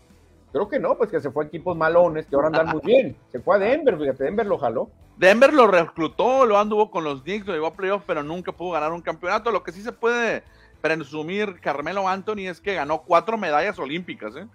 Creo 0.59 0.69
que 0.69 0.81
no, 0.81 0.97
pues 0.97 1.09
que 1.09 1.21
se 1.21 1.31
fue 1.31 1.45
a 1.45 1.47
equipos 1.47 1.77
malones 1.77 2.27
que 2.27 2.35
ahora 2.35 2.49
andan 2.49 2.67
muy 2.67 2.81
bien. 2.83 3.17
Se 3.31 3.39
fue 3.39 3.55
a 3.55 3.59
Denver, 3.61 3.97
fíjate, 3.97 4.25
Denver 4.25 4.45
lo 4.45 4.59
jaló. 4.59 4.91
Denver 5.17 5.55
lo 5.55 5.69
reclutó, 5.69 6.47
lo 6.47 6.59
anduvo 6.59 6.91
con 6.91 7.05
los 7.05 7.23
Knicks, 7.23 7.47
lo 7.47 7.53
llevó 7.53 7.69
a 7.69 7.75
playoffs, 7.75 8.03
pero 8.05 8.25
nunca 8.25 8.51
pudo 8.51 8.73
ganar 8.73 8.91
un 8.93 9.01
campeonato. 9.01 9.53
Lo 9.53 9.63
que 9.63 9.71
sí 9.71 9.83
se 9.83 9.93
puede 9.93 10.43
presumir 10.81 11.61
Carmelo 11.61 12.09
Anthony 12.09 12.49
es 12.49 12.61
que 12.61 12.75
ganó 12.75 13.03
cuatro 13.03 13.39
medallas 13.39 13.79
olímpicas, 13.79 14.35
¿eh? 14.35 14.49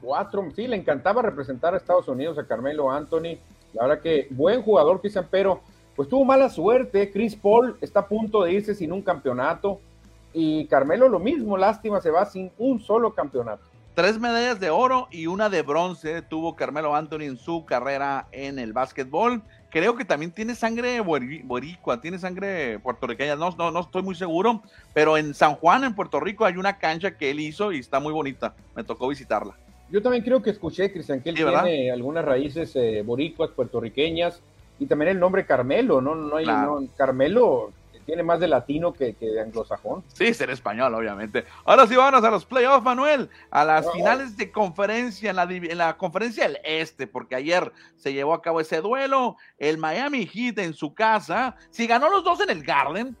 Cuatro, 0.00 0.42
sí, 0.56 0.66
le 0.66 0.76
encantaba 0.76 1.20
representar 1.20 1.74
a 1.74 1.76
Estados 1.76 2.08
Unidos 2.08 2.38
a 2.38 2.46
Carmelo 2.46 2.90
Anthony. 2.90 3.36
La 3.74 3.86
verdad 3.86 4.00
que 4.00 4.28
buen 4.30 4.62
jugador, 4.62 5.02
quizá, 5.02 5.26
pero 5.30 5.60
pues 5.94 6.08
tuvo 6.08 6.24
mala 6.24 6.48
suerte. 6.48 7.10
Chris 7.10 7.36
Paul 7.36 7.76
está 7.82 8.00
a 8.00 8.08
punto 8.08 8.44
de 8.44 8.52
irse 8.54 8.74
sin 8.74 8.92
un 8.92 9.02
campeonato. 9.02 9.78
Y 10.32 10.66
Carmelo 10.68 11.06
lo 11.10 11.18
mismo, 11.18 11.58
lástima, 11.58 12.00
se 12.00 12.10
va 12.10 12.24
sin 12.24 12.50
un 12.56 12.80
solo 12.80 13.12
campeonato. 13.12 13.73
Tres 13.94 14.18
medallas 14.18 14.58
de 14.58 14.70
oro 14.70 15.06
y 15.12 15.28
una 15.28 15.48
de 15.48 15.62
bronce 15.62 16.20
tuvo 16.20 16.56
Carmelo 16.56 16.96
Anthony 16.96 17.22
en 17.22 17.36
su 17.36 17.64
carrera 17.64 18.26
en 18.32 18.58
el 18.58 18.72
básquetbol. 18.72 19.40
Creo 19.70 19.94
que 19.94 20.04
también 20.04 20.32
tiene 20.32 20.56
sangre 20.56 20.98
boricua, 21.00 22.00
tiene 22.00 22.18
sangre 22.18 22.80
puertorriqueña, 22.80 23.36
no, 23.36 23.50
no, 23.56 23.70
no 23.70 23.80
estoy 23.80 24.02
muy 24.02 24.16
seguro, 24.16 24.62
pero 24.92 25.16
en 25.16 25.32
San 25.32 25.54
Juan, 25.54 25.84
en 25.84 25.94
Puerto 25.94 26.18
Rico, 26.18 26.44
hay 26.44 26.56
una 26.56 26.76
cancha 26.78 27.16
que 27.16 27.30
él 27.30 27.38
hizo 27.38 27.70
y 27.70 27.78
está 27.78 28.00
muy 28.00 28.12
bonita. 28.12 28.54
Me 28.74 28.82
tocó 28.82 29.06
visitarla. 29.06 29.54
Yo 29.90 30.02
también 30.02 30.24
creo 30.24 30.42
que 30.42 30.50
escuché, 30.50 30.90
Cristian, 30.90 31.20
que 31.20 31.30
él 31.30 31.36
tiene 31.36 31.92
algunas 31.92 32.24
raíces 32.24 32.74
eh, 32.74 33.02
boricuas, 33.06 33.50
puertorriqueñas, 33.50 34.40
y 34.80 34.86
también 34.86 35.12
el 35.12 35.20
nombre 35.20 35.46
Carmelo, 35.46 36.00
¿no? 36.00 36.16
no, 36.16 36.36
hay, 36.36 36.46
no 36.46 36.84
Carmelo 36.96 37.70
tiene 38.04 38.22
más 38.22 38.40
de 38.40 38.48
latino 38.48 38.92
que, 38.92 39.14
de 39.14 39.40
anglosajón. 39.40 40.04
Sí, 40.08 40.32
ser 40.34 40.50
español, 40.50 40.94
obviamente. 40.94 41.44
Ahora 41.64 41.86
sí, 41.86 41.96
vamos 41.96 42.22
a 42.22 42.30
los 42.30 42.44
playoffs, 42.44 42.84
Manuel, 42.84 43.28
a 43.50 43.64
las 43.64 43.90
finales 43.92 44.36
de 44.36 44.50
conferencia, 44.50 45.30
en 45.30 45.36
la, 45.36 45.44
en 45.44 45.78
la 45.78 45.96
conferencia 45.96 46.44
del 46.46 46.58
Este, 46.64 47.06
porque 47.06 47.34
ayer 47.34 47.72
se 47.96 48.12
llevó 48.12 48.34
a 48.34 48.42
cabo 48.42 48.60
ese 48.60 48.80
duelo. 48.80 49.36
El 49.58 49.78
Miami 49.78 50.26
Heat 50.26 50.58
en 50.58 50.74
su 50.74 50.94
casa, 50.94 51.56
si 51.70 51.86
ganó 51.86 52.08
los 52.08 52.24
dos 52.24 52.40
en 52.40 52.50
el 52.50 52.62
Garden, 52.62 53.16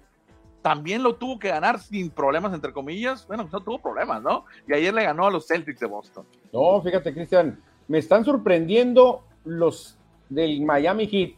también 0.62 1.02
lo 1.02 1.16
tuvo 1.16 1.38
que 1.38 1.48
ganar 1.48 1.78
sin 1.78 2.08
problemas, 2.08 2.54
entre 2.54 2.72
comillas. 2.72 3.26
Bueno, 3.26 3.46
no 3.52 3.60
tuvo 3.60 3.78
problemas, 3.78 4.22
¿no? 4.22 4.46
Y 4.66 4.72
ayer 4.72 4.94
le 4.94 5.02
ganó 5.02 5.26
a 5.26 5.30
los 5.30 5.46
Celtics 5.46 5.80
de 5.80 5.86
Boston. 5.86 6.24
No, 6.52 6.80
fíjate, 6.80 7.12
Cristian, 7.12 7.60
me 7.86 7.98
están 7.98 8.24
sorprendiendo 8.24 9.24
los 9.44 9.98
del 10.30 10.62
Miami 10.62 11.06
Heat 11.06 11.32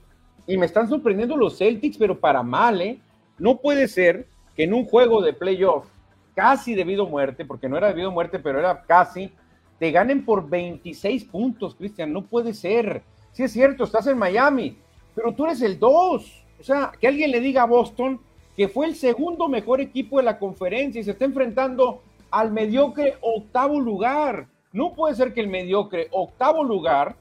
y 0.47 0.57
me 0.57 0.67
están 0.67 0.89
sorprendiendo 0.89 1.37
los 1.37 1.59
Celtics, 1.59 1.99
pero 1.99 2.19
para 2.21 2.43
mal, 2.43 2.81
¿eh? 2.81 3.01
No 3.39 3.59
puede 3.59 3.89
ser 3.89 4.27
que 4.57 4.65
en 4.65 4.75
un 4.75 4.85
juego 4.85 5.23
de 5.23 5.33
playoff 5.33 5.87
casi 6.35 6.75
debido 6.75 7.07
a 7.07 7.09
muerte, 7.09 7.45
porque 7.45 7.69
no 7.69 7.77
era 7.77 7.89
debido 7.89 8.09
a 8.09 8.13
muerte, 8.13 8.39
pero 8.39 8.59
era 8.59 8.83
casi, 8.83 9.31
te 9.79 9.91
ganen 9.91 10.25
por 10.25 10.49
26 10.49 11.25
puntos, 11.25 11.75
Cristian. 11.75 12.13
No 12.13 12.23
puede 12.23 12.55
ser. 12.55 13.03
Sí 13.33 13.43
es 13.43 13.53
cierto, 13.53 13.85
estás 13.85 14.07
en 14.07 14.19
Miami, 14.19 14.77
pero 15.15 15.33
tú 15.33 15.45
eres 15.45 15.61
el 15.63 15.79
2. 15.79 16.45
O 16.59 16.63
sea, 16.63 16.93
que 16.99 17.09
alguien 17.09 17.31
le 17.31 17.41
diga 17.41 17.63
a 17.63 17.67
Boston 17.67 18.21
que 18.57 18.69
fue 18.69 18.87
el 18.87 18.95
segundo 18.95 19.49
mejor 19.49 19.83
equipo 19.83 20.17
de 20.17 20.25
la 20.25 20.39
conferencia 20.39 21.01
y 21.01 21.05
se 21.05 21.11
está 21.11 21.27
enfrentando 21.27 22.03
al 22.31 22.53
mediocre 22.53 23.17
octavo 23.21 23.79
lugar. 23.79 24.47
No 24.73 24.95
puede 24.95 25.15
ser 25.15 25.35
que 25.35 25.41
el 25.41 25.49
mediocre 25.49 26.09
octavo 26.11 26.65
lugar 26.65 27.17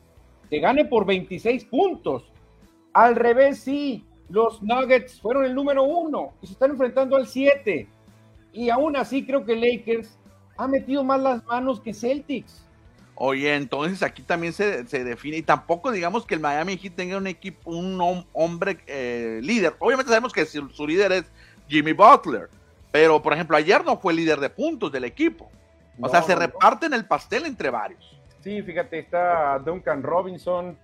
te 0.49 0.60
gane 0.60 0.86
por 0.86 1.06
26 1.06 1.65
puntos. 1.65 2.23
Al 2.93 3.15
revés, 3.15 3.60
sí 3.60 4.06
los 4.29 4.61
Nuggets 4.61 5.19
fueron 5.21 5.45
el 5.45 5.53
número 5.53 5.83
uno 5.83 6.33
y 6.41 6.47
se 6.47 6.53
están 6.53 6.71
enfrentando 6.71 7.15
al 7.15 7.27
siete. 7.27 7.88
Y 8.51 8.69
aún 8.69 8.95
así 8.95 9.25
creo 9.25 9.45
que 9.45 9.55
Lakers 9.55 10.17
ha 10.57 10.67
metido 10.67 11.03
más 11.03 11.19
las 11.19 11.43
manos 11.45 11.79
que 11.79 11.93
Celtics. 11.93 12.65
Oye, 13.15 13.55
entonces 13.55 14.03
aquí 14.03 14.21
también 14.23 14.51
se, 14.51 14.83
define, 14.83 15.38
y 15.38 15.41
tampoco 15.41 15.91
digamos 15.91 16.25
que 16.25 16.35
el 16.35 16.41
Miami 16.41 16.77
Heat 16.77 16.95
tenga 16.95 17.17
un 17.17 17.27
equipo, 17.27 17.71
un 17.71 18.25
hombre 18.33 18.79
eh, 18.88 19.39
líder. 19.41 19.73
Obviamente 19.79 20.09
sabemos 20.09 20.33
que 20.33 20.45
su, 20.45 20.67
su, 20.69 20.85
líder 20.85 21.11
es 21.13 21.25
Jimmy 21.69 21.93
Butler, 21.93 22.49
pero 22.91 23.21
por 23.21 23.31
ejemplo 23.31 23.55
ayer 23.55 23.85
no 23.85 23.97
fue 23.97 24.13
líder 24.13 24.41
de 24.41 24.49
puntos 24.49 24.91
del 24.91 25.05
equipo. 25.05 25.49
O 26.01 26.09
sea, 26.09 26.21
se 26.21 26.35
reparten 26.35 26.93
el 26.93 27.05
pastel 27.05 27.45
entre 27.45 27.69
varios. 27.69 28.19
Sí, 28.41 28.61
fíjate, 28.61 28.99
está 28.99 29.59
Duncan 29.59 30.03
Robinson, 30.03 30.77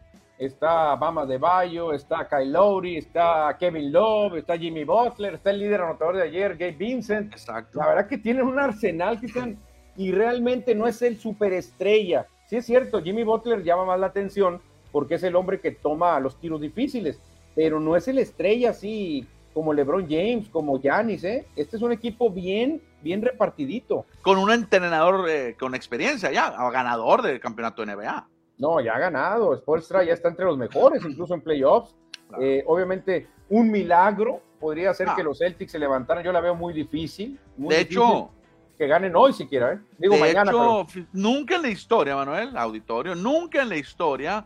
está 0.46 0.96
Bama 0.96 1.24
de 1.28 1.38
Bayo, 1.38 1.94
está 1.94 2.28
Kyle 2.28 2.52
Lowry, 2.52 2.98
está 2.98 3.56
Kevin 3.60 3.92
Love, 3.92 4.38
está 4.38 4.58
Jimmy 4.58 4.84
Butler, 4.84 5.36
está 5.36 5.52
el 5.52 5.60
líder 5.60 5.82
anotador 5.82 6.16
de 6.16 6.24
ayer, 6.24 6.58
Gabe 6.58 6.72
Vincent. 6.72 7.32
Exacto. 7.32 7.78
La 7.78 7.88
verdad 7.88 8.08
que 8.08 8.18
tienen 8.18 8.48
un 8.48 8.58
arsenal 8.58 9.20
que 9.20 9.28
están, 9.28 9.60
y 9.96 10.12
realmente 10.12 10.74
no 10.74 10.88
es 10.88 11.00
el 11.04 11.20
superestrella. 11.20 12.26
Sí 12.48 12.58
es 12.58 12.66
cierto, 12.66 13.04
Jimmy 13.04 13.24
Butler 13.24 13.64
llama 13.64 13.86
más 13.86 14.00
la 14.00 14.08
atención 14.08 14.60
porque 14.92 15.16
es 15.16 15.24
el 15.24 15.36
hombre 15.36 15.62
que 15.62 15.72
toma 15.72 16.20
los 16.20 16.40
tiros 16.40 16.60
difíciles, 16.60 17.20
pero 17.54 17.80
no 17.80 17.96
es 17.96 18.08
el 18.08 18.18
estrella 18.18 18.72
así 18.72 19.28
como 19.54 19.74
LeBron 19.74 20.08
James, 20.10 20.50
como 20.50 20.80
Giannis, 20.80 21.24
¿eh? 21.24 21.46
Este 21.56 21.78
es 21.78 21.84
un 21.84 21.92
equipo 21.92 22.32
bien, 22.32 22.82
bien 23.04 23.22
repartidito. 23.22 24.08
Con 24.24 24.40
un 24.40 24.52
entrenador 24.52 25.30
eh, 25.30 25.56
con 25.60 25.76
experiencia 25.76 26.32
ya, 26.32 26.50
ganador 26.72 27.22
del 27.22 27.40
campeonato 27.40 27.86
de 27.86 27.96
NBA. 27.96 28.28
No, 28.62 28.80
ya 28.80 28.94
ha 28.94 29.00
ganado. 29.00 29.58
Spolstra 29.58 30.04
ya 30.04 30.14
está 30.14 30.30
entre 30.30 30.46
los 30.46 30.56
mejores, 30.56 31.04
incluso 31.04 31.34
en 31.34 31.42
playoffs. 31.42 31.96
Eh, 32.40 32.64
obviamente, 32.68 33.28
un 33.50 33.72
milagro 33.72 34.40
podría 34.60 34.94
ser 34.94 35.08
que 35.16 35.22
ah. 35.22 35.24
los 35.24 35.40
Celtics 35.40 35.72
se 35.72 35.80
levantaran. 35.80 36.24
Yo 36.24 36.32
la 36.32 36.42
veo 36.42 36.54
muy 36.54 36.72
difícil. 36.72 37.40
de 37.58 37.82
hecho, 37.82 38.30
que 38.78 38.86
ganen 38.86 39.16
hoy 39.16 39.34
siquiera, 39.34 39.74
¿eh? 39.74 39.80
Digo, 39.98 40.16
mañana. 40.16 40.52
Hecho, 40.52 40.86
nunca 41.12 41.56
en 41.56 41.64
la 41.64 41.70
historia, 41.70 42.16
Manuel, 42.16 42.56
auditorio, 42.56 43.16
nunca 43.16 43.64
en 43.64 43.70
la 43.70 43.78
historia 43.78 44.46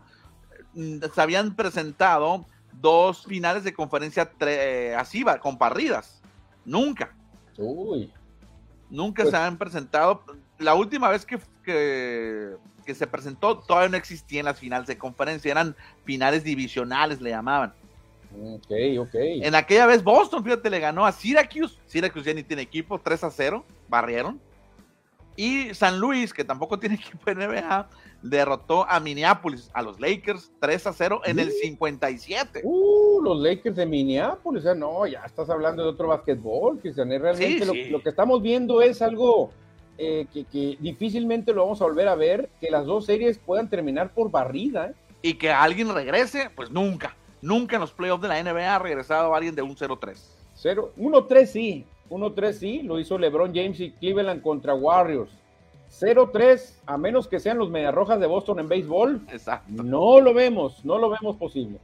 mm, 0.72 0.96
se 1.14 1.20
habían 1.20 1.54
presentado 1.54 2.46
dos 2.72 3.26
finales 3.26 3.64
de 3.64 3.74
conferencia 3.74 4.30
eh, 4.40 4.96
así, 4.96 5.26
con 5.42 5.58
parridas. 5.58 6.22
Nunca. 6.64 7.14
Uy. 7.58 8.10
Nunca 8.88 9.24
pues 9.24 9.34
se 9.34 9.36
han 9.36 9.58
presentado. 9.58 10.22
La 10.58 10.74
última 10.74 11.10
vez 11.10 11.26
que, 11.26 11.38
que 11.62 12.56
que 12.86 12.94
se 12.94 13.06
presentó 13.06 13.58
todavía 13.58 13.90
no 13.90 13.96
existían 13.98 14.46
las 14.46 14.58
finales 14.58 14.86
de 14.86 14.96
conferencia, 14.96 15.50
eran 15.50 15.76
finales 16.04 16.44
divisionales, 16.44 17.20
le 17.20 17.30
llamaban. 17.30 17.74
Ok, 18.42 18.70
ok. 19.00 19.14
En 19.14 19.54
aquella 19.54 19.86
vez 19.86 20.02
Boston, 20.02 20.42
fíjate, 20.42 20.70
le 20.70 20.78
ganó 20.80 21.04
a 21.04 21.12
Syracuse. 21.12 21.76
Syracuse 21.86 22.26
ya 22.26 22.34
ni 22.34 22.42
tiene 22.42 22.62
equipo, 22.62 22.98
3 22.98 23.24
a 23.24 23.30
0, 23.30 23.64
barrieron. 23.88 24.40
Y 25.36 25.74
San 25.74 25.98
Luis, 26.00 26.32
que 26.32 26.44
tampoco 26.44 26.78
tiene 26.80 26.94
equipo 26.94 27.18
de 27.26 27.34
NBA, 27.34 27.88
derrotó 28.22 28.88
a 28.88 29.00
Minneapolis, 29.00 29.70
a 29.74 29.82
los 29.82 30.00
Lakers, 30.00 30.50
3 30.60 30.86
a 30.86 30.92
0 30.92 31.22
en 31.24 31.38
el 31.38 31.50
57. 31.50 32.60
Uh, 32.64 33.20
los 33.22 33.38
Lakers 33.40 33.76
de 33.76 33.86
Minneapolis, 33.86 34.60
o 34.60 34.64
sea, 34.64 34.74
no, 34.74 35.06
ya 35.06 35.22
estás 35.24 35.50
hablando 35.50 35.82
de 35.82 35.90
otro 35.90 36.08
básquetbol, 36.08 36.78
Cristian. 36.80 37.08
Realmente 37.08 37.58
Sí, 37.60 37.64
lo, 37.64 37.72
sí. 37.72 37.84
lo 37.90 38.02
que 38.02 38.08
estamos 38.10 38.42
viendo 38.42 38.80
es 38.82 39.02
algo 39.02 39.50
eh, 39.98 40.26
que, 40.32 40.44
que 40.44 40.76
difícilmente 40.80 41.52
lo 41.52 41.62
vamos 41.62 41.80
a 41.80 41.84
volver 41.84 42.08
a 42.08 42.14
ver, 42.14 42.48
que 42.60 42.70
las 42.70 42.86
dos 42.86 43.06
series 43.06 43.38
puedan 43.38 43.68
terminar 43.68 44.10
por 44.10 44.30
barrida. 44.30 44.88
¿eh? 44.88 44.94
Y 45.22 45.34
que 45.34 45.50
alguien 45.50 45.92
regrese, 45.94 46.50
pues 46.54 46.70
nunca. 46.70 47.16
Nunca 47.42 47.76
en 47.76 47.80
los 47.80 47.92
playoffs 47.92 48.22
de 48.22 48.28
la 48.28 48.42
NBA 48.42 48.74
ha 48.74 48.78
regresado 48.78 49.34
alguien 49.34 49.54
de 49.54 49.62
un 49.62 49.76
0-3. 49.76 50.16
Cero, 50.54 50.92
1-3 50.96 51.46
sí, 51.46 51.84
1-3 52.10 52.52
sí, 52.52 52.82
lo 52.82 52.98
hizo 52.98 53.18
LeBron 53.18 53.54
James 53.54 53.78
y 53.80 53.90
Cleveland 53.90 54.42
contra 54.42 54.74
Warriors. 54.74 55.30
0-3, 56.00 56.74
a 56.86 56.96
menos 56.96 57.28
que 57.28 57.38
sean 57.38 57.58
los 57.58 57.70
Mediarrojas 57.70 58.18
de 58.18 58.26
Boston 58.26 58.60
en 58.60 58.68
béisbol, 58.68 59.22
Exacto. 59.30 59.82
no 59.82 60.20
lo 60.20 60.34
vemos, 60.34 60.84
no 60.84 60.98
lo 60.98 61.10
vemos 61.10 61.36
posible. 61.36 61.78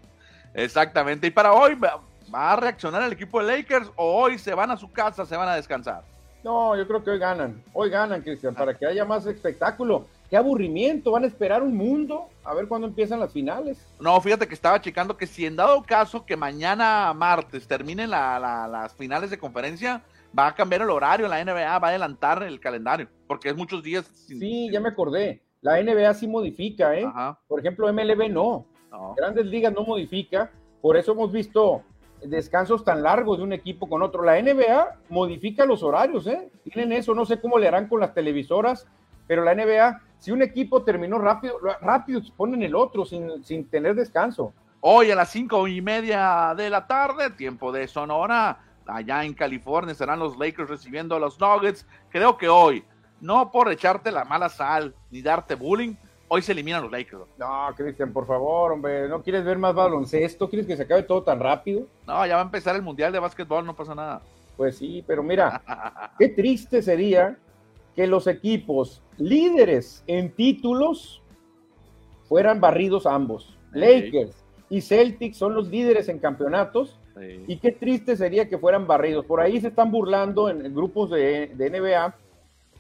Exactamente. 0.55 1.27
Y 1.27 1.31
para 1.31 1.53
hoy, 1.53 1.75
¿va 1.75 2.01
va 2.35 2.53
a 2.53 2.57
reaccionar 2.57 3.03
el 3.03 3.13
equipo 3.13 3.43
de 3.43 3.57
Lakers 3.57 3.91
o 3.97 4.23
hoy 4.23 4.39
se 4.39 4.55
van 4.55 4.71
a 4.71 4.77
su 4.77 4.91
casa, 4.91 5.27
se 5.27 5.37
van 5.37 5.49
a 5.49 5.57
descansar? 5.57 6.03
No, 6.45 6.77
yo 6.77 6.87
creo 6.89 7.05
que 7.05 7.11
hoy 7.11 7.19
ganan, 7.19 7.63
hoy 7.73 7.89
ganan, 7.89 8.21
Cristian, 8.23 8.55
para 8.55 8.75
que 8.77 8.85
haya 8.87 9.05
más 9.05 9.25
espectáculo. 9.27 10.07
Qué 10.29 10.37
aburrimiento, 10.37 11.11
van 11.13 11.25
a 11.25 11.27
esperar 11.27 11.63
un 11.63 11.77
mundo 11.77 12.27
a 12.43 12.55
ver 12.55 12.67
cuándo 12.67 12.87
empiezan 12.89 13.21
las 13.21 13.33
finales. 13.33 13.87
No, 14.01 14.21
fíjate 14.21 14.49
que 14.49 14.55
estaba 14.55 14.81
checando 14.81 15.17
que 15.17 15.27
si 15.27 15.47
en 15.47 15.55
dado 15.57 15.83
caso 15.83 16.25
que 16.25 16.37
mañana 16.37 17.13
martes 17.15 17.69
terminen 17.69 18.11
la- 18.11 18.41
la- 18.41 18.67
las 18.67 18.95
finales 18.95 19.31
de 19.31 19.39
conferencia, 19.39 20.03
va 20.37 20.49
a 20.49 20.55
cambiar 20.55 20.83
el 20.83 20.91
horario, 20.91 21.29
la 21.29 21.39
NBA 21.41 21.79
va 21.79 21.87
a 21.89 21.91
adelantar 21.91 22.43
el 22.43 22.59
calendario, 22.59 23.09
porque 23.29 23.51
es 23.51 23.57
muchos 23.57 23.83
días. 23.83 24.07
sin- 24.07 24.41
Sí, 24.41 24.71
ya 24.73 24.81
me 24.81 24.89
acordé. 24.89 25.43
La 25.61 25.79
NBA 25.79 26.13
sí 26.15 26.27
modifica, 26.27 26.97
¿eh? 26.99 27.05
Ajá, 27.05 27.39
Por 27.47 27.61
ejemplo, 27.61 27.89
MLB 27.89 28.29
no. 28.31 28.67
no. 28.91 29.15
Grandes 29.17 29.47
ligas 29.47 29.73
no 29.73 29.83
modifica. 29.85 30.51
Por 30.81 30.97
eso 30.97 31.13
hemos 31.13 31.31
visto 31.31 31.83
descansos 32.25 32.85
tan 32.85 33.03
largos 33.03 33.39
de 33.39 33.45
un 33.45 33.53
equipo 33.53 33.89
con 33.89 34.03
otro. 34.03 34.23
La 34.23 34.41
NBA 34.41 35.01
modifica 35.09 35.65
los 35.65 35.83
horarios, 35.83 36.27
¿eh? 36.27 36.51
Tienen 36.65 36.93
eso, 36.93 37.15
no 37.15 37.25
sé 37.25 37.41
cómo 37.41 37.59
le 37.59 37.69
harán 37.69 37.89
con 37.89 38.01
las 38.01 38.15
televisoras, 38.15 38.87
pero 39.27 39.45
la 39.45 39.55
NBA, 39.55 40.01
si 40.19 40.31
un 40.31 40.43
equipo 40.43 40.83
terminó 40.83 41.19
rápido, 41.19 41.59
rápido 41.81 42.21
ponen 42.37 42.63
el 42.63 42.75
otro 42.75 43.05
sin, 43.05 43.45
sin 43.45 43.69
tener 43.69 43.95
descanso. 43.95 44.53
Hoy 44.81 45.11
a 45.11 45.15
las 45.15 45.31
cinco 45.31 45.69
y 45.69 45.81
media 45.81 46.55
de 46.57 46.69
la 46.69 46.87
tarde, 46.87 47.31
tiempo 47.31 47.71
de 47.71 47.87
Sonora, 47.87 48.59
allá 48.87 49.25
en 49.25 49.35
California 49.35 49.95
serán 49.95 50.19
los 50.19 50.37
Lakers 50.39 50.69
recibiendo 50.69 51.15
a 51.15 51.21
los 51.21 51.39
Nuggets. 51.41 51.87
Creo 52.11 52.37
que 52.37 52.49
hoy, 52.49 52.85
no 53.21 53.51
por 53.51 53.71
echarte 53.71 54.11
la 54.11 54.25
mala 54.25 54.49
sal 54.49 54.95
ni 55.11 55.23
darte 55.23 55.55
bullying, 55.55 55.95
hoy 56.35 56.41
se 56.41 56.53
eliminan 56.53 56.83
los 56.83 56.91
Lakers. 56.91 57.25
No, 57.37 57.69
Cristian, 57.77 58.11
por 58.11 58.27
favor, 58.27 58.73
hombre, 58.73 59.07
¿no 59.07 59.23
quieres 59.23 59.45
ver 59.45 59.59
más 59.59 59.75
baloncesto? 59.75 60.49
¿Quieres 60.49 60.67
que 60.67 60.79
se 60.79 60.85
acabe 60.85 61.03
todo 61.03 61.23
tan 61.23 61.39
rápido? 61.39 61.87
No, 62.07 62.27
ya 62.27 62.37
va 62.37 62.41
a 62.41 62.45
empezar 62.47 62.75
el 62.75 62.81
Mundial 62.81 63.13
de 63.13 63.19
Básquetbol, 63.19 63.67
no 63.67 63.77
pasa 63.77 63.95
nada. 63.95 64.23
Pues 64.57 64.79
sí, 64.79 65.05
pero 65.07 65.23
mira, 65.23 65.63
qué 66.19 66.29
triste 66.29 66.81
sería 66.81 67.37
que 67.95 68.07
los 68.07 68.27
equipos 68.27 69.03
líderes 69.19 70.03
en 70.07 70.33
títulos 70.35 71.21
fueran 72.31 72.63
barridos 72.63 73.05
ambos. 73.05 73.59
Sí. 73.75 73.79
Lakers 73.81 74.35
y 74.71 74.81
Celtics 74.81 75.37
son 75.37 75.55
los 75.55 75.69
líderes 75.69 76.09
en 76.09 76.19
campeonatos 76.19 76.99
Sí. 77.15 77.45
y 77.47 77.59
qué 77.59 77.73
triste 77.73 78.17
sería 78.17 78.49
que 78.49 78.57
fueran 78.57 78.87
barridos. 78.87 79.27
Por 79.27 79.39
ahí 79.39 79.61
se 79.61 79.69
están 79.69 79.91
burlando 79.91 80.49
en 80.49 80.75
grupos 80.75 81.11
de, 81.11 81.49
de 81.55 81.69
NBA 81.69 82.15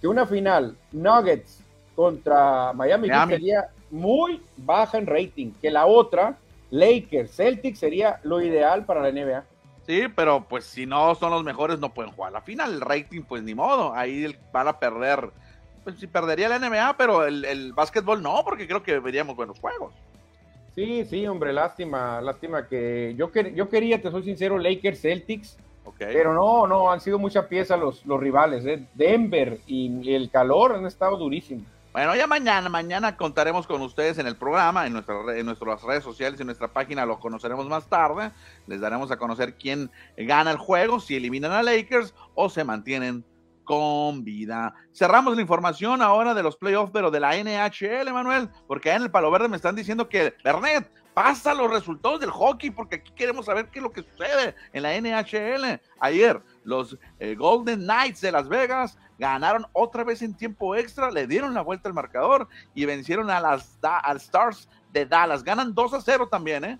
que 0.00 0.08
una 0.08 0.24
final 0.24 0.74
Nuggets 0.90 1.62
contra 1.94 2.72
Miami, 2.72 3.09
Miami. 3.09 3.35
sería 3.35 3.68
muy 3.90 4.40
baja 4.57 4.98
en 4.98 5.07
rating, 5.07 5.52
que 5.61 5.70
la 5.70 5.87
otra 5.87 6.37
Lakers, 6.70 7.37
Celtics 7.37 7.78
sería 7.78 8.18
lo 8.22 8.40
ideal 8.40 8.85
para 8.87 9.02
la 9.02 9.11
NBA. 9.11 9.44
Sí, 9.87 10.05
pero 10.14 10.46
pues 10.48 10.64
si 10.64 10.87
no 10.87 11.14
son 11.14 11.31
los 11.33 11.44
mejores 11.44 11.78
no 11.78 11.92
pueden 11.92 12.12
jugar 12.12 12.33
la 12.33 12.40
final. 12.40 12.72
El 12.74 12.81
rating, 12.81 13.22
pues 13.22 13.42
ni 13.42 13.55
modo. 13.55 13.92
Ahí 13.94 14.35
van 14.52 14.68
a 14.68 14.78
perder. 14.78 15.31
Pues 15.85 15.96
sí 15.98 16.07
perdería 16.07 16.48
la 16.48 16.59
NBA, 16.61 16.96
pero 16.96 17.26
el, 17.26 17.44
el 17.44 17.72
básquetbol 17.72 18.22
no, 18.22 18.42
porque 18.44 18.66
creo 18.68 18.83
que 18.83 19.00
veríamos 19.00 19.35
buenos 19.37 19.59
juegos. 19.59 19.92
Sí, 20.74 21.05
sí, 21.05 21.26
hombre, 21.26 21.52
lástima, 21.52 22.20
lástima 22.22 22.66
que 22.66 23.14
yo, 23.18 23.31
quer- 23.31 23.52
yo 23.55 23.68
quería, 23.68 24.00
te 24.00 24.11
soy 24.11 24.22
sincero, 24.22 24.57
Lakers, 24.59 25.02
Celtics, 25.02 25.58
pero 25.98 26.33
no, 26.33 26.66
no, 26.66 26.90
han 26.90 27.00
sido 27.00 27.19
mucha 27.19 27.48
pieza 27.48 27.77
los, 27.77 28.06
los 28.06 28.19
rivales. 28.21 28.64
¿eh? 28.64 28.87
Denver 28.94 29.58
y 29.66 30.14
el 30.14 30.31
calor 30.31 30.77
han 30.77 30.87
estado 30.87 31.16
durísimos. 31.19 31.66
Bueno, 31.92 32.16
ya 32.16 32.26
mañana, 32.26 32.70
mañana 32.70 33.18
contaremos 33.18 33.66
con 33.66 33.82
ustedes 33.82 34.16
en 34.16 34.26
el 34.26 34.34
programa, 34.34 34.86
en, 34.86 34.94
nuestra, 34.94 35.14
en 35.36 35.44
nuestras 35.44 35.82
redes 35.82 36.02
sociales 36.02 36.40
y 36.40 36.42
en 36.42 36.46
nuestra 36.46 36.72
página 36.72 37.04
lo 37.04 37.20
conoceremos 37.20 37.68
más 37.68 37.86
tarde. 37.86 38.30
Les 38.66 38.80
daremos 38.80 39.10
a 39.10 39.18
conocer 39.18 39.56
quién 39.56 39.90
gana 40.16 40.52
el 40.52 40.56
juego, 40.56 41.00
si 41.00 41.16
eliminan 41.16 41.52
a 41.52 41.62
Lakers 41.62 42.14
o 42.34 42.48
se 42.48 42.64
mantienen 42.64 43.26
con 43.64 44.24
vida. 44.24 44.74
Cerramos 44.94 45.36
la 45.36 45.42
información 45.42 46.00
ahora 46.00 46.32
de 46.32 46.42
los 46.42 46.56
playoffs, 46.56 46.92
pero 46.94 47.10
de 47.10 47.20
la 47.20 47.36
NHL, 47.36 48.10
Manuel, 48.10 48.48
porque 48.66 48.90
en 48.90 49.02
el 49.02 49.10
Palo 49.10 49.30
Verde 49.30 49.48
me 49.48 49.56
están 49.56 49.76
diciendo 49.76 50.08
que, 50.08 50.34
Bernet, 50.42 50.90
pasa 51.12 51.52
los 51.52 51.70
resultados 51.70 52.20
del 52.20 52.30
hockey, 52.30 52.70
porque 52.70 52.96
aquí 52.96 53.12
queremos 53.14 53.46
saber 53.46 53.68
qué 53.68 53.80
es 53.80 53.82
lo 53.82 53.92
que 53.92 54.02
sucede 54.02 54.54
en 54.72 54.82
la 54.82 54.98
NHL. 54.98 55.80
Ayer, 56.00 56.42
los 56.65 56.96
eh, 57.19 57.35
Golden 57.35 57.81
Knights 57.81 58.21
de 58.21 58.33
Las 58.33 58.48
Vegas 58.48 58.98
ganaron 59.19 59.67
otra 59.73 60.04
vez 60.04 60.23
en 60.23 60.35
tiempo 60.37 60.75
extra, 60.75 61.10
le 61.10 61.27
dieron 61.27 61.54
la 61.54 61.63
vuelta 61.63 61.88
al 61.88 61.94
marcador 61.94 62.48
y 62.75 62.85
vencieron 62.85 63.31
a 63.31 63.40
las 63.40 63.81
Da- 63.81 63.98
al 63.98 64.17
Stars 64.19 64.69
de 64.92 65.06
Dallas. 65.06 65.42
Ganan 65.44 65.75
2 65.75 65.94
a 65.94 66.00
0 66.00 66.29
también, 66.31 66.65
¿eh? 66.65 66.79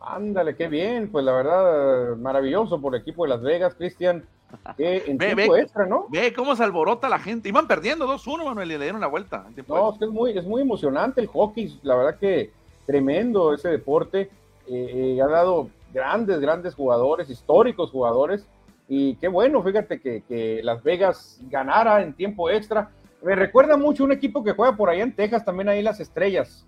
Ándale, 0.00 0.54
qué 0.54 0.68
bien, 0.68 1.08
pues 1.10 1.24
la 1.24 1.32
verdad, 1.32 2.16
maravilloso 2.16 2.80
por 2.80 2.94
el 2.94 3.00
equipo 3.00 3.24
de 3.24 3.30
Las 3.30 3.42
Vegas, 3.42 3.74
Cristian, 3.74 4.24
en 4.78 5.16
Ve, 5.18 5.34
tiempo 5.34 5.54
ve. 5.54 5.60
extra, 5.62 5.86
¿no? 5.86 6.06
Ve 6.10 6.32
cómo 6.34 6.54
se 6.54 6.62
alborota 6.62 7.08
la 7.08 7.18
gente. 7.18 7.48
Iban 7.48 7.66
perdiendo 7.66 8.06
2-1, 8.06 8.44
Manuel, 8.44 8.70
y 8.70 8.76
le 8.78 8.84
dieron 8.84 9.00
la 9.00 9.06
vuelta. 9.06 9.44
No, 9.44 9.50
es 9.50 9.58
extra. 9.58 9.98
que 9.98 10.04
es 10.04 10.10
muy, 10.10 10.38
es 10.38 10.44
muy 10.44 10.62
emocionante 10.62 11.20
el 11.20 11.26
hockey, 11.28 11.78
la 11.82 11.96
verdad 11.96 12.18
que 12.18 12.52
tremendo 12.86 13.54
ese 13.54 13.68
deporte, 13.68 14.30
eh, 14.68 15.14
eh, 15.16 15.22
ha 15.22 15.26
dado 15.26 15.70
grandes, 15.92 16.38
grandes 16.40 16.74
jugadores, 16.74 17.30
históricos 17.30 17.90
jugadores, 17.90 18.46
y 18.88 19.16
qué 19.16 19.28
bueno, 19.28 19.62
fíjate 19.62 20.00
que, 20.00 20.22
que 20.28 20.60
Las 20.62 20.82
Vegas 20.82 21.38
ganara 21.48 22.02
en 22.02 22.12
tiempo 22.12 22.50
extra. 22.50 22.90
Me 23.22 23.34
recuerda 23.34 23.76
mucho 23.76 24.04
un 24.04 24.12
equipo 24.12 24.44
que 24.44 24.52
juega 24.52 24.76
por 24.76 24.90
allá 24.90 25.02
en 25.02 25.14
Texas, 25.14 25.44
también 25.44 25.68
ahí 25.68 25.82
las 25.82 26.00
estrellas. 26.00 26.66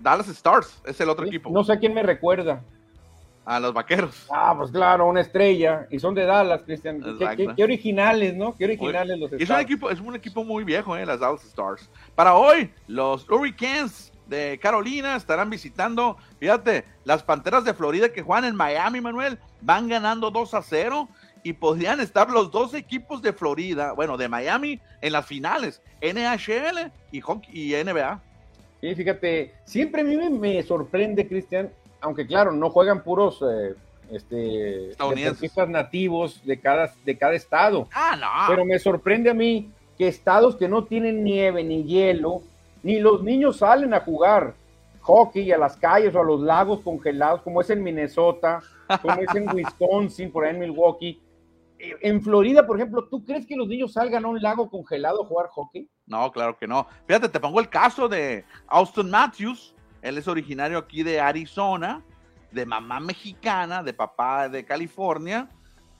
Dallas 0.00 0.28
Stars 0.28 0.80
es 0.86 1.00
el 1.00 1.08
otro 1.08 1.24
¿sí? 1.24 1.30
equipo. 1.30 1.50
No 1.50 1.64
sé 1.64 1.72
a 1.72 1.78
quién 1.78 1.94
me 1.94 2.02
recuerda. 2.02 2.62
A 3.44 3.60
los 3.60 3.72
vaqueros. 3.72 4.26
Ah, 4.28 4.54
pues 4.58 4.72
claro, 4.72 5.06
una 5.06 5.20
estrella, 5.20 5.86
y 5.88 6.00
son 6.00 6.14
de 6.14 6.24
Dallas, 6.24 6.62
Cristian. 6.62 7.00
Qué, 7.00 7.10
Exacto. 7.10 7.36
qué- 7.36 7.54
qué 7.56 7.62
originales, 7.64 8.34
¿no? 8.34 8.56
Qué 8.56 8.64
originales 8.64 9.18
los 9.20 9.32
es 9.32 9.48
un 9.48 9.60
equipo, 9.60 9.88
es 9.88 10.00
un 10.00 10.16
equipo 10.16 10.42
muy 10.44 10.64
viejo, 10.64 10.96
¿eh? 10.96 11.06
Las 11.06 11.20
Dallas 11.20 11.44
Stars. 11.44 11.88
Para 12.16 12.34
hoy, 12.34 12.72
los 12.88 13.28
Hurricanes 13.30 14.12
de 14.26 14.58
Carolina 14.60 15.14
estarán 15.14 15.48
visitando, 15.48 16.16
fíjate, 16.40 16.84
las 17.04 17.22
Panteras 17.22 17.64
de 17.64 17.72
Florida 17.72 18.08
que 18.08 18.22
juegan 18.22 18.44
en 18.46 18.56
Miami, 18.56 19.00
Manuel, 19.00 19.38
van 19.60 19.88
ganando 19.88 20.32
2 20.32 20.52
a 20.54 20.62
0 20.62 21.08
y 21.46 21.52
podrían 21.52 22.00
estar 22.00 22.28
los 22.28 22.50
dos 22.50 22.74
equipos 22.74 23.22
de 23.22 23.32
Florida, 23.32 23.92
bueno, 23.92 24.16
de 24.16 24.28
Miami, 24.28 24.80
en 25.00 25.12
las 25.12 25.24
finales, 25.26 25.80
NHL 26.02 26.90
y, 27.12 27.20
hockey, 27.20 27.72
y 27.72 27.84
NBA. 27.84 28.20
Sí, 28.80 28.94
fíjate, 28.96 29.54
siempre 29.64 30.00
a 30.00 30.04
mí 30.04 30.16
me, 30.16 30.28
me 30.28 30.60
sorprende, 30.64 31.28
Cristian, 31.28 31.70
aunque 32.00 32.26
claro, 32.26 32.50
no 32.50 32.68
juegan 32.70 33.04
puros 33.04 33.44
eh, 33.48 33.74
este, 34.10 34.96
deportistas 34.98 35.68
nativos 35.68 36.44
de 36.44 36.58
cada, 36.58 36.92
de 37.04 37.16
cada 37.16 37.34
estado, 37.34 37.86
Ah, 37.92 38.16
no. 38.20 38.52
pero 38.52 38.64
me 38.64 38.80
sorprende 38.80 39.30
a 39.30 39.34
mí 39.34 39.70
que 39.96 40.08
estados 40.08 40.56
que 40.56 40.66
no 40.66 40.82
tienen 40.82 41.22
nieve 41.22 41.62
ni 41.62 41.84
hielo, 41.84 42.42
ni 42.82 42.98
los 42.98 43.22
niños 43.22 43.58
salen 43.58 43.94
a 43.94 44.00
jugar 44.00 44.54
hockey 45.00 45.52
a 45.52 45.58
las 45.58 45.76
calles 45.76 46.12
o 46.16 46.20
a 46.20 46.24
los 46.24 46.40
lagos 46.40 46.80
congelados, 46.80 47.40
como 47.42 47.60
es 47.60 47.70
en 47.70 47.84
Minnesota, 47.84 48.60
como 49.00 49.20
es 49.20 49.32
en 49.32 49.48
Wisconsin, 49.54 50.32
por 50.32 50.44
ahí 50.44 50.50
en 50.50 50.58
Milwaukee. 50.58 51.20
Eh, 51.78 51.94
En 52.02 52.22
Florida, 52.22 52.66
por 52.66 52.76
ejemplo, 52.78 53.06
¿tú 53.08 53.24
crees 53.24 53.46
que 53.46 53.56
los 53.56 53.68
niños 53.68 53.92
salgan 53.92 54.24
a 54.24 54.28
un 54.28 54.40
lago 54.40 54.68
congelado 54.70 55.22
a 55.22 55.26
jugar 55.26 55.46
hockey? 55.48 55.88
No, 56.06 56.30
claro 56.32 56.56
que 56.56 56.66
no. 56.66 56.86
Fíjate, 57.06 57.28
te 57.28 57.40
pongo 57.40 57.60
el 57.60 57.68
caso 57.68 58.08
de 58.08 58.44
Austin 58.68 59.10
Matthews. 59.10 59.74
Él 60.02 60.18
es 60.18 60.28
originario 60.28 60.78
aquí 60.78 61.02
de 61.02 61.20
Arizona, 61.20 62.02
de 62.52 62.64
mamá 62.64 63.00
mexicana, 63.00 63.82
de 63.82 63.92
papá 63.92 64.48
de 64.48 64.64
California. 64.64 65.48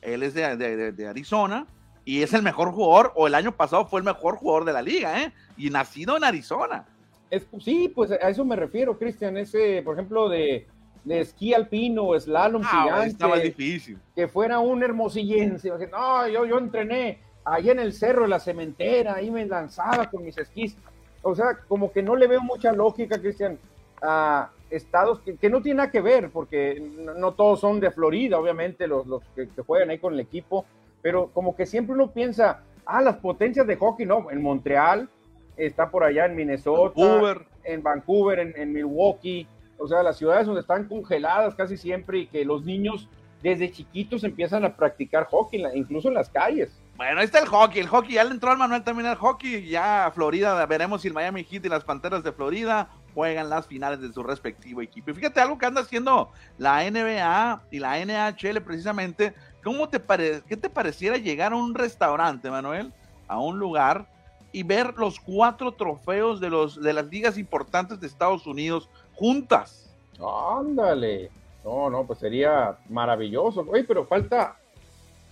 Él 0.01 0.22
es 0.22 0.35
de, 0.35 0.57
de- 0.57 0.77
de- 0.77 0.93
de 0.93 1.09
Arizona 1.09 1.66
y 2.05 2.22
es 2.22 2.33
el 2.35 2.43
mejor 2.43 2.70
jugador, 2.70 3.12
o 3.16 3.27
el 3.27 3.35
año 3.35 3.51
pasado 3.57 3.85
fue 3.87 3.99
el 3.99 4.05
mejor 4.05 4.37
jugador 4.37 4.64
de 4.64 4.72
la 4.72 4.81
liga, 4.81 5.20
¿eh? 5.22 5.33
Y 5.57 5.70
nacido 5.70 6.16
en 6.16 6.22
Arizona. 6.22 6.87
Es, 7.31 7.49
sí, 7.59 7.91
pues 7.93 8.12
a 8.12 8.29
eso 8.31 8.45
me 8.45 8.55
refiero, 8.55 8.97
Cristian. 8.97 9.37
Ese, 9.37 9.83
por 9.83 9.95
ejemplo, 9.95 10.29
de, 10.29 10.68
de 11.07 11.21
esquí 11.21 11.55
alpino, 11.55 12.19
slalom 12.19 12.63
Ah, 12.65 12.83
gigante, 12.83 13.07
estaba 13.09 13.39
difícil. 13.39 13.99
que 14.15 14.29
fuera 14.29 14.59
un 14.59 14.83
hermosillense. 14.83 15.71
No, 15.91 16.27
yo, 16.29 16.45
yo 16.45 16.59
entrené 16.59 17.21
allá 17.45 17.73
en 17.73 17.79
el 17.79 17.93
cerro 17.93 18.23
de 18.23 18.29
la 18.29 18.41
cementera, 18.41 19.15
ahí 19.15 19.31
me 19.31 19.47
lanzaba 19.47 20.11
con 20.11 20.25
mis 20.25 20.37
esquís. 20.37 20.77
O 21.23 21.35
sea, 21.35 21.59
como 21.69 21.93
que 21.93 22.03
no 22.03 22.17
le 22.17 22.27
veo 22.27 22.41
mucha 22.41 22.73
lógica, 22.73 23.21
Cristian, 23.21 23.59
a 24.03 24.51
estados 24.69 25.21
que, 25.21 25.37
que 25.37 25.49
no 25.49 25.63
tienen 25.63 25.79
nada 25.79 25.91
que 25.93 26.01
ver, 26.01 26.31
porque 26.31 26.81
no, 26.99 27.15
no 27.15 27.33
todos 27.35 27.61
son 27.61 27.79
de 27.81 27.91
Florida, 27.93 28.39
obviamente, 28.39 28.87
los, 28.89 29.07
los 29.07 29.23
que, 29.35 29.49
que 29.49 29.63
juegan 29.63 29.91
ahí 29.91 29.99
con 29.99 30.13
el 30.15 30.21
equipo, 30.21 30.65
pero 31.03 31.31
como 31.33 31.55
que 31.55 31.67
siempre 31.67 31.95
uno 31.95 32.11
piensa, 32.11 32.63
ah, 32.85 33.01
las 33.01 33.17
potencias 33.19 33.65
de 33.67 33.77
hockey, 33.77 34.07
no, 34.07 34.29
en 34.31 34.43
Montreal, 34.43 35.09
está 35.57 35.89
por 35.89 36.03
allá 36.03 36.27
en 36.27 36.35
Minnesota, 36.35 36.95
Vancouver. 37.01 37.47
en 37.65 37.83
Vancouver, 37.83 38.39
en, 38.41 38.55
en 38.57 38.73
Milwaukee, 38.73 39.47
o 39.79 39.87
sea, 39.89 40.03
las 40.03 40.16
ciudades 40.16 40.47
donde 40.47 40.61
están 40.62 40.89
congeladas 40.89 41.55
casi 41.55 41.77
siempre 41.77 42.18
y 42.20 42.27
que 42.27 42.45
los 42.45 42.64
niños 42.64 43.09
desde 43.43 43.70
chiquitos 43.70 44.24
empiezan 44.24 44.64
a 44.64 44.74
practicar 44.74 45.27
hockey, 45.27 45.62
incluso 45.74 46.09
en 46.09 46.14
las 46.14 46.29
calles. 46.31 46.70
Bueno, 46.97 47.20
ahí 47.20 47.27
está 47.27 47.39
el 47.39 47.47
hockey. 47.47 47.81
El 47.83 47.89
hockey 47.89 48.14
ya 48.14 48.24
le 48.24 48.31
entró 48.31 48.51
al 48.51 48.57
Manuel 48.59 48.83
también 48.83 49.07
al 49.07 49.16
hockey. 49.16 49.68
Ya 49.68 50.11
Florida, 50.14 50.64
veremos 50.66 51.03
si 51.03 51.09
el 51.09 51.14
Miami 51.14 51.45
Heat 51.45 51.66
y 51.66 51.68
las 51.68 51.85
Panteras 51.85 52.24
de 52.24 52.33
Florida 52.33 52.89
juegan 53.14 53.51
las 53.51 53.66
finales 53.66 54.01
de 54.01 54.11
su 54.12 54.22
respectivo 54.22 54.81
equipo. 54.81 55.11
Y 55.11 55.14
fíjate 55.14 55.41
algo 55.41 55.59
que 55.59 55.66
anda 55.66 55.83
haciendo 55.83 56.31
la 56.59 56.83
NBA 56.91 57.62
y 57.70 57.79
la 57.79 57.99
NHL 58.05 58.62
precisamente. 58.62 59.35
¿Cómo 59.62 59.89
te 59.91 60.01
pare- 60.01 60.43
¿Qué 60.49 60.57
te 60.57 60.70
pareciera 60.70 61.18
llegar 61.18 61.53
a 61.53 61.57
un 61.57 61.74
restaurante, 61.74 62.51
Manuel? 62.51 62.93
A 63.29 63.39
un 63.39 63.59
lugar 63.59 64.09
y 64.53 64.62
ver 64.62 64.95
los 64.97 65.20
cuatro 65.20 65.72
trofeos 65.72 66.41
de, 66.41 66.49
los, 66.49 66.81
de 66.81 66.93
las 66.95 67.05
ligas 67.07 67.37
importantes 67.37 68.01
de 68.01 68.07
Estados 68.07 68.47
Unidos 68.47 68.89
juntas. 69.17 69.91
Ándale. 70.21 71.31
No, 71.64 71.91
no, 71.91 72.05
pues 72.07 72.21
sería 72.21 72.77
maravilloso. 72.89 73.67
Oye, 73.69 73.85
pero 73.85 74.07
falta, 74.07 74.57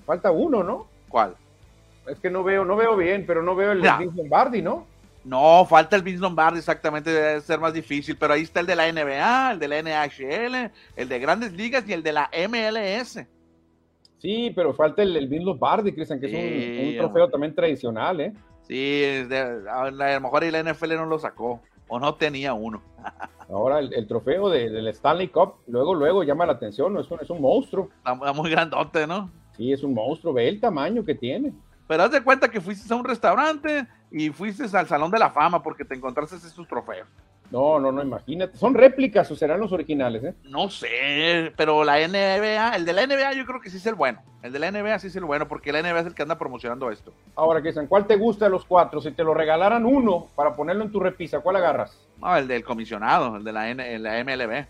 falta 0.05 0.31
uno, 0.33 0.63
¿no? 0.65 0.87
¿Cuál? 1.09 1.35
Es 2.09 2.19
que 2.19 2.29
no 2.29 2.43
veo, 2.43 2.65
no 2.65 2.77
veo 2.77 2.97
bien, 2.97 3.25
pero 3.27 3.43
no 3.43 3.55
veo 3.55 3.73
el 3.73 3.83
Ya. 3.83 3.97
Vince 3.99 4.17
Lombardi, 4.17 4.61
¿no? 4.61 4.87
No, 5.25 5.65
falta 5.65 5.97
el 5.97 6.03
Vince 6.03 6.21
Lombardi, 6.21 6.59
exactamente, 6.59 7.11
debe 7.11 7.41
ser 7.41 7.59
más 7.59 7.73
difícil, 7.73 8.15
pero 8.19 8.35
ahí 8.35 8.43
está 8.43 8.61
el 8.61 8.67
de 8.67 8.77
la 8.77 8.93
NBA, 8.93 9.53
el 9.53 9.59
de 9.59 9.69
la 9.69 9.79
NHL, 9.79 10.71
el 10.97 11.09
de 11.09 11.19
Grandes 11.19 11.53
Ligas 11.55 11.89
y 11.89 11.95
el 11.95 12.03
de 12.03 12.13
la 12.13 12.29
MLS. 12.47 13.27
Sí, 14.19 14.53
pero 14.55 14.75
falta 14.75 15.03
el, 15.03 15.17
el 15.17 15.29
Vince 15.29 15.45
Lombardi, 15.47 15.93
Cristian, 15.93 16.21
que 16.21 16.27
es 16.27 16.33
un, 16.35 16.89
un 16.89 16.99
trofeo 16.99 17.31
también 17.31 17.55
tradicional, 17.55 18.21
¿eh? 18.21 18.33
Sí, 18.69 19.01
de- 19.29 19.65
a 19.71 19.91
lo 19.91 20.21
mejor 20.21 20.43
ahí 20.43 20.51
la 20.51 20.63
NFL 20.63 20.95
no 20.97 21.07
lo 21.07 21.19
sacó, 21.19 21.61
o 21.89 21.99
no 21.99 22.15
tenía 22.17 22.53
uno. 22.53 22.83
Ahora 23.55 23.79
el, 23.79 23.95
el 23.95 24.07
trofeo 24.07 24.49
de- 24.51 24.69
del 24.71 24.89
Stanley 24.89 25.29
Cup, 25.29 25.55
luego, 25.69 25.95
luego 25.95 26.23
llama 26.25 26.45
la 26.47 26.53
atención, 26.55 26.93
¿no? 26.93 27.01
Es 27.01 27.11
un, 27.11 27.21
es 27.21 27.31
un 27.31 27.41
monstruo. 27.41 27.89
Está, 27.99 28.15
muy 28.33 28.51
grandote, 28.51 29.07
¿no? 29.07 29.31
Sí, 29.57 29.73
es 29.73 29.83
un 29.85 29.95
monstruo, 29.95 30.33
ve 30.33 30.49
el 30.49 30.61
tamaño 30.61 31.05
que 31.05 31.15
tiene. 31.15 31.53
Pero 31.87 32.03
haz 32.03 32.11
de 32.11 32.23
cuenta 32.25 32.51
que 32.51 32.61
fuiste 32.61 32.93
a 32.93 32.97
un 32.97 33.05
restaurante 33.05 33.87
y 34.11 34.31
fuiste 34.31 34.65
al 34.77 34.87
Salón 34.89 35.11
de 35.11 35.19
la 35.19 35.31
Fama 35.31 35.63
porque 35.63 35.85
te 35.85 35.95
encontraste 35.95 36.37
estos 36.37 36.67
trofeos. 36.67 37.07
No, 37.55 37.79
no, 37.79 37.93
no, 37.93 38.03
imagínate. 38.03 38.59
¿Son 38.59 38.75
réplicas 38.75 39.31
o 39.31 39.37
serán 39.37 39.61
los 39.61 39.71
originales, 39.71 40.25
eh? 40.25 40.35
No 40.43 40.69
sé, 40.69 41.53
pero 41.57 41.85
la 41.85 42.01
NBA, 42.01 42.75
el 42.75 42.85
de 42.85 42.93
la 42.93 43.07
NBA 43.07 43.33
yo 43.35 43.47
creo 43.47 43.61
que 43.61 43.71
sí 43.71 43.77
es 43.77 43.87
el 43.87 43.95
bueno. 43.95 44.21
El 44.43 44.53
de 44.53 44.59
la 44.59 44.73
NBA 44.73 44.99
sí 44.99 45.07
es 45.07 45.15
el 45.15 45.25
bueno 45.25 45.47
porque 45.47 45.71
la 45.71 45.81
NBA 45.81 46.01
es 46.01 46.07
el 46.07 46.15
que 46.17 46.23
anda 46.23 46.37
promocionando 46.37 46.91
esto. 46.91 47.13
Ahora, 47.37 47.61
Cristian, 47.61 47.87
¿cuál 47.87 48.09
te 48.09 48.17
gusta 48.17 48.47
de 48.47 48.51
los 48.51 48.65
cuatro? 48.65 49.01
Si 49.01 49.13
te 49.13 49.23
lo 49.23 49.35
regalaran 49.35 49.87
uno 49.87 50.27
para 50.35 50.57
ponerlo 50.57 50.83
en 50.83 50.91
tu 50.91 50.99
repisa, 50.99 51.39
¿cuál 51.39 51.55
agarras? 51.55 51.97
No, 52.21 52.37
el 52.37 52.49
del 52.49 52.65
comisionado, 52.65 53.37
el 53.37 53.45
de 53.45 53.53
la, 53.53 53.71
N- 53.71 53.99
la 54.01 54.19
MLB. 54.25 54.67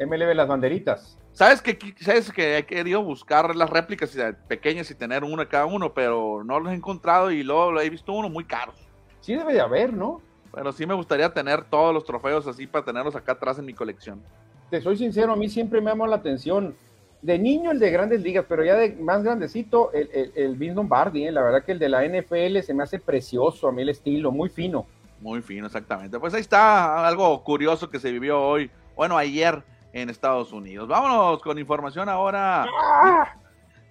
MLB 0.00 0.34
las 0.34 0.48
banderitas. 0.48 1.16
Sabes 1.34 1.62
que, 1.62 1.78
sabes 2.00 2.32
que 2.32 2.58
he 2.58 2.66
querido 2.66 3.00
buscar 3.00 3.54
las 3.54 3.70
réplicas 3.70 4.16
pequeñas 4.48 4.90
y 4.90 4.96
tener 4.96 5.22
uno 5.22 5.36
de 5.42 5.46
cada 5.46 5.66
uno, 5.66 5.94
pero 5.94 6.42
no 6.44 6.58
los 6.58 6.72
he 6.72 6.74
encontrado 6.74 7.30
y 7.30 7.44
luego 7.44 7.70
lo 7.70 7.80
he 7.80 7.88
visto 7.88 8.12
uno 8.12 8.28
muy 8.28 8.44
caros. 8.44 8.74
Sí 9.20 9.36
debe 9.36 9.52
de 9.54 9.60
haber, 9.60 9.92
¿no? 9.92 10.20
Pero 10.52 10.72
sí 10.72 10.86
me 10.86 10.94
gustaría 10.94 11.32
tener 11.32 11.64
todos 11.64 11.92
los 11.94 12.04
trofeos 12.04 12.46
así 12.46 12.66
para 12.66 12.84
tenerlos 12.84 13.14
acá 13.14 13.32
atrás 13.32 13.58
en 13.58 13.66
mi 13.66 13.74
colección. 13.74 14.22
Te 14.70 14.80
soy 14.80 14.96
sincero, 14.96 15.32
a 15.32 15.36
mí 15.36 15.48
siempre 15.48 15.80
me 15.80 15.90
llamó 15.90 16.06
la 16.06 16.16
atención. 16.16 16.74
De 17.20 17.36
niño 17.36 17.72
el 17.72 17.80
de 17.80 17.90
grandes 17.90 18.22
ligas, 18.22 18.44
pero 18.48 18.64
ya 18.64 18.76
de 18.76 18.94
más 18.94 19.24
grandecito 19.24 19.92
el, 19.92 20.08
el, 20.12 20.32
el 20.36 20.56
Vince 20.56 20.76
Lombardi, 20.76 21.24
¿eh? 21.24 21.32
la 21.32 21.42
verdad 21.42 21.64
que 21.64 21.72
el 21.72 21.78
de 21.80 21.88
la 21.88 22.04
NFL 22.04 22.60
se 22.62 22.74
me 22.74 22.84
hace 22.84 23.00
precioso, 23.00 23.66
a 23.66 23.72
mí 23.72 23.82
el 23.82 23.88
estilo, 23.88 24.30
muy 24.30 24.48
fino. 24.48 24.86
Muy 25.20 25.42
fino, 25.42 25.66
exactamente. 25.66 26.20
Pues 26.20 26.32
ahí 26.34 26.40
está 26.40 27.06
algo 27.06 27.42
curioso 27.42 27.90
que 27.90 27.98
se 27.98 28.12
vivió 28.12 28.40
hoy, 28.40 28.70
bueno, 28.94 29.18
ayer 29.18 29.64
en 29.92 30.10
Estados 30.10 30.52
Unidos. 30.52 30.86
Vámonos 30.88 31.42
con 31.42 31.58
información 31.58 32.08
ahora. 32.08 32.66
¡Ah! 33.02 33.34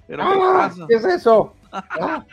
¿Pero 0.07 0.23
qué 0.23 0.39
¡Ah! 0.41 0.71
¿Qué 0.87 0.95
es 0.95 1.05
eso? 1.05 1.53
¡Ah! 1.71 2.25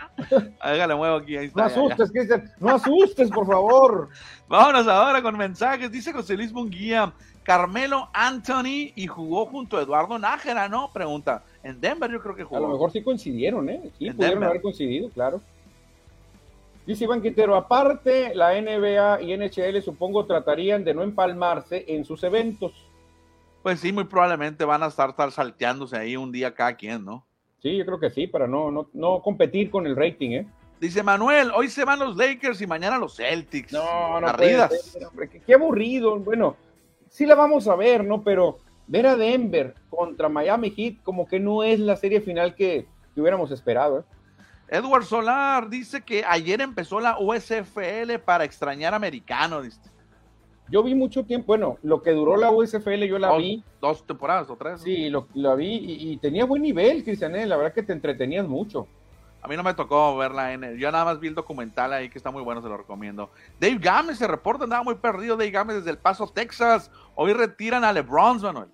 Muevo 0.97 1.16
aquí, 1.16 1.37
ahí 1.37 1.51
No 1.55 1.64
está. 1.64 1.80
asustes, 1.80 2.11
Cristian, 2.12 2.51
no 2.61 2.74
asustes, 2.74 3.30
por 3.30 3.47
favor. 3.47 4.09
Vámonos 4.49 4.87
ahora 4.89 5.22
con 5.22 5.37
mensajes. 5.37 5.91
Dice 5.91 6.12
José 6.12 6.37
Luis 6.37 6.53
Munguía, 6.53 7.12
Carmelo 7.43 8.09
Anthony 8.12 8.93
y 8.95 9.07
jugó 9.07 9.47
junto 9.47 9.76
a 9.78 9.82
Eduardo 9.82 10.18
Nájera, 10.18 10.68
¿no? 10.68 10.91
Pregunta. 10.93 11.43
En 11.62 11.80
Denver 11.80 12.11
yo 12.11 12.20
creo 12.20 12.35
que 12.35 12.43
A 12.43 12.47
jugó. 12.47 12.61
lo 12.61 12.68
mejor 12.68 12.91
sí 12.93 13.03
coincidieron, 13.03 13.68
¿eh? 13.68 13.91
Sí, 13.99 14.07
En 14.07 14.16
pudieron 14.16 14.35
Denver. 14.41 14.49
haber 14.51 14.62
coincidido, 14.62 15.11
claro. 15.11 15.41
Dice 16.87 17.05
Iván 17.05 17.22
Quintero, 17.22 17.57
aparte, 17.57 18.35
la 18.35 18.53
NBA 18.61 19.22
y 19.22 19.32
NHL 19.37 19.80
supongo 19.82 20.26
tratarían 20.26 20.85
de 20.85 20.93
no 20.93 21.03
empalmarse 21.03 21.85
en 21.89 22.05
sus 22.05 22.22
eventos. 22.24 22.72
Pues 23.62 23.80
sí, 23.80 23.91
muy 23.91 24.05
probablemente 24.05 24.66
van 24.66 24.82
a 24.82 24.89
estar, 24.89 25.09
estar 25.09 25.32
salteándose 25.32 25.97
ahí 25.97 26.16
un 26.18 26.30
día 26.30 26.55
cada 26.55 26.74
quien, 26.76 27.03
¿no? 27.03 27.24
Sí, 27.65 27.79
yo 27.79 27.87
creo 27.87 27.99
que 27.99 28.11
sí, 28.11 28.27
para 28.27 28.47
no, 28.47 28.71
no, 28.71 28.91
no 28.93 29.23
competir 29.23 29.71
con 29.71 29.87
el 29.87 29.97
rating, 29.97 30.31
¿eh? 30.33 30.47
Dice 30.79 31.03
Manuel, 31.03 31.51
hoy 31.57 31.71
se 31.71 31.87
van 31.87 31.99
los 31.99 32.15
Lakers 32.15 32.61
y 32.61 32.67
mañana 32.67 32.99
los 32.99 33.17
Celtics. 33.17 33.73
No, 33.73 34.21
no 34.21 34.37
ser, 34.37 35.07
hombre, 35.07 35.31
qué, 35.31 35.41
qué 35.41 35.55
aburrido. 35.55 36.19
Bueno, 36.19 36.57
sí 37.09 37.25
la 37.25 37.35
vamos 37.35 37.67
a 37.67 37.75
ver, 37.75 38.05
¿no? 38.05 38.23
Pero 38.23 38.59
ver 38.87 39.07
a 39.07 39.17
Denver 39.17 39.75
contra 39.89 40.29
Miami 40.29 40.73
Heat 40.73 41.03
como 41.03 41.27
que 41.27 41.41
no 41.41 41.62
es 41.62 41.81
la 41.81 41.97
serie 41.97 42.21
final 42.21 42.55
que, 42.55 42.87
que 43.15 43.21
hubiéramos 43.23 43.51
esperado, 43.51 44.01
¿eh? 44.01 44.03
Edward 44.69 45.05
Solar 45.05 45.71
dice 45.71 46.03
que 46.03 46.23
ayer 46.27 46.61
empezó 46.61 47.01
la 47.01 47.19
USFL 47.19 48.19
para 48.27 48.45
extrañar 48.45 48.93
americano. 48.93 49.62
Dice. 49.62 49.81
Yo 50.71 50.83
vi 50.83 50.95
mucho 50.95 51.25
tiempo, 51.25 51.49
bueno, 51.49 51.77
lo 51.83 52.01
que 52.03 52.12
duró 52.12 52.37
la 52.37 52.51
USFL 52.51 53.05
yo 53.05 53.19
la 53.19 53.29
Dos- 53.29 53.39
vi, 53.39 53.62
Dos 53.81 54.07
temporadas 54.07 54.49
o 54.51 54.57
tres. 54.57 54.81
sí, 54.81 55.11
lo, 55.11 55.29
la 55.35 55.55
vi 55.55 55.67
y, 55.75 56.12
y 56.12 56.17
tenía 56.17 56.47
buen 56.47 56.62
nivel, 56.62 57.05
Cristian, 57.05 57.37
¿eh? 57.37 57.47
la 57.47 57.57
verdad 57.57 57.73
que 57.75 57.83
te 57.83 57.93
entretenías 57.93 58.49
mucho. 58.49 58.87
A 59.43 59.47
mí 59.49 59.57
no 59.57 59.62
me 59.62 59.75
tocó 59.75 60.17
verla 60.17 60.55
en 60.55 60.79
Yo 60.79 60.91
nada 60.91 61.05
más 61.05 61.21
vi 61.21 61.29
el 61.29 61.35
documental 61.35 61.93
ahí 61.93 62.09
que 62.09 62.17
está 62.17 62.31
muy 62.31 62.43
bueno, 62.43 62.62
se 62.62 62.69
lo 62.69 62.79
recomiendo. 62.79 63.29
Dave 63.61 63.77
Gámez 63.79 64.17
se 64.17 64.27
reporta, 64.27 64.65
andaba 64.65 64.83
muy 64.83 64.95
perdido 64.95 65.37
Dave 65.37 65.51
Gámez 65.51 65.77
desde 65.77 65.91
El 65.91 65.99
Paso, 65.99 66.27
Texas. 66.29 66.91
Hoy 67.15 67.35
retiran 67.35 67.85
a 67.85 67.93
LeBron, 67.93 68.41
Manuel. 68.41 68.69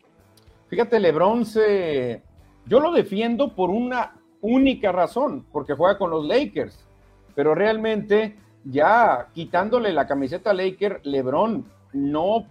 Fíjate, 0.69 1.01
LeBron 1.01 1.45
se... 1.45 2.23
Yo 2.67 2.79
lo 2.79 2.93
defiendo 2.93 3.53
por 3.57 3.69
una 3.71 4.13
única 4.43 4.93
razón, 4.93 5.45
porque 5.51 5.75
juega 5.75 5.99
con 5.99 6.11
los 6.11 6.25
Lakers, 6.25 6.87
pero 7.35 7.53
realmente 7.57 8.37
ya 8.65 9.27
quitándole 9.35 9.93
la 9.93 10.07
camiseta 10.07 10.51
a 10.51 10.55
Laker, 10.55 11.01
LeBron 11.03 11.65
no 11.93 12.47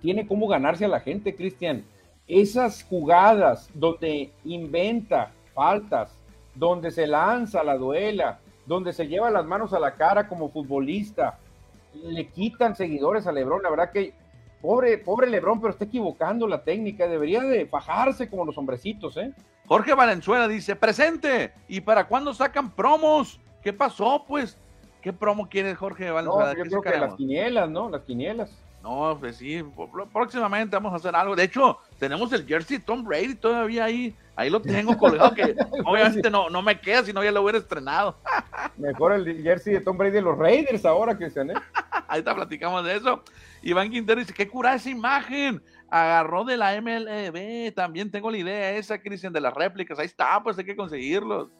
tiene 0.00 0.26
cómo 0.26 0.48
ganarse 0.48 0.84
a 0.84 0.88
la 0.88 1.00
gente, 1.00 1.34
Cristian. 1.34 1.84
Esas 2.26 2.84
jugadas 2.84 3.68
donde 3.74 4.32
inventa 4.44 5.32
faltas, 5.54 6.16
donde 6.54 6.90
se 6.90 7.06
lanza 7.06 7.62
la 7.64 7.76
duela, 7.76 8.38
donde 8.66 8.92
se 8.92 9.08
lleva 9.08 9.30
las 9.30 9.44
manos 9.46 9.72
a 9.72 9.80
la 9.80 9.94
cara 9.94 10.28
como 10.28 10.50
futbolista, 10.50 11.38
le 11.94 12.28
quitan 12.28 12.76
seguidores 12.76 13.26
a 13.26 13.32
LeBron. 13.32 13.62
La 13.62 13.70
verdad 13.70 13.90
que 13.90 14.14
pobre, 14.62 14.98
pobre 14.98 15.28
LeBron, 15.28 15.60
pero 15.60 15.72
está 15.72 15.84
equivocando 15.84 16.46
la 16.46 16.62
técnica. 16.62 17.08
Debería 17.08 17.42
de 17.42 17.66
fajarse 17.66 18.28
como 18.28 18.44
los 18.44 18.56
hombrecitos, 18.56 19.16
¿eh? 19.16 19.32
Jorge 19.66 19.94
Valenzuela 19.94 20.48
dice, 20.48 20.76
presente. 20.76 21.52
¿Y 21.68 21.80
para 21.80 22.06
cuándo 22.06 22.32
sacan 22.34 22.70
promos? 22.70 23.40
¿Qué 23.62 23.72
pasó, 23.72 24.24
pues? 24.26 24.56
¿Qué 25.00 25.12
promo 25.12 25.48
quiere 25.48 25.74
Jorge 25.74 26.06
No, 26.06 26.14
Valenzuela? 26.14 26.54
yo 26.56 26.62
¿Qué 26.62 26.68
creo 26.68 26.82
que 26.82 26.98
las 26.98 27.14
quinielas, 27.14 27.70
¿no? 27.70 27.88
Las 27.88 28.02
quinielas. 28.02 28.50
No, 28.82 29.16
pues 29.20 29.36
sí, 29.36 29.62
próximamente 30.12 30.74
vamos 30.74 30.92
a 30.94 30.96
hacer 30.96 31.14
algo. 31.14 31.36
De 31.36 31.44
hecho, 31.44 31.78
tenemos 31.98 32.32
el 32.32 32.46
jersey 32.46 32.78
de 32.78 32.84
Tom 32.84 33.04
Brady 33.04 33.34
todavía 33.34 33.84
ahí. 33.84 34.16
Ahí 34.36 34.48
lo 34.48 34.62
tengo 34.62 34.96
colgado, 34.96 35.34
que 35.34 35.54
obviamente 35.84 36.30
no, 36.30 36.48
no 36.48 36.62
me 36.62 36.80
queda, 36.80 37.04
si 37.04 37.12
no 37.12 37.22
ya 37.22 37.30
lo 37.30 37.42
hubiera 37.42 37.58
estrenado. 37.58 38.16
Mejor 38.78 39.12
el 39.12 39.42
jersey 39.42 39.74
de 39.74 39.80
Tom 39.80 39.98
Brady 39.98 40.12
de 40.12 40.22
los 40.22 40.38
Raiders 40.38 40.86
ahora, 40.86 41.14
Cristian, 41.16 41.50
¿eh? 41.50 41.54
Ahorita 42.08 42.34
platicamos 42.34 42.84
de 42.84 42.96
eso. 42.96 43.22
Iván 43.62 43.90
Quintero 43.90 44.18
dice, 44.18 44.32
qué 44.32 44.48
cura 44.48 44.74
esa 44.74 44.88
imagen. 44.88 45.62
Agarró 45.90 46.44
de 46.44 46.56
la 46.56 46.80
MLB. 46.80 47.74
También 47.74 48.10
tengo 48.10 48.30
la 48.30 48.38
idea 48.38 48.72
esa, 48.72 48.98
Cristian, 48.98 49.32
de 49.32 49.40
las 49.40 49.52
réplicas. 49.52 49.98
Ahí 49.98 50.06
está, 50.06 50.42
pues 50.42 50.56
hay 50.56 50.64
que 50.64 50.74
conseguirlos. 50.74 51.50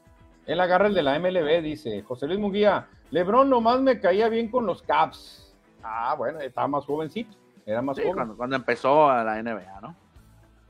Él 0.47 0.59
agarra 0.59 0.87
el 0.87 0.95
de 0.95 1.03
la 1.03 1.19
MLB, 1.19 1.61
dice 1.61 2.01
José 2.01 2.25
Luis 2.25 2.39
Munguía. 2.39 2.87
Lebron 3.11 3.49
nomás 3.49 3.79
me 3.81 3.99
caía 3.99 4.27
bien 4.27 4.49
con 4.49 4.65
los 4.65 4.81
Caps. 4.81 5.50
Ah, 5.83 6.15
bueno, 6.17 6.39
estaba 6.39 6.67
más 6.67 6.85
jovencito. 6.85 7.35
Era 7.65 7.81
más 7.81 7.95
Sí, 7.97 8.03
joven. 8.03 8.15
cuando, 8.15 8.37
cuando 8.37 8.55
empezó 8.55 9.09
a 9.09 9.23
la 9.23 9.41
NBA, 9.41 9.81
¿no? 9.81 9.95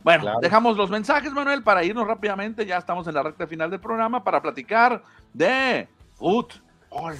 Bueno, 0.03 0.39
dejamos 0.41 0.76
los 0.78 0.89
mensajes, 0.89 1.32
Manuel, 1.32 1.62
para 1.64 1.84
irnos 1.84 2.07
rápidamente. 2.07 2.66
Ya 2.66 2.78
estamos 2.78 3.07
en 3.07 3.14
la 3.14 3.22
recta 3.24 3.45
final 3.45 3.70
del 3.70 3.80
programa 3.80 4.24
para 4.24 4.41
platicar 4.41 5.03
de 5.34 5.88
fútbol. 6.16 7.16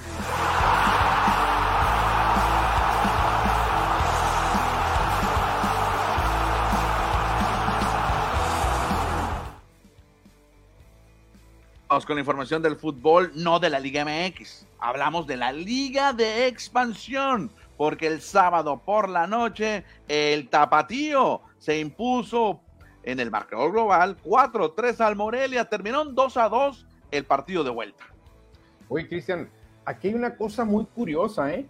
Vamos 11.88 12.06
con 12.06 12.16
la 12.16 12.20
información 12.20 12.62
del 12.62 12.76
fútbol, 12.76 13.32
no 13.34 13.60
de 13.60 13.68
la 13.68 13.78
Liga 13.78 14.04
MX. 14.04 14.66
Hablamos 14.78 15.26
de 15.26 15.36
la 15.36 15.52
Liga 15.52 16.14
de 16.14 16.46
Expansión, 16.46 17.50
porque 17.82 18.06
el 18.06 18.20
sábado 18.20 18.80
por 18.84 19.08
la 19.08 19.26
noche 19.26 19.82
el 20.06 20.48
Tapatío 20.48 21.40
se 21.58 21.80
impuso 21.80 22.60
en 23.02 23.18
el 23.18 23.28
marcador 23.28 23.72
global 23.72 24.16
4-3 24.22 25.00
al 25.00 25.16
Morelia. 25.16 25.64
Terminó 25.64 26.04
2-2 26.04 26.86
el 27.10 27.24
partido 27.24 27.64
de 27.64 27.70
vuelta. 27.70 28.04
Oye, 28.88 29.08
Cristian, 29.08 29.50
aquí 29.84 30.06
hay 30.06 30.14
una 30.14 30.36
cosa 30.36 30.64
muy 30.64 30.84
curiosa, 30.84 31.52
¿eh? 31.52 31.66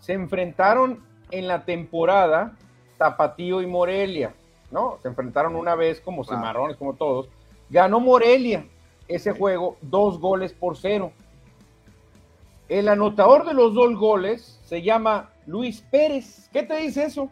Se 0.00 0.14
enfrentaron 0.14 1.00
en 1.30 1.46
la 1.46 1.64
temporada 1.64 2.56
Tapatío 2.98 3.62
y 3.62 3.66
Morelia, 3.68 4.34
¿no? 4.72 4.98
Se 5.00 5.06
enfrentaron 5.06 5.54
una 5.54 5.76
vez 5.76 6.00
como 6.00 6.24
cimarrones, 6.24 6.76
como 6.76 6.94
todos. 6.94 7.28
Ganó 7.70 8.00
Morelia 8.00 8.66
ese 9.06 9.30
juego 9.30 9.76
dos 9.80 10.18
goles 10.18 10.52
por 10.54 10.76
cero. 10.76 11.12
El 12.68 12.88
anotador 12.88 13.44
de 13.44 13.54
los 13.54 13.74
dos 13.74 13.94
goles 13.96 14.60
se 14.64 14.82
llama 14.82 15.30
Luis 15.46 15.82
Pérez. 15.90 16.48
¿Qué 16.52 16.62
te 16.62 16.76
dice 16.76 17.04
eso? 17.04 17.28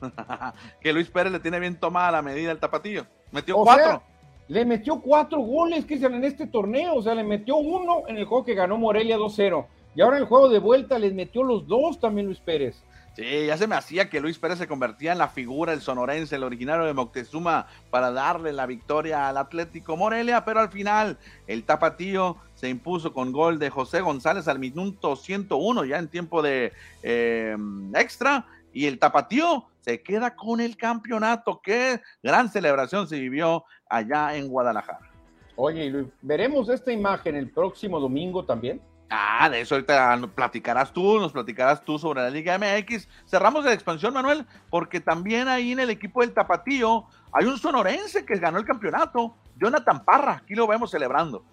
que 0.80 0.92
Luis 0.92 1.08
Pérez 1.08 1.32
le 1.32 1.40
tiene 1.40 1.58
bien 1.60 1.78
tomada 1.78 2.10
la 2.12 2.22
medida 2.22 2.50
al 2.50 2.58
tapatillo. 2.58 3.06
Metió 3.32 3.56
cuatro. 3.56 4.02
le 4.48 4.64
metió 4.64 5.00
cuatro 5.00 5.40
goles, 5.40 5.86
Cristian, 5.86 6.14
en 6.14 6.24
este 6.24 6.46
torneo. 6.46 6.94
O 6.96 7.02
sea, 7.02 7.14
le 7.14 7.24
metió 7.24 7.56
uno 7.56 8.02
en 8.08 8.18
el 8.18 8.24
juego 8.24 8.44
que 8.44 8.54
ganó 8.54 8.76
Morelia 8.76 9.16
2-0. 9.16 9.66
Y 9.94 10.00
ahora 10.00 10.16
en 10.16 10.22
el 10.22 10.28
juego 10.28 10.48
de 10.48 10.58
vuelta 10.58 10.98
les 10.98 11.14
metió 11.14 11.42
los 11.42 11.66
dos 11.66 12.00
también 12.00 12.26
Luis 12.26 12.40
Pérez. 12.40 12.82
Sí, 13.14 13.46
ya 13.46 13.56
se 13.56 13.68
me 13.68 13.76
hacía 13.76 14.10
que 14.10 14.20
Luis 14.20 14.38
Pérez 14.38 14.58
se 14.58 14.66
convertía 14.66 15.12
en 15.12 15.18
la 15.18 15.28
figura, 15.28 15.72
el 15.72 15.80
sonorense, 15.80 16.34
el 16.34 16.42
originario 16.42 16.84
de 16.84 16.94
Moctezuma, 16.94 17.68
para 17.88 18.10
darle 18.10 18.52
la 18.52 18.66
victoria 18.66 19.28
al 19.28 19.36
Atlético 19.36 19.96
Morelia, 19.96 20.44
pero 20.44 20.58
al 20.58 20.68
final 20.68 21.16
el 21.46 21.62
tapatío 21.62 22.38
se 22.56 22.68
impuso 22.68 23.12
con 23.12 23.30
gol 23.30 23.60
de 23.60 23.70
José 23.70 24.00
González 24.00 24.48
al 24.48 24.58
minuto 24.58 25.14
101, 25.14 25.84
ya 25.84 25.98
en 25.98 26.08
tiempo 26.08 26.42
de 26.42 26.72
eh, 27.04 27.56
extra, 27.94 28.46
y 28.72 28.86
el 28.86 28.98
tapatío 28.98 29.66
se 29.80 30.02
queda 30.02 30.34
con 30.34 30.60
el 30.60 30.76
campeonato. 30.76 31.60
Qué 31.62 32.00
gran 32.20 32.48
celebración 32.48 33.06
se 33.06 33.20
vivió 33.20 33.64
allá 33.88 34.34
en 34.34 34.48
Guadalajara. 34.48 35.08
Oye, 35.54 35.88
Luis, 35.88 36.08
¿veremos 36.20 36.68
esta 36.68 36.90
imagen 36.90 37.36
el 37.36 37.48
próximo 37.48 38.00
domingo 38.00 38.44
también? 38.44 38.80
Ah, 39.10 39.48
de 39.48 39.60
eso 39.60 39.74
ahorita 39.74 40.18
platicarás 40.34 40.92
tú, 40.92 41.20
nos 41.20 41.32
platicarás 41.32 41.84
tú 41.84 41.98
sobre 41.98 42.22
la 42.22 42.30
Liga 42.30 42.58
MX. 42.58 43.08
Cerramos 43.26 43.64
la 43.64 43.72
expansión, 43.72 44.14
Manuel, 44.14 44.46
porque 44.70 45.00
también 45.00 45.46
ahí 45.48 45.72
en 45.72 45.80
el 45.80 45.90
equipo 45.90 46.22
del 46.22 46.32
Tapatío 46.32 47.04
hay 47.32 47.46
un 47.46 47.58
sonorense 47.58 48.24
que 48.24 48.38
ganó 48.38 48.58
el 48.58 48.64
campeonato, 48.64 49.34
Jonathan 49.56 50.04
Parra, 50.04 50.40
aquí 50.42 50.54
lo 50.54 50.66
vemos 50.66 50.90
celebrando. 50.90 51.44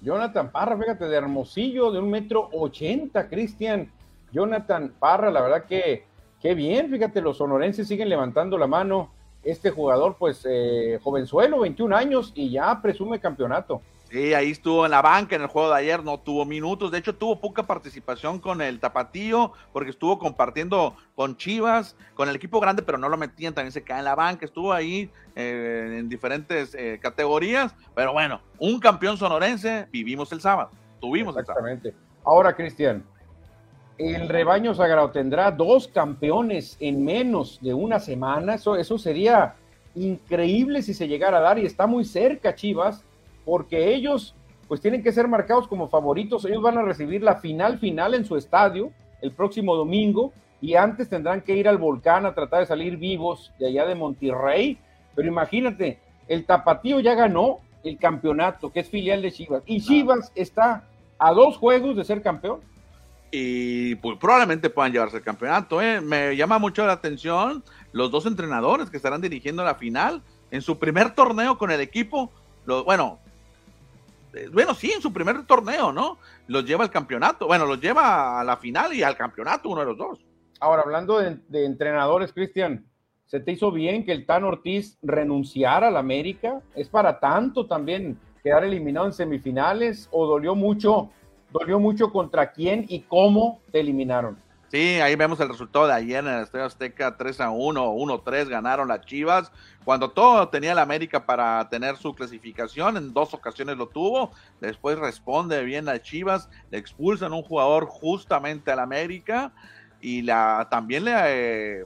Jonathan 0.00 0.50
Parra, 0.50 0.76
fíjate, 0.76 1.06
de 1.06 1.16
Hermosillo, 1.16 1.92
de 1.92 1.98
un 1.98 2.10
metro 2.10 2.48
ochenta, 2.52 3.28
Cristian. 3.28 3.90
Jonathan 4.32 4.92
Parra, 4.98 5.30
la 5.30 5.40
verdad 5.40 5.64
que 5.64 6.04
bien, 6.52 6.90
fíjate, 6.90 7.22
los 7.22 7.38
sonorenses 7.38 7.88
siguen 7.88 8.10
levantando 8.10 8.58
la 8.58 8.66
mano. 8.66 9.08
Este 9.42 9.70
jugador, 9.70 10.16
pues, 10.18 10.46
eh, 10.46 10.98
jovenzuelo, 11.02 11.60
21 11.60 11.96
años, 11.96 12.32
y 12.34 12.50
ya 12.50 12.82
presume 12.82 13.20
campeonato. 13.20 13.80
Sí, 14.14 14.32
ahí 14.32 14.52
estuvo 14.52 14.84
en 14.84 14.92
la 14.92 15.02
banca 15.02 15.34
en 15.34 15.42
el 15.42 15.48
juego 15.48 15.70
de 15.70 15.74
ayer, 15.74 16.04
no 16.04 16.20
tuvo 16.20 16.44
minutos, 16.44 16.92
de 16.92 16.98
hecho 16.98 17.16
tuvo 17.16 17.40
poca 17.40 17.64
participación 17.64 18.38
con 18.38 18.62
el 18.62 18.78
Tapatío, 18.78 19.50
porque 19.72 19.90
estuvo 19.90 20.20
compartiendo 20.20 20.94
con 21.16 21.36
Chivas, 21.36 21.96
con 22.14 22.28
el 22.28 22.36
equipo 22.36 22.60
grande, 22.60 22.84
pero 22.84 22.96
no 22.96 23.08
lo 23.08 23.16
metían, 23.16 23.54
también 23.54 23.72
se 23.72 23.82
cae 23.82 23.98
en 23.98 24.04
la 24.04 24.14
banca, 24.14 24.44
estuvo 24.44 24.72
ahí 24.72 25.10
eh, 25.34 25.96
en 25.98 26.08
diferentes 26.08 26.76
eh, 26.76 27.00
categorías, 27.02 27.74
pero 27.96 28.12
bueno, 28.12 28.40
un 28.60 28.78
campeón 28.78 29.16
sonorense 29.16 29.88
vivimos 29.90 30.30
el 30.30 30.40
sábado, 30.40 30.70
tuvimos 31.00 31.36
Exactamente. 31.36 31.92
Ahora, 32.22 32.54
Cristian, 32.54 33.02
el 33.98 34.28
rebaño 34.28 34.74
sagrado 34.74 35.10
tendrá 35.10 35.50
dos 35.50 35.88
campeones 35.88 36.76
en 36.78 37.04
menos 37.04 37.58
de 37.60 37.74
una 37.74 37.98
semana, 37.98 38.54
eso, 38.54 38.76
eso 38.76 38.96
sería 38.96 39.56
increíble 39.96 40.82
si 40.82 40.94
se 40.94 41.08
llegara 41.08 41.38
a 41.38 41.40
dar 41.40 41.58
y 41.58 41.66
está 41.66 41.88
muy 41.88 42.04
cerca 42.04 42.54
Chivas 42.54 43.04
porque 43.44 43.94
ellos 43.94 44.34
pues 44.68 44.80
tienen 44.80 45.02
que 45.02 45.12
ser 45.12 45.28
marcados 45.28 45.68
como 45.68 45.88
favoritos. 45.88 46.44
Ellos 46.44 46.62
van 46.62 46.78
a 46.78 46.82
recibir 46.82 47.22
la 47.22 47.36
final 47.36 47.78
final 47.78 48.14
en 48.14 48.24
su 48.24 48.36
estadio 48.36 48.90
el 49.20 49.32
próximo 49.32 49.76
domingo 49.76 50.32
y 50.60 50.74
antes 50.76 51.08
tendrán 51.08 51.42
que 51.42 51.56
ir 51.56 51.68
al 51.68 51.78
volcán 51.78 52.26
a 52.26 52.34
tratar 52.34 52.60
de 52.60 52.66
salir 52.66 52.96
vivos 52.96 53.52
de 53.58 53.68
allá 53.68 53.86
de 53.86 53.94
Monterrey. 53.94 54.78
Pero 55.14 55.28
imagínate, 55.28 55.98
el 56.26 56.44
Tapatío 56.44 57.00
ya 57.00 57.14
ganó 57.14 57.60
el 57.82 57.98
campeonato, 57.98 58.72
que 58.72 58.80
es 58.80 58.88
filial 58.88 59.20
de 59.20 59.30
Chivas, 59.30 59.62
y 59.66 59.80
Chivas 59.80 60.32
está 60.34 60.88
a 61.18 61.32
dos 61.32 61.58
juegos 61.58 61.96
de 61.96 62.04
ser 62.04 62.22
campeón. 62.22 62.60
Y 63.30 63.96
pues, 63.96 64.16
probablemente 64.18 64.70
puedan 64.70 64.92
llevarse 64.92 65.16
el 65.18 65.22
campeonato. 65.22 65.82
¿eh? 65.82 66.00
Me 66.00 66.36
llama 66.36 66.58
mucho 66.58 66.86
la 66.86 66.92
atención 66.92 67.64
los 67.92 68.10
dos 68.10 68.26
entrenadores 68.26 68.90
que 68.90 68.96
estarán 68.96 69.20
dirigiendo 69.20 69.64
la 69.64 69.74
final 69.74 70.22
en 70.50 70.62
su 70.62 70.78
primer 70.78 71.14
torneo 71.14 71.58
con 71.58 71.70
el 71.70 71.80
equipo. 71.80 72.30
bueno, 72.86 73.18
bueno, 74.52 74.74
sí, 74.74 74.92
en 74.92 75.00
su 75.00 75.12
primer 75.12 75.44
torneo, 75.46 75.92
¿no? 75.92 76.18
Los 76.46 76.64
lleva 76.64 76.84
al 76.84 76.90
campeonato, 76.90 77.46
bueno, 77.46 77.66
los 77.66 77.80
lleva 77.80 78.40
a 78.40 78.44
la 78.44 78.56
final 78.56 78.92
y 78.92 79.02
al 79.02 79.16
campeonato, 79.16 79.68
uno 79.68 79.80
de 79.80 79.86
los 79.86 79.96
dos. 79.98 80.24
Ahora, 80.60 80.82
hablando 80.82 81.18
de, 81.18 81.64
entrenadores, 81.64 82.32
Cristian, 82.32 82.86
¿se 83.26 83.40
te 83.40 83.52
hizo 83.52 83.70
bien 83.70 84.04
que 84.04 84.12
el 84.12 84.26
Tan 84.26 84.44
Ortiz 84.44 84.98
renunciara 85.02 85.88
al 85.88 85.96
América? 85.96 86.62
¿Es 86.74 86.88
para 86.88 87.18
tanto 87.20 87.66
también 87.66 88.18
quedar 88.42 88.64
eliminado 88.64 89.06
en 89.06 89.12
semifinales 89.12 90.08
o 90.10 90.26
dolió 90.26 90.54
mucho, 90.54 91.10
dolió 91.50 91.78
mucho 91.78 92.10
contra 92.10 92.52
quién 92.52 92.86
y 92.88 93.00
cómo 93.00 93.60
te 93.72 93.80
eliminaron? 93.80 94.43
Sí, 94.74 95.00
ahí 95.00 95.14
vemos 95.14 95.38
el 95.38 95.48
resultado 95.48 95.86
de 95.86 95.92
ayer 95.92 96.18
en 96.18 96.34
el 96.34 96.42
Estadio 96.42 96.64
Azteca 96.64 97.16
3 97.16 97.42
a 97.42 97.50
1, 97.50 97.90
1 97.92 98.20
3 98.22 98.48
ganaron 98.48 98.88
las 98.88 99.02
Chivas, 99.02 99.52
cuando 99.84 100.10
todo 100.10 100.48
tenía 100.48 100.74
la 100.74 100.82
América 100.82 101.24
para 101.24 101.68
tener 101.68 101.96
su 101.96 102.12
clasificación, 102.12 102.96
en 102.96 103.12
dos 103.12 103.34
ocasiones 103.34 103.76
lo 103.76 103.86
tuvo, 103.86 104.32
después 104.60 104.98
responde 104.98 105.62
bien 105.62 105.88
a 105.88 106.02
Chivas, 106.02 106.48
le 106.72 106.78
expulsan 106.78 107.32
un 107.32 107.44
jugador 107.44 107.86
justamente 107.86 108.72
al 108.72 108.80
América 108.80 109.52
y 110.00 110.22
la 110.22 110.66
también 110.68 111.04
le, 111.04 111.84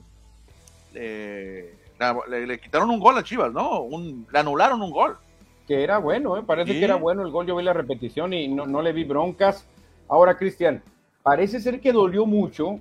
le, 0.95 2.59
quitaron 2.59 2.89
un 2.89 3.01
gol 3.01 3.19
a 3.19 3.23
Chivas, 3.23 3.53
¿no? 3.53 3.87
le 4.33 4.39
anularon 4.39 4.81
un 4.81 4.93
gol. 4.93 5.19
Que 5.67 5.85
era 5.85 5.99
bueno, 5.99 6.39
¿eh? 6.39 6.43
parece 6.43 6.73
que 6.73 6.85
era 6.87 6.97
bueno 6.97 7.21
el 7.21 7.31
gol, 7.33 7.47
yo 7.47 7.55
vi 7.55 7.65
la 7.65 7.75
repetición 7.75 8.33
y 8.33 8.49
no, 8.49 8.65
no 8.65 8.81
le 8.81 8.95
vi 8.95 9.05
broncas. 9.05 9.67
Ahora, 10.09 10.39
Cristian, 10.39 10.83
parece 11.29 11.61
ser 11.61 11.79
que 11.79 11.93
dolió 11.93 12.25
mucho 12.25 12.81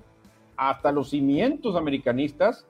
hasta 0.56 0.90
los 0.90 1.10
cimientos 1.10 1.76
americanistas 1.76 2.64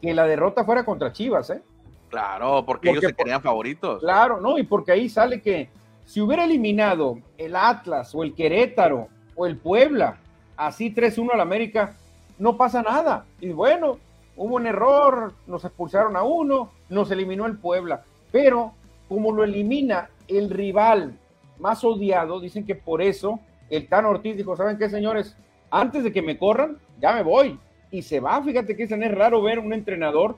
que 0.00 0.14
la 0.14 0.24
derrota 0.24 0.64
fuera 0.64 0.84
contra 0.84 1.10
Chivas, 1.10 1.50
¿eh? 1.50 1.62
Claro, 2.10 2.62
porque, 2.64 2.90
ellos 2.90 3.02
se 3.02 3.12
creían 3.12 3.42
favoritos. 3.42 3.98
Claro, 4.02 4.40
no, 4.40 4.56
y 4.56 4.62
porque 4.62 4.92
ahí 4.92 5.08
sale 5.08 5.42
que 5.42 5.68
si 6.04 6.20
hubiera 6.20 6.44
eliminado 6.44 7.18
el 7.38 7.56
Atlas 7.56 8.14
o 8.14 8.22
el 8.22 8.36
Querétaro 8.36 9.08
o 9.34 9.46
el 9.46 9.56
Puebla, 9.56 10.18
así 10.56 10.94
3-1 10.94 11.32
al 11.32 11.40
América, 11.40 11.96
no 12.38 12.56
pasa 12.56 12.80
nada. 12.82 13.26
Y 13.40 13.48
bueno, 13.48 13.98
hubo 14.36 14.54
un 14.54 14.68
error, 14.68 15.34
nos 15.48 15.64
expulsaron 15.64 16.16
a 16.16 16.22
uno, 16.22 16.70
nos 16.88 17.10
eliminó 17.10 17.46
el 17.46 17.58
Puebla. 17.58 18.04
Pero 18.30 18.74
como 19.08 19.32
lo 19.32 19.42
elimina 19.42 20.08
el 20.28 20.50
rival 20.50 21.18
más 21.58 21.82
odiado, 21.82 22.38
dicen 22.38 22.64
que 22.64 22.76
por 22.76 23.02
eso 23.02 23.40
el 23.70 23.88
Tan 23.88 24.04
Ortiz 24.04 24.36
dijo, 24.36 24.56
¿saben 24.56 24.78
qué, 24.78 24.88
señores? 24.88 25.36
Antes 25.70 26.04
de 26.04 26.12
que 26.12 26.22
me 26.22 26.38
corran, 26.38 26.78
ya 27.00 27.14
me 27.14 27.22
voy. 27.22 27.58
Y 27.90 28.02
se 28.02 28.20
va, 28.20 28.42
fíjate 28.42 28.76
que 28.76 28.84
es 28.84 28.90
raro 28.90 29.42
ver 29.42 29.58
un 29.58 29.72
entrenador 29.72 30.36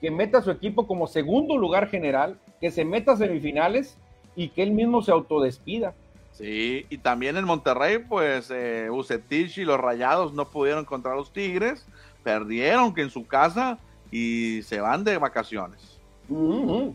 que 0.00 0.10
meta 0.10 0.38
a 0.38 0.42
su 0.42 0.50
equipo 0.50 0.86
como 0.86 1.06
segundo 1.06 1.58
lugar 1.58 1.88
general, 1.88 2.38
que 2.60 2.70
se 2.70 2.84
meta 2.84 3.12
a 3.12 3.16
semifinales 3.16 3.96
y 4.34 4.48
que 4.48 4.62
él 4.62 4.72
mismo 4.72 5.02
se 5.02 5.12
autodespida. 5.12 5.94
Sí, 6.32 6.86
y 6.88 6.98
también 6.98 7.36
en 7.36 7.44
Monterrey, 7.44 7.98
pues 7.98 8.50
eh, 8.50 8.88
y 8.88 9.64
los 9.64 9.80
Rayados 9.80 10.32
no 10.32 10.48
pudieron 10.48 10.84
contra 10.84 11.14
los 11.14 11.32
Tigres, 11.32 11.86
perdieron 12.22 12.94
que 12.94 13.02
en 13.02 13.10
su 13.10 13.26
casa 13.26 13.78
y 14.10 14.62
se 14.62 14.80
van 14.80 15.04
de 15.04 15.18
vacaciones. 15.18 15.98
Mm. 16.28 16.90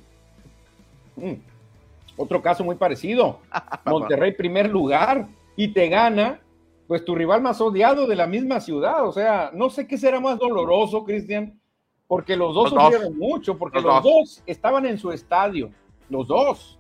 Otro 2.17 2.41
caso 2.41 2.63
muy 2.63 2.75
parecido. 2.75 3.39
Monterrey 3.85 4.31
primer 4.31 4.69
lugar, 4.69 5.27
y 5.55 5.69
te 5.69 5.89
gana, 5.89 6.41
pues 6.87 7.03
tu 7.05 7.15
rival 7.15 7.41
más 7.41 7.61
odiado 7.61 8.07
de 8.07 8.15
la 8.15 8.27
misma 8.27 8.59
ciudad. 8.59 9.07
O 9.07 9.11
sea, 9.11 9.51
no 9.53 9.69
sé 9.69 9.87
qué 9.87 9.97
será 9.97 10.19
más 10.19 10.37
doloroso, 10.37 11.03
Cristian, 11.03 11.59
Porque 12.07 12.35
los 12.35 12.53
dos 12.53 12.69
sufrieron 12.69 13.17
mucho, 13.17 13.57
porque 13.57 13.81
los, 13.81 14.03
dos. 14.03 14.43
estaban 14.45 14.85
en 14.85 14.97
su 14.97 15.11
estadio, 15.11 15.71
los 16.09 16.27
dos. 16.27 16.79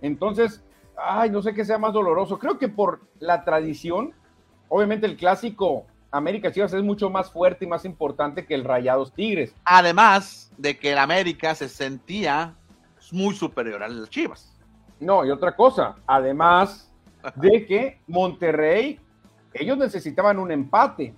Entonces, 0.00 0.62
ay, 0.96 1.30
no 1.30 1.42
sé 1.42 1.54
qué 1.54 1.64
sea 1.64 1.78
más 1.78 1.92
doloroso. 1.92 2.38
Creo 2.38 2.58
que 2.58 2.68
por 2.68 3.00
la 3.18 3.44
tradición, 3.44 4.12
obviamente 4.68 5.06
el 5.06 5.16
clásico 5.16 5.86
América 6.10 6.52
Chivas 6.52 6.72
es 6.72 6.82
mucho 6.82 7.10
más 7.10 7.30
fuerte 7.30 7.64
y 7.64 7.68
más 7.68 7.84
importante 7.84 8.46
que 8.46 8.54
el 8.54 8.64
Rayados 8.64 9.12
Tigres. 9.12 9.54
Además 9.64 10.52
de 10.56 10.78
que 10.78 10.92
el 10.92 10.98
América 10.98 11.54
se 11.56 11.68
sentía 11.68 12.54
muy 13.10 13.34
superior 13.34 13.82
a 13.82 13.88
las 13.88 14.08
Chivas. 14.10 14.52
No, 15.00 15.24
y 15.24 15.30
otra 15.30 15.56
cosa, 15.56 15.96
además 16.06 16.93
de 17.36 17.66
que 17.66 17.98
Monterrey, 18.06 18.98
ellos 19.52 19.78
necesitaban 19.78 20.38
un 20.38 20.50
empate. 20.50 21.14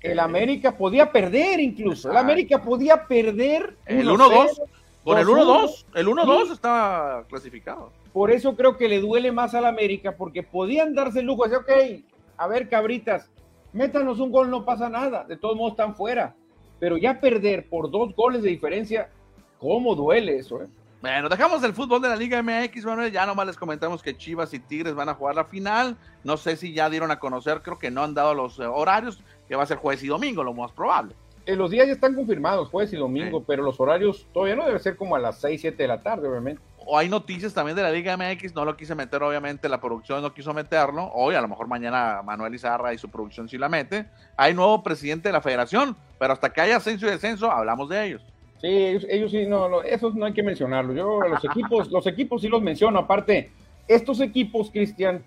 El 0.00 0.18
América 0.18 0.76
podía 0.76 1.12
perder 1.12 1.60
incluso. 1.60 2.10
El 2.10 2.16
América 2.16 2.60
podía 2.62 3.06
perder. 3.06 3.76
El 3.86 4.08
1-2. 4.08 4.60
Con 5.04 5.18
el 5.18 5.26
1-2. 5.26 5.84
El 5.94 6.06
1-2 6.08 6.52
estaba 6.52 7.24
clasificado. 7.28 7.92
Por 8.12 8.30
eso 8.30 8.56
creo 8.56 8.76
que 8.76 8.88
le 8.88 9.00
duele 9.00 9.30
más 9.30 9.54
al 9.54 9.66
América, 9.66 10.16
porque 10.16 10.42
podían 10.42 10.94
darse 10.94 11.20
el 11.20 11.26
lujo 11.26 11.44
de 11.46 11.50
decir, 11.50 11.64
ok, 11.64 12.04
a 12.38 12.48
ver, 12.48 12.68
cabritas, 12.68 13.30
métanos 13.72 14.18
un 14.18 14.32
gol, 14.32 14.50
no 14.50 14.64
pasa 14.64 14.88
nada. 14.88 15.24
De 15.24 15.36
todos 15.36 15.56
modos 15.56 15.72
están 15.72 15.94
fuera. 15.94 16.34
Pero 16.80 16.96
ya 16.96 17.20
perder 17.20 17.68
por 17.68 17.90
dos 17.90 18.14
goles 18.16 18.42
de 18.42 18.50
diferencia, 18.50 19.10
¿cómo 19.58 19.94
duele 19.94 20.38
eso? 20.38 20.62
Eh? 20.62 20.66
Bueno, 21.06 21.28
dejamos 21.28 21.62
el 21.62 21.72
fútbol 21.72 22.02
de 22.02 22.08
la 22.08 22.16
Liga 22.16 22.42
MX, 22.42 22.84
Manuel. 22.84 23.12
Ya 23.12 23.24
nomás 23.26 23.46
les 23.46 23.56
comentamos 23.56 24.02
que 24.02 24.16
Chivas 24.16 24.52
y 24.52 24.58
Tigres 24.58 24.92
van 24.92 25.08
a 25.08 25.14
jugar 25.14 25.36
la 25.36 25.44
final. 25.44 25.96
No 26.24 26.36
sé 26.36 26.56
si 26.56 26.72
ya 26.72 26.90
dieron 26.90 27.12
a 27.12 27.20
conocer, 27.20 27.62
creo 27.62 27.78
que 27.78 27.92
no 27.92 28.02
han 28.02 28.12
dado 28.12 28.34
los 28.34 28.58
eh, 28.58 28.66
horarios, 28.66 29.22
que 29.46 29.54
va 29.54 29.62
a 29.62 29.66
ser 29.66 29.76
jueves 29.76 30.02
y 30.02 30.08
domingo, 30.08 30.42
lo 30.42 30.52
más 30.52 30.72
probable. 30.72 31.14
Eh, 31.46 31.54
los 31.54 31.70
días 31.70 31.86
ya 31.86 31.92
están 31.92 32.16
confirmados, 32.16 32.70
jueves 32.70 32.92
y 32.92 32.96
domingo, 32.96 33.44
pero 33.44 33.62
los 33.62 33.78
horarios 33.78 34.26
todavía 34.34 34.56
no 34.56 34.66
debe 34.66 34.80
ser 34.80 34.96
como 34.96 35.14
a 35.14 35.20
las 35.20 35.40
6, 35.40 35.60
7 35.60 35.80
de 35.80 35.86
la 35.86 36.02
tarde, 36.02 36.26
obviamente. 36.26 36.60
O 36.84 36.98
hay 36.98 37.08
noticias 37.08 37.54
también 37.54 37.76
de 37.76 37.84
la 37.84 37.92
Liga 37.92 38.16
MX, 38.16 38.52
no 38.56 38.64
lo 38.64 38.76
quise 38.76 38.96
meter, 38.96 39.22
obviamente, 39.22 39.68
la 39.68 39.80
producción 39.80 40.22
no 40.22 40.34
quiso 40.34 40.52
meterlo. 40.54 41.08
Hoy, 41.14 41.36
a 41.36 41.40
lo 41.40 41.46
mejor 41.46 41.68
mañana 41.68 42.20
Manuel 42.24 42.52
Izarra 42.52 42.92
y 42.92 42.98
su 42.98 43.08
producción 43.08 43.48
sí 43.48 43.58
la 43.58 43.68
mete. 43.68 44.06
Hay 44.36 44.54
nuevo 44.54 44.82
presidente 44.82 45.28
de 45.28 45.34
la 45.34 45.40
federación, 45.40 45.96
pero 46.18 46.32
hasta 46.32 46.52
que 46.52 46.62
haya 46.62 46.78
ascenso 46.78 47.06
y 47.06 47.10
descenso, 47.10 47.48
hablamos 47.48 47.88
de 47.88 48.06
ellos. 48.06 48.22
Sí, 48.60 48.68
ellos, 48.68 49.30
sí, 49.30 49.46
no, 49.46 49.68
no, 49.68 49.82
esos 49.82 50.14
no 50.14 50.26
hay 50.26 50.32
que 50.32 50.42
mencionarlo. 50.42 50.94
Yo 50.94 51.20
los 51.20 51.44
equipos, 51.44 51.90
los 51.90 52.06
equipos 52.06 52.40
sí 52.40 52.48
los 52.48 52.62
menciono. 52.62 52.98
Aparte, 52.98 53.50
estos 53.86 54.20
equipos, 54.20 54.70
Cristian, 54.70 55.22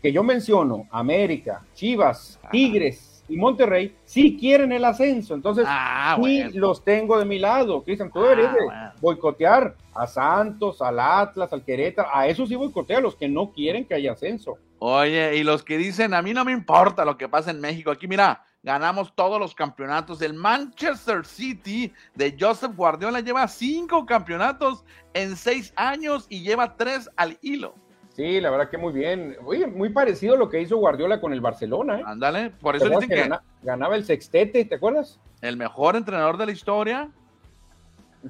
que 0.00 0.12
yo 0.12 0.22
menciono, 0.22 0.86
América, 0.90 1.64
Chivas, 1.74 2.40
Tigres 2.50 3.24
y 3.28 3.36
Monterrey, 3.36 3.94
sí 4.04 4.36
quieren 4.38 4.72
el 4.72 4.84
ascenso. 4.84 5.34
Entonces, 5.34 5.64
ah, 5.68 6.18
sí 6.22 6.44
los 6.54 6.84
tengo 6.84 7.18
de 7.18 7.24
mi 7.24 7.38
lado. 7.38 7.82
Cristian, 7.82 8.10
tú 8.12 8.22
deberías 8.22 8.54
ah, 8.70 8.92
boicotear 9.00 9.74
a 9.94 10.06
Santos, 10.06 10.80
al 10.82 10.98
Atlas, 11.00 11.52
al 11.52 11.64
Querétaro. 11.64 12.08
A 12.12 12.26
esos 12.28 12.48
sí 12.48 12.54
boicotea, 12.54 12.98
a 12.98 13.02
los 13.02 13.16
que 13.16 13.28
no 13.28 13.52
quieren 13.52 13.84
que 13.84 13.94
haya 13.94 14.12
ascenso. 14.12 14.56
Oye, 14.78 15.36
y 15.36 15.44
los 15.44 15.62
que 15.62 15.78
dicen, 15.78 16.14
a 16.14 16.22
mí 16.22 16.32
no 16.32 16.44
me 16.44 16.52
importa 16.52 17.04
lo 17.04 17.16
que 17.16 17.28
pasa 17.28 17.50
en 17.50 17.60
México. 17.60 17.90
Aquí, 17.90 18.08
mira, 18.08 18.44
ganamos 18.62 19.12
todos 19.14 19.40
los 19.40 19.54
campeonatos. 19.54 20.22
El 20.22 20.34
Manchester 20.34 21.24
City 21.24 21.92
de 22.14 22.36
Joseph 22.38 22.74
Guardiola 22.76 23.20
lleva 23.20 23.46
cinco 23.48 24.06
campeonatos 24.06 24.84
en 25.14 25.36
seis 25.36 25.72
años 25.76 26.26
y 26.28 26.42
lleva 26.42 26.76
tres 26.76 27.10
al 27.16 27.38
hilo. 27.42 27.74
Sí, 28.14 28.40
la 28.40 28.50
verdad 28.50 28.68
que 28.68 28.76
muy 28.76 28.92
bien. 28.92 29.36
Oye, 29.44 29.66
muy 29.66 29.88
parecido 29.88 30.34
a 30.34 30.36
lo 30.36 30.48
que 30.48 30.60
hizo 30.60 30.76
Guardiola 30.76 31.20
con 31.20 31.32
el 31.32 31.40
Barcelona. 31.40 32.00
¿eh? 32.00 32.04
Ándale, 32.06 32.50
por 32.50 32.76
eso 32.76 32.88
dicen 32.88 33.08
que, 33.08 33.30
ganaba 33.62 33.96
el 33.96 34.04
sextete, 34.04 34.64
¿te 34.64 34.74
acuerdas? 34.74 35.18
El 35.40 35.56
mejor 35.56 35.96
entrenador 35.96 36.36
de 36.36 36.46
la 36.46 36.52
historia. 36.52 37.08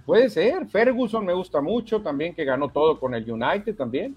Puede 0.07 0.31
ser. 0.31 0.67
Ferguson 0.69 1.27
me 1.27 1.35
gusta 1.35 1.61
mucho 1.61 2.01
también, 2.01 2.35
que 2.35 2.45
ganó 2.45 2.69
todo 2.69 2.99
con 2.99 3.15
el 3.15 3.31
United 3.31 3.77
también. 3.77 4.17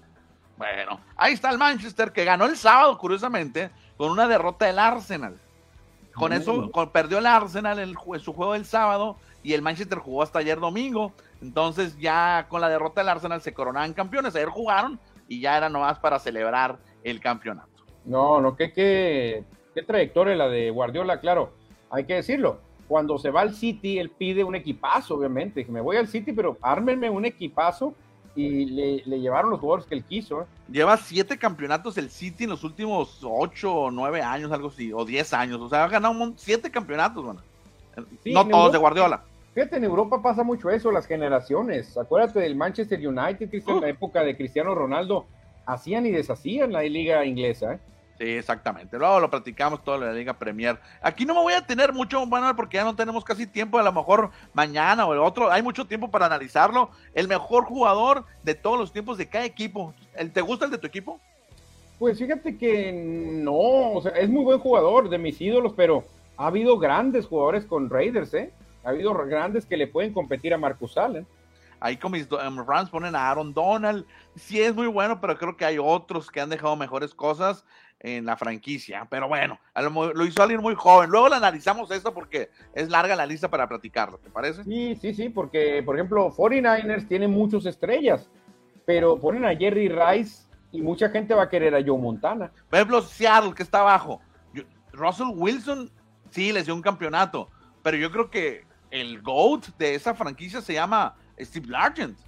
Bueno, 0.56 1.00
ahí 1.16 1.34
está 1.34 1.50
el 1.50 1.58
Manchester 1.58 2.12
que 2.12 2.24
ganó 2.24 2.46
el 2.46 2.56
sábado, 2.56 2.96
curiosamente, 2.96 3.70
con 3.96 4.10
una 4.10 4.26
derrota 4.26 4.66
del 4.66 4.78
Arsenal. 4.78 5.38
Con 6.16 6.32
eso 6.32 6.70
perdió 6.92 7.18
el 7.18 7.26
Arsenal 7.26 7.78
en, 7.78 7.94
su 8.20 8.32
juego 8.32 8.54
del 8.54 8.64
sábado 8.64 9.16
y 9.42 9.52
el 9.52 9.60
Manchester 9.60 9.98
jugó 9.98 10.22
hasta 10.22 10.38
ayer 10.38 10.58
domingo. 10.58 11.12
Entonces 11.42 11.98
ya 11.98 12.46
con 12.48 12.60
la 12.62 12.70
derrota 12.70 13.02
del 13.02 13.10
Arsenal 13.10 13.42
se 13.42 13.52
coronaban 13.52 13.92
campeones. 13.92 14.34
Ayer 14.34 14.48
jugaron 14.48 14.98
y 15.28 15.40
ya 15.40 15.56
era 15.56 15.68
nomás 15.68 15.98
para 15.98 16.18
celebrar 16.18 16.78
el 17.04 17.20
campeonato. 17.20 17.68
No, 18.06 18.40
no, 18.40 18.56
qué, 18.56 18.72
qué, 18.72 19.44
qué 19.74 19.82
trayectoria 19.82 20.34
la 20.36 20.48
de 20.48 20.70
Guardiola, 20.70 21.20
claro, 21.20 21.52
hay 21.90 22.04
que 22.04 22.14
decirlo. 22.14 22.60
Cuando 22.88 23.18
se 23.18 23.30
va 23.30 23.42
al 23.42 23.54
City, 23.54 23.98
él 23.98 24.10
pide 24.10 24.42
un 24.44 24.54
equipazo, 24.54 25.16
obviamente. 25.16 25.66
Me 25.68 25.80
voy 25.80 25.96
al 25.96 26.06
City, 26.06 26.32
pero 26.32 26.56
ármenme 26.62 27.10
un 27.10 27.24
equipazo 27.24 27.94
y 28.36 28.66
le, 28.66 29.20
llevaron 29.20 29.50
los 29.50 29.60
jugadores 29.60 29.86
que 29.86 29.94
él 29.94 30.04
quiso. 30.04 30.42
¿eh? 30.42 30.44
Lleva 30.70 30.96
siete 30.96 31.38
campeonatos 31.38 31.96
el 31.98 32.10
City 32.10 32.44
en 32.44 32.50
los 32.50 32.62
últimos 32.62 33.20
ocho 33.22 33.74
o 33.74 33.90
nueve 33.90 34.22
años, 34.22 34.52
algo 34.52 34.68
así, 34.68 34.92
o 34.92 35.04
diez 35.04 35.32
años. 35.32 35.60
O 35.60 35.68
sea, 35.68 35.84
ha 35.84 35.88
ganado 35.88 36.32
siete 36.36 36.70
campeonatos, 36.70 37.24
bueno. 37.24 37.40
no 38.24 38.46
todos 38.46 38.72
de 38.72 38.78
Guardiola. 38.78 39.24
Fíjate, 39.54 39.76
en 39.76 39.84
Europa 39.84 40.20
pasa 40.20 40.42
mucho 40.42 40.70
eso, 40.70 40.92
las 40.92 41.06
generaciones. 41.06 41.96
Acuérdate 41.96 42.40
del 42.40 42.56
Manchester 42.56 43.08
United, 43.08 43.48
que 43.48 43.62
en 43.66 43.80
la 43.80 43.88
época 43.88 44.22
de 44.22 44.36
Cristiano 44.36 44.74
Ronaldo, 44.74 45.24
hacían 45.64 46.04
y 46.04 46.10
deshacían 46.10 46.72
la 46.72 46.82
liga 46.82 47.24
inglesa. 47.24 47.72
¿eh? 47.72 47.78
Sí, 48.18 48.24
exactamente. 48.24 48.98
Luego 48.98 49.20
lo 49.20 49.30
platicamos 49.30 49.84
todo 49.84 49.96
en 49.96 50.00
la 50.06 50.12
Liga 50.12 50.32
Premier. 50.32 50.78
Aquí 51.02 51.26
no 51.26 51.34
me 51.34 51.42
voy 51.42 51.52
a 51.52 51.66
tener 51.66 51.92
mucho, 51.92 52.24
Manuel, 52.24 52.56
porque 52.56 52.78
ya 52.78 52.84
no 52.84 52.96
tenemos 52.96 53.22
casi 53.24 53.46
tiempo. 53.46 53.78
A 53.78 53.82
lo 53.82 53.92
mejor 53.92 54.30
mañana 54.54 55.04
o 55.04 55.12
el 55.12 55.18
otro. 55.18 55.52
Hay 55.52 55.62
mucho 55.62 55.84
tiempo 55.84 56.10
para 56.10 56.24
analizarlo. 56.24 56.90
El 57.12 57.28
mejor 57.28 57.64
jugador 57.64 58.24
de 58.42 58.54
todos 58.54 58.78
los 58.78 58.90
tiempos 58.90 59.18
de 59.18 59.28
cada 59.28 59.44
equipo. 59.44 59.92
¿Te 60.32 60.40
gusta 60.40 60.64
el 60.64 60.70
de 60.70 60.78
tu 60.78 60.86
equipo? 60.86 61.20
Pues 61.98 62.18
fíjate 62.18 62.56
que 62.56 62.90
no. 62.92 63.92
O 63.92 64.00
sea, 64.00 64.12
es 64.12 64.30
muy 64.30 64.44
buen 64.44 64.60
jugador 64.60 65.10
de 65.10 65.18
mis 65.18 65.38
ídolos, 65.38 65.74
pero 65.76 66.04
ha 66.38 66.46
habido 66.46 66.78
grandes 66.78 67.26
jugadores 67.26 67.66
con 67.66 67.90
Raiders, 67.90 68.32
¿eh? 68.32 68.50
Ha 68.82 68.90
habido 68.90 69.12
grandes 69.12 69.66
que 69.66 69.76
le 69.76 69.88
pueden 69.88 70.14
competir 70.14 70.54
a 70.54 70.58
Marcus 70.58 70.96
Allen. 70.96 71.26
Ahí 71.78 71.98
con 71.98 72.12
mis 72.12 72.26
Rams 72.30 72.88
ponen 72.88 73.14
a 73.14 73.30
Aaron 73.30 73.52
Donald. 73.52 74.06
Sí 74.34 74.62
es 74.62 74.74
muy 74.74 74.86
bueno, 74.86 75.20
pero 75.20 75.36
creo 75.36 75.56
que 75.58 75.66
hay 75.66 75.76
otros 75.78 76.30
que 76.30 76.40
han 76.40 76.48
dejado 76.48 76.74
mejores 76.74 77.14
cosas 77.14 77.66
en 78.00 78.24
la 78.26 78.36
franquicia. 78.36 79.06
Pero 79.10 79.28
bueno, 79.28 79.58
lo, 79.74 80.24
hizo 80.24 80.42
alguien 80.42 80.60
muy 80.60 80.74
joven. 80.74 81.10
Luego 81.10 81.28
le 81.28 81.36
analizamos 81.36 81.90
esto 81.90 82.12
porque 82.12 82.50
es 82.74 82.88
larga 82.88 83.16
la 83.16 83.26
lista 83.26 83.48
para 83.48 83.68
platicarlo, 83.68 84.18
¿te 84.18 84.30
parece? 84.30 84.64
Sí, 84.64 84.96
sí, 84.96 85.14
sí, 85.14 85.28
porque 85.28 85.82
por 85.84 85.96
ejemplo, 85.96 86.32
49ers 86.32 87.08
tiene 87.08 87.28
muchas 87.28 87.66
estrellas, 87.66 88.28
pero 88.84 89.18
ponen 89.18 89.44
a 89.44 89.56
Jerry 89.56 89.88
Rice 89.88 90.46
y 90.72 90.82
mucha 90.82 91.08
gente 91.10 91.34
va 91.34 91.44
a 91.44 91.48
querer 91.48 91.74
a 91.74 91.82
Joe 91.84 91.98
Montana. 91.98 92.50
Por 92.68 92.76
ejemplo, 92.76 93.02
Seattle, 93.02 93.54
que 93.54 93.62
está 93.62 93.80
abajo. 93.80 94.20
Russell 94.92 95.28
Wilson, 95.34 95.90
sí, 96.30 96.52
les 96.52 96.66
dio 96.66 96.74
un 96.74 96.82
campeonato, 96.82 97.50
pero 97.82 97.96
yo 97.96 98.10
creo 98.10 98.30
que 98.30 98.64
el 98.90 99.20
GOAT 99.20 99.76
de 99.78 99.94
esa 99.94 100.14
franquicia 100.14 100.60
se 100.60 100.74
llama 100.74 101.16
Steve 101.38 101.68
Largent. 101.68 102.18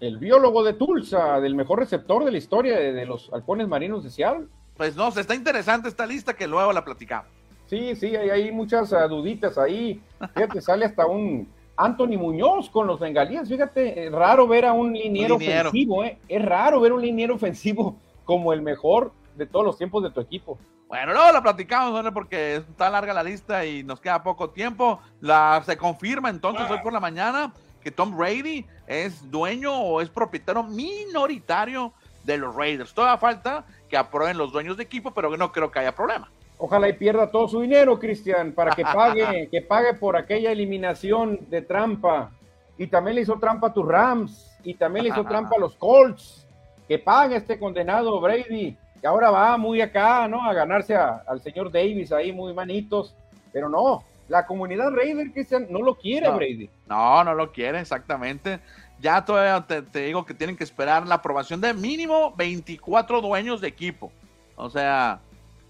El 0.00 0.18
biólogo 0.18 0.64
de 0.64 0.74
Tulsa, 0.74 1.40
del 1.40 1.54
mejor 1.54 1.78
receptor 1.78 2.24
de 2.24 2.32
la 2.32 2.36
historia 2.36 2.76
de, 2.76 2.92
de 2.92 3.06
los 3.06 3.32
halcones 3.32 3.68
marinos 3.68 4.04
de 4.04 4.10
Seattle. 4.10 4.48
Pues 4.76 4.96
no, 4.96 5.10
se 5.10 5.20
está 5.20 5.34
interesante 5.34 5.88
esta 5.88 6.06
lista 6.06 6.34
que 6.34 6.46
luego 6.46 6.72
la 6.72 6.84
platicamos. 6.84 7.30
Sí, 7.66 7.94
sí, 7.96 8.14
hay, 8.14 8.30
hay 8.30 8.52
muchas 8.52 8.92
uh, 8.92 9.08
duditas 9.08 9.56
ahí. 9.56 10.00
Fíjate, 10.34 10.60
sale 10.60 10.84
hasta 10.84 11.06
un 11.06 11.48
Anthony 11.76 12.18
Muñoz 12.18 12.68
con 12.70 12.86
los 12.86 13.00
bengalíes. 13.00 13.48
Fíjate, 13.48 14.06
es 14.06 14.12
raro 14.12 14.46
ver 14.46 14.64
a 14.64 14.72
un 14.72 14.92
liniero, 14.92 15.36
ofensivo, 15.36 16.04
¿eh? 16.04 16.18
Es 16.28 16.44
raro 16.44 16.80
ver 16.80 16.92
un 16.92 17.02
liniero 17.02 17.34
ofensivo 17.34 17.96
como 18.24 18.52
el 18.52 18.62
mejor 18.62 19.12
de 19.36 19.46
todos 19.46 19.64
los 19.64 19.78
tiempos 19.78 20.02
de 20.02 20.10
tu 20.10 20.20
equipo. 20.20 20.58
Bueno, 20.88 21.12
luego 21.12 21.32
la 21.32 21.42
platicamos, 21.42 22.04
¿no? 22.04 22.12
porque 22.12 22.56
está 22.56 22.90
larga 22.90 23.12
la 23.12 23.22
lista 23.22 23.64
y 23.64 23.82
nos 23.82 24.00
queda 24.00 24.22
poco 24.22 24.50
tiempo. 24.50 25.00
La, 25.20 25.62
se 25.64 25.76
confirma 25.76 26.30
entonces 26.30 26.70
hoy 26.70 26.78
por 26.82 26.92
la 26.92 27.00
mañana 27.00 27.52
que 27.82 27.90
Tom 27.90 28.16
Brady 28.16 28.64
es 28.86 29.30
dueño 29.30 29.74
o 29.74 30.00
es 30.00 30.08
propietario 30.08 30.62
minoritario 30.62 31.92
de 32.22 32.38
los 32.38 32.54
Raiders. 32.54 32.94
Toda 32.94 33.18
falta 33.18 33.64
que 33.94 33.98
aprueben 33.98 34.36
los 34.36 34.50
dueños 34.50 34.76
de 34.76 34.82
equipo, 34.82 35.12
pero 35.12 35.36
no 35.36 35.52
creo 35.52 35.70
que 35.70 35.78
haya 35.78 35.94
problema. 35.94 36.28
Ojalá 36.58 36.88
y 36.88 36.94
pierda 36.94 37.30
todo 37.30 37.46
su 37.46 37.60
dinero, 37.60 37.96
Cristian, 37.96 38.50
para 38.50 38.72
que 38.72 38.82
pague, 38.92 39.48
que 39.48 39.62
pague 39.62 39.94
por 39.94 40.16
aquella 40.16 40.50
eliminación 40.50 41.38
de 41.48 41.62
trampa. 41.62 42.32
Y 42.76 42.88
también 42.88 43.14
le 43.14 43.20
hizo 43.20 43.38
trampa 43.38 43.68
a 43.68 43.72
tus 43.72 43.86
Rams, 43.86 44.58
y 44.64 44.74
también 44.74 45.04
le 45.04 45.10
hizo 45.10 45.22
trampa 45.28 45.54
a 45.54 45.60
los 45.60 45.76
Colts. 45.76 46.44
Que 46.88 46.98
pague 46.98 47.36
este 47.36 47.56
condenado 47.56 48.20
Brady, 48.20 48.76
que 49.00 49.06
ahora 49.06 49.30
va 49.30 49.56
muy 49.58 49.80
acá, 49.80 50.26
¿no? 50.26 50.42
A 50.42 50.52
ganarse 50.52 50.96
al 50.96 51.40
señor 51.40 51.70
Davis 51.70 52.10
ahí, 52.10 52.32
muy 52.32 52.52
manitos. 52.52 53.14
Pero 53.52 53.68
no, 53.68 54.02
la 54.28 54.46
comunidad 54.46 54.90
Raider, 54.90 55.32
Cristian, 55.32 55.66
no 55.70 55.80
lo 55.80 55.94
quiere, 55.96 56.30
Brady. 56.30 56.70
No, 56.86 57.24
no 57.24 57.34
lo 57.34 57.52
quiere, 57.52 57.80
exactamente 57.80 58.60
ya 59.04 59.24
todavía 59.24 59.66
te, 59.66 60.06
digo 60.06 60.24
que 60.24 60.32
tienen 60.32 60.56
que 60.56 60.64
esperar 60.64 61.06
la 61.06 61.16
aprobación 61.16 61.60
de 61.60 61.74
mínimo 61.74 62.34
24 62.36 63.20
dueños 63.20 63.60
de 63.60 63.68
equipo. 63.68 64.10
O 64.56 64.70
sea, 64.70 65.20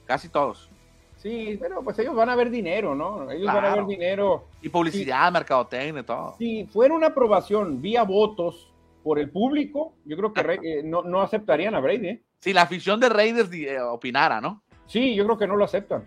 casi 0.07 0.28
todos. 0.28 0.70
Sí, 1.16 1.59
pero 1.61 1.82
pues 1.82 1.98
ellos 1.98 2.14
van 2.14 2.28
a 2.28 2.36
ver 2.36 2.50
dinero, 2.50 2.94
¿no? 2.94 3.30
Ellos 3.30 3.46
van 3.46 3.64
a 3.64 3.74
ver 3.74 3.86
dinero. 3.86 4.46
Y 4.62 4.68
publicidad, 4.68 5.32
mercadotecnia, 5.32 6.05
todo. 6.05 6.36
Si 6.38 6.66
fuera 6.66 6.94
una 6.94 7.09
aprobación 7.09 7.82
vía 7.82 8.05
votos 8.05 8.70
por 9.02 9.18
el 9.18 9.30
público, 9.30 9.94
yo 10.05 10.16
creo 10.16 10.32
que 10.32 10.40
eh, 10.62 10.82
no, 10.84 11.02
no, 11.02 11.20
aceptarían 11.22 11.74
a 11.74 11.80
Brady. 11.80 12.09
¿eh? 12.09 12.22
Si 12.40 12.52
la 12.52 12.62
afición 12.62 13.00
de 13.00 13.09
Raiders 13.09 13.50
eh, 13.52 13.80
opinara, 13.80 14.40
¿no? 14.40 14.62
Sí, 14.86 15.14
yo 15.14 15.24
creo 15.24 15.38
que 15.38 15.46
no 15.46 15.57
lo 15.57 15.64
aceptan. 15.64 16.07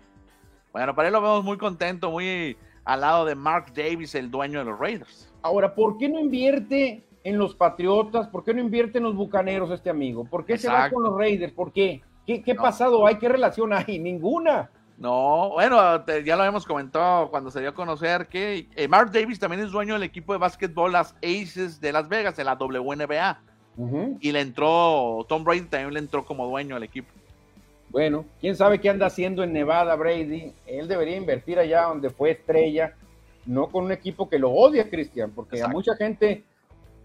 Bueno, 0.72 0.94
para 0.94 1.08
él 1.08 1.14
lo 1.14 1.20
vemos 1.20 1.44
muy 1.44 1.58
contento, 1.58 2.10
muy 2.10 2.56
al 2.84 3.00
lado 3.00 3.24
de 3.24 3.34
Mark 3.34 3.72
Davis, 3.74 4.14
el 4.14 4.30
dueño 4.30 4.60
de 4.60 4.64
los 4.64 4.78
Raiders. 4.78 5.32
Ahora, 5.42 5.74
¿por 5.74 5.98
qué 5.98 6.08
no 6.08 6.18
invierte 6.18 7.04
en 7.24 7.38
los 7.38 7.54
Patriotas? 7.54 8.28
¿Por 8.28 8.44
qué 8.44 8.54
no 8.54 8.60
invierte 8.60 8.98
en 8.98 9.04
los 9.04 9.14
Bucaneros 9.14 9.70
este 9.70 9.90
amigo? 9.90 10.24
¿Por 10.24 10.44
qué 10.44 10.58
se 10.58 10.68
va 10.68 10.90
con 10.90 11.02
los 11.02 11.16
Raiders? 11.16 11.52
¿Por 11.52 11.72
qué? 11.72 12.02
¿Qué, 12.26 12.42
qué 12.42 12.54
pasado 12.54 13.06
hay? 13.06 13.16
¿Qué 13.16 13.28
relación 13.28 13.72
hay? 13.72 13.98
Ninguna. 13.98 14.70
No, 14.98 15.50
bueno, 15.50 16.04
ya 16.24 16.34
lo 16.34 16.42
habíamos 16.42 16.66
comentado 16.66 17.30
cuando 17.30 17.52
se 17.52 17.60
dio 17.60 17.68
a 17.68 17.74
conocer 17.74 18.26
que 18.26 18.66
eh, 18.74 18.88
Mark 18.88 19.12
Davis 19.12 19.38
también 19.38 19.62
es 19.62 19.70
dueño 19.70 19.94
del 19.94 20.02
equipo 20.02 20.32
de 20.32 20.40
básquetbol 20.40 20.90
Las 20.90 21.14
Aces 21.22 21.80
de 21.80 21.92
Las 21.92 22.08
Vegas 22.08 22.36
en 22.38 22.46
la 22.46 22.54
WNBA. 22.54 23.40
Y 24.20 24.32
le 24.32 24.40
entró, 24.40 25.24
Tom 25.28 25.44
Brady 25.44 25.60
también 25.62 25.94
le 25.94 26.00
entró 26.00 26.24
como 26.24 26.48
dueño 26.48 26.74
al 26.74 26.82
equipo. 26.82 27.12
Bueno, 27.90 28.26
quién 28.40 28.54
sabe 28.54 28.80
qué 28.80 28.90
anda 28.90 29.06
haciendo 29.06 29.42
en 29.42 29.52
Nevada 29.52 29.96
Brady. 29.96 30.52
Él 30.66 30.88
debería 30.88 31.16
invertir 31.16 31.58
allá 31.58 31.84
donde 31.84 32.10
fue 32.10 32.32
estrella, 32.32 32.94
no 33.46 33.68
con 33.68 33.84
un 33.84 33.92
equipo 33.92 34.28
que 34.28 34.38
lo 34.38 34.50
odia, 34.50 34.90
Cristian, 34.90 35.30
porque 35.34 35.62
a 35.62 35.68
mucha 35.68 35.96
gente 35.96 36.44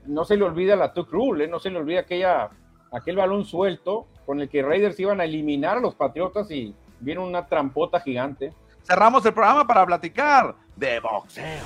no 0.06 0.26
se 0.26 0.36
le 0.36 0.44
olvida 0.44 0.76
la 0.76 0.94
Tuck 0.94 1.12
Rule, 1.12 1.46
¿eh? 1.46 1.48
no 1.48 1.60
se 1.60 1.70
le 1.70 1.78
olvida 1.78 2.02
aquella, 2.02 2.50
aquel 2.92 3.16
balón 3.16 3.46
suelto 3.46 4.08
con 4.26 4.42
el 4.42 4.50
que 4.50 4.62
Raiders 4.62 5.00
iban 5.00 5.22
a 5.22 5.26
eliminar 5.26 5.78
a 5.78 5.82
los 5.82 5.96
Patriotas 5.96 6.52
y 6.52 6.76
viene 7.00 7.22
una 7.22 7.46
trampota 7.48 8.00
gigante. 8.00 8.54
Cerramos 8.84 9.26
el 9.26 9.34
programa 9.34 9.66
para 9.66 9.86
platicar 9.86 10.56
de 10.76 11.00
boxeo. 11.00 11.64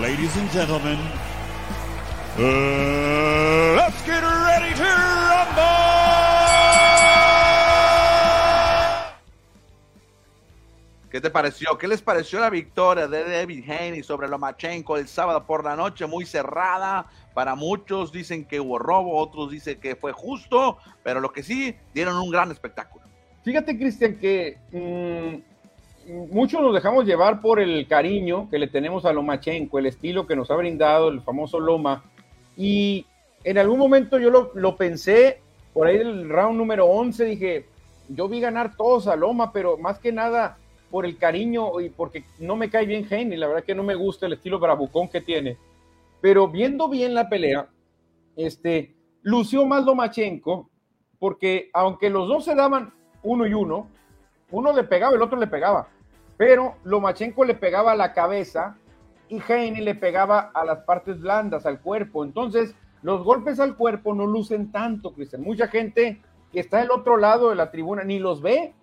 Ladies 0.00 0.36
and 0.36 0.50
gentlemen, 0.50 0.98
uh, 2.38 3.76
let's 3.76 4.02
get 4.06 4.22
ready 4.22 4.74
to 4.74 4.82
rumble. 4.82 6.23
¿Qué 11.14 11.20
te 11.20 11.30
pareció? 11.30 11.78
¿Qué 11.78 11.86
les 11.86 12.02
pareció 12.02 12.40
la 12.40 12.50
victoria 12.50 13.06
de 13.06 13.22
David 13.22 13.70
Haney 13.70 14.02
sobre 14.02 14.26
Lomachenko 14.26 14.96
el 14.96 15.06
sábado 15.06 15.46
por 15.46 15.62
la 15.62 15.76
noche? 15.76 16.06
Muy 16.06 16.26
cerrada. 16.26 17.06
Para 17.34 17.54
muchos 17.54 18.10
dicen 18.10 18.44
que 18.44 18.58
hubo 18.58 18.80
robo, 18.80 19.16
otros 19.18 19.52
dicen 19.52 19.78
que 19.78 19.94
fue 19.94 20.10
justo, 20.10 20.78
pero 21.04 21.20
lo 21.20 21.30
que 21.30 21.44
sí, 21.44 21.76
dieron 21.94 22.16
un 22.16 22.32
gran 22.32 22.50
espectáculo. 22.50 23.04
Fíjate, 23.44 23.78
Cristian, 23.78 24.16
que 24.16 24.58
mm, 24.72 26.32
muchos 26.34 26.60
nos 26.60 26.74
dejamos 26.74 27.04
llevar 27.04 27.40
por 27.40 27.60
el 27.60 27.86
cariño 27.86 28.50
que 28.50 28.58
le 28.58 28.66
tenemos 28.66 29.04
a 29.04 29.12
Lomachenko, 29.12 29.78
el 29.78 29.86
estilo 29.86 30.26
que 30.26 30.34
nos 30.34 30.50
ha 30.50 30.56
brindado 30.56 31.10
el 31.10 31.20
famoso 31.20 31.60
Loma. 31.60 32.02
Y 32.56 33.06
en 33.44 33.58
algún 33.58 33.78
momento 33.78 34.18
yo 34.18 34.50
lo, 34.52 34.76
pensé, 34.76 35.40
por 35.72 35.86
ahí 35.86 35.96
el 35.96 36.28
round 36.28 36.58
número 36.58 36.86
11, 36.86 37.24
dije, 37.24 37.66
yo 38.08 38.28
vi 38.28 38.40
ganar 38.40 38.76
todos 38.76 39.06
a 39.06 39.14
Loma, 39.14 39.52
pero 39.52 39.78
más 39.78 40.00
que 40.00 40.10
nada 40.10 40.58
por 40.94 41.06
el 41.06 41.18
cariño 41.18 41.80
y 41.80 41.88
porque 41.88 42.22
no 42.38 42.54
me 42.54 42.70
cae 42.70 42.86
bien 42.86 43.04
Henry, 43.10 43.36
la 43.36 43.48
verdad 43.48 43.64
que 43.64 43.74
no 43.74 43.82
me 43.82 43.96
gusta 43.96 44.26
el 44.26 44.34
estilo 44.34 44.60
bravucón 44.60 45.08
que 45.08 45.20
tiene. 45.20 45.58
Pero 46.20 46.46
viendo 46.46 46.88
bien 46.88 47.14
la 47.14 47.28
pelea, 47.28 47.66
este, 48.36 48.94
lució 49.22 49.66
más 49.66 49.84
Lomachenko, 49.84 50.70
porque 51.18 51.68
aunque 51.72 52.10
los 52.10 52.28
dos 52.28 52.44
se 52.44 52.54
daban 52.54 52.94
uno 53.24 53.44
y 53.44 53.54
uno, 53.54 53.88
uno 54.52 54.72
le 54.72 54.84
pegaba, 54.84 55.16
el 55.16 55.22
otro 55.22 55.36
le 55.36 55.48
pegaba, 55.48 55.88
pero 56.36 56.76
Lomachenko 56.84 57.44
le 57.44 57.54
pegaba 57.54 57.90
a 57.90 57.96
la 57.96 58.12
cabeza 58.12 58.76
y 59.28 59.42
Heine 59.48 59.82
le 59.82 59.96
pegaba 59.96 60.52
a 60.54 60.64
las 60.64 60.84
partes 60.84 61.20
blandas, 61.20 61.66
al 61.66 61.80
cuerpo. 61.80 62.24
Entonces, 62.24 62.72
los 63.02 63.24
golpes 63.24 63.58
al 63.58 63.74
cuerpo 63.76 64.14
no 64.14 64.26
lucen 64.26 64.70
tanto, 64.70 65.12
Cristian. 65.12 65.42
Mucha 65.42 65.66
gente 65.66 66.22
que 66.52 66.60
está 66.60 66.78
del 66.78 66.92
otro 66.92 67.16
lado 67.16 67.50
de 67.50 67.56
la 67.56 67.72
tribuna 67.72 68.04
ni 68.04 68.20
los 68.20 68.40
ve. 68.40 68.74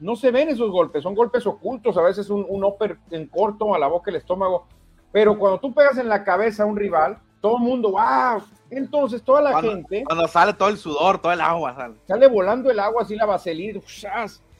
No 0.00 0.16
se 0.16 0.30
ven 0.30 0.48
esos 0.48 0.70
golpes, 0.70 1.02
son 1.02 1.14
golpes 1.14 1.46
ocultos, 1.46 1.96
a 1.96 2.02
veces 2.02 2.30
un, 2.30 2.44
un 2.48 2.64
upper 2.64 2.98
en 3.10 3.26
corto 3.26 3.74
a 3.74 3.78
la 3.78 3.86
boca, 3.86 4.10
el 4.10 4.16
estómago. 4.16 4.66
Pero 5.12 5.38
cuando 5.38 5.60
tú 5.60 5.72
pegas 5.72 5.98
en 5.98 6.08
la 6.08 6.24
cabeza 6.24 6.62
a 6.62 6.66
un 6.66 6.76
rival, 6.76 7.18
todo 7.40 7.56
el 7.56 7.62
mundo, 7.62 7.90
wow. 7.92 8.42
Entonces 8.70 9.22
toda 9.22 9.42
la 9.42 9.60
gente. 9.60 10.04
Cuando 10.04 10.28
sale 10.28 10.52
todo 10.52 10.68
el 10.68 10.76
sudor, 10.76 11.20
todo 11.20 11.32
el 11.32 11.40
agua 11.40 11.74
sale. 11.74 11.94
Sale 12.06 12.28
volando 12.28 12.70
el 12.70 12.78
agua, 12.78 13.02
así 13.02 13.16
la 13.16 13.26
vaselina. 13.26 13.80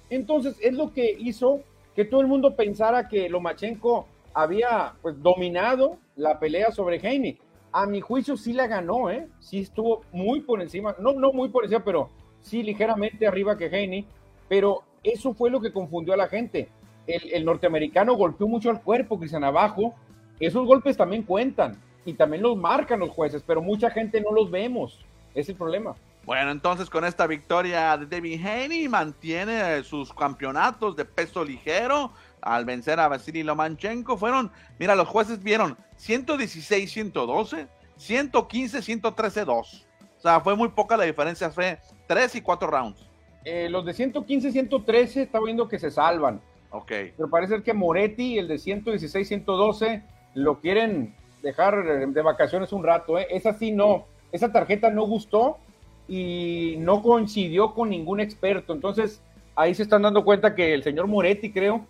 Entonces 0.08 0.56
es 0.60 0.74
lo 0.74 0.92
que 0.92 1.16
hizo 1.18 1.60
que 1.94 2.04
todo 2.04 2.20
el 2.20 2.26
mundo 2.26 2.56
pensara 2.56 3.08
que 3.08 3.28
Lomachenko 3.28 4.06
había 4.34 4.94
pues 5.02 5.20
dominado 5.22 5.98
la 6.16 6.38
pelea 6.38 6.72
sobre 6.72 6.96
Heine. 6.96 7.38
A 7.72 7.86
mi 7.86 8.00
juicio 8.00 8.36
sí 8.36 8.52
la 8.52 8.66
ganó, 8.66 9.10
¿eh? 9.10 9.28
Sí 9.38 9.60
estuvo 9.60 10.02
muy 10.10 10.40
por 10.40 10.60
encima, 10.60 10.96
no, 10.98 11.12
no 11.12 11.32
muy 11.32 11.50
por 11.50 11.64
encima, 11.64 11.84
pero 11.84 12.10
sí 12.40 12.62
ligeramente 12.64 13.26
arriba 13.26 13.56
que 13.56 13.66
Heine. 13.66 14.06
Pero 14.48 14.82
eso 15.02 15.34
fue 15.34 15.50
lo 15.50 15.60
que 15.60 15.72
confundió 15.72 16.14
a 16.14 16.16
la 16.16 16.28
gente. 16.28 16.68
El, 17.06 17.32
el 17.32 17.44
norteamericano 17.44 18.14
golpeó 18.14 18.46
mucho 18.46 18.70
al 18.70 18.82
cuerpo, 18.82 19.18
Cristian, 19.18 19.44
abajo. 19.44 19.94
Esos 20.38 20.66
golpes 20.66 20.96
también 20.96 21.22
cuentan 21.22 21.80
y 22.04 22.14
también 22.14 22.42
los 22.42 22.56
marcan 22.56 23.00
los 23.00 23.10
jueces, 23.10 23.42
pero 23.46 23.62
mucha 23.62 23.90
gente 23.90 24.20
no 24.20 24.32
los 24.32 24.50
vemos. 24.50 24.98
Es 25.34 25.48
el 25.48 25.56
problema. 25.56 25.94
Bueno, 26.24 26.50
entonces 26.50 26.90
con 26.90 27.04
esta 27.04 27.26
victoria 27.26 27.96
de 27.96 28.06
David 28.06 28.44
Haney 28.44 28.88
mantiene 28.88 29.82
sus 29.82 30.12
campeonatos 30.12 30.94
de 30.94 31.04
peso 31.04 31.44
ligero 31.44 32.12
al 32.42 32.64
vencer 32.64 33.00
a 33.00 33.08
Vasily 33.08 33.42
Lomanchenko. 33.42 34.16
Fueron, 34.16 34.52
mira, 34.78 34.94
los 34.94 35.08
jueces 35.08 35.42
vieron 35.42 35.76
116-112, 35.98 37.66
115-113-2. 37.98 39.48
O 39.48 40.22
sea, 40.22 40.40
fue 40.40 40.54
muy 40.54 40.68
poca 40.68 40.96
la 40.96 41.04
diferencia, 41.04 41.50
fue 41.50 41.80
3 42.06 42.36
y 42.36 42.42
4 42.42 42.70
rounds. 42.70 43.09
Eh, 43.44 43.68
los 43.70 43.84
de 43.84 43.92
115-113 43.92 45.22
está 45.22 45.40
viendo 45.40 45.68
que 45.68 45.78
se 45.78 45.90
salvan. 45.90 46.40
Ok. 46.70 46.92
Pero 47.16 47.30
parece 47.30 47.62
que 47.62 47.74
Moretti, 47.74 48.38
el 48.38 48.48
de 48.48 48.56
116-112, 48.56 50.02
lo 50.34 50.60
quieren 50.60 51.14
dejar 51.42 52.08
de 52.08 52.22
vacaciones 52.22 52.72
un 52.72 52.84
rato, 52.84 53.18
¿eh? 53.18 53.26
Esa 53.30 53.54
sí 53.54 53.72
no, 53.72 54.06
esa 54.30 54.52
tarjeta 54.52 54.90
no 54.90 55.04
gustó 55.04 55.58
y 56.06 56.76
no 56.78 57.02
coincidió 57.02 57.74
con 57.74 57.90
ningún 57.90 58.20
experto. 58.20 58.72
Entonces, 58.72 59.22
ahí 59.54 59.74
se 59.74 59.82
están 59.82 60.02
dando 60.02 60.24
cuenta 60.24 60.54
que 60.54 60.74
el 60.74 60.82
señor 60.82 61.06
Moretti, 61.06 61.52
creo, 61.52 61.86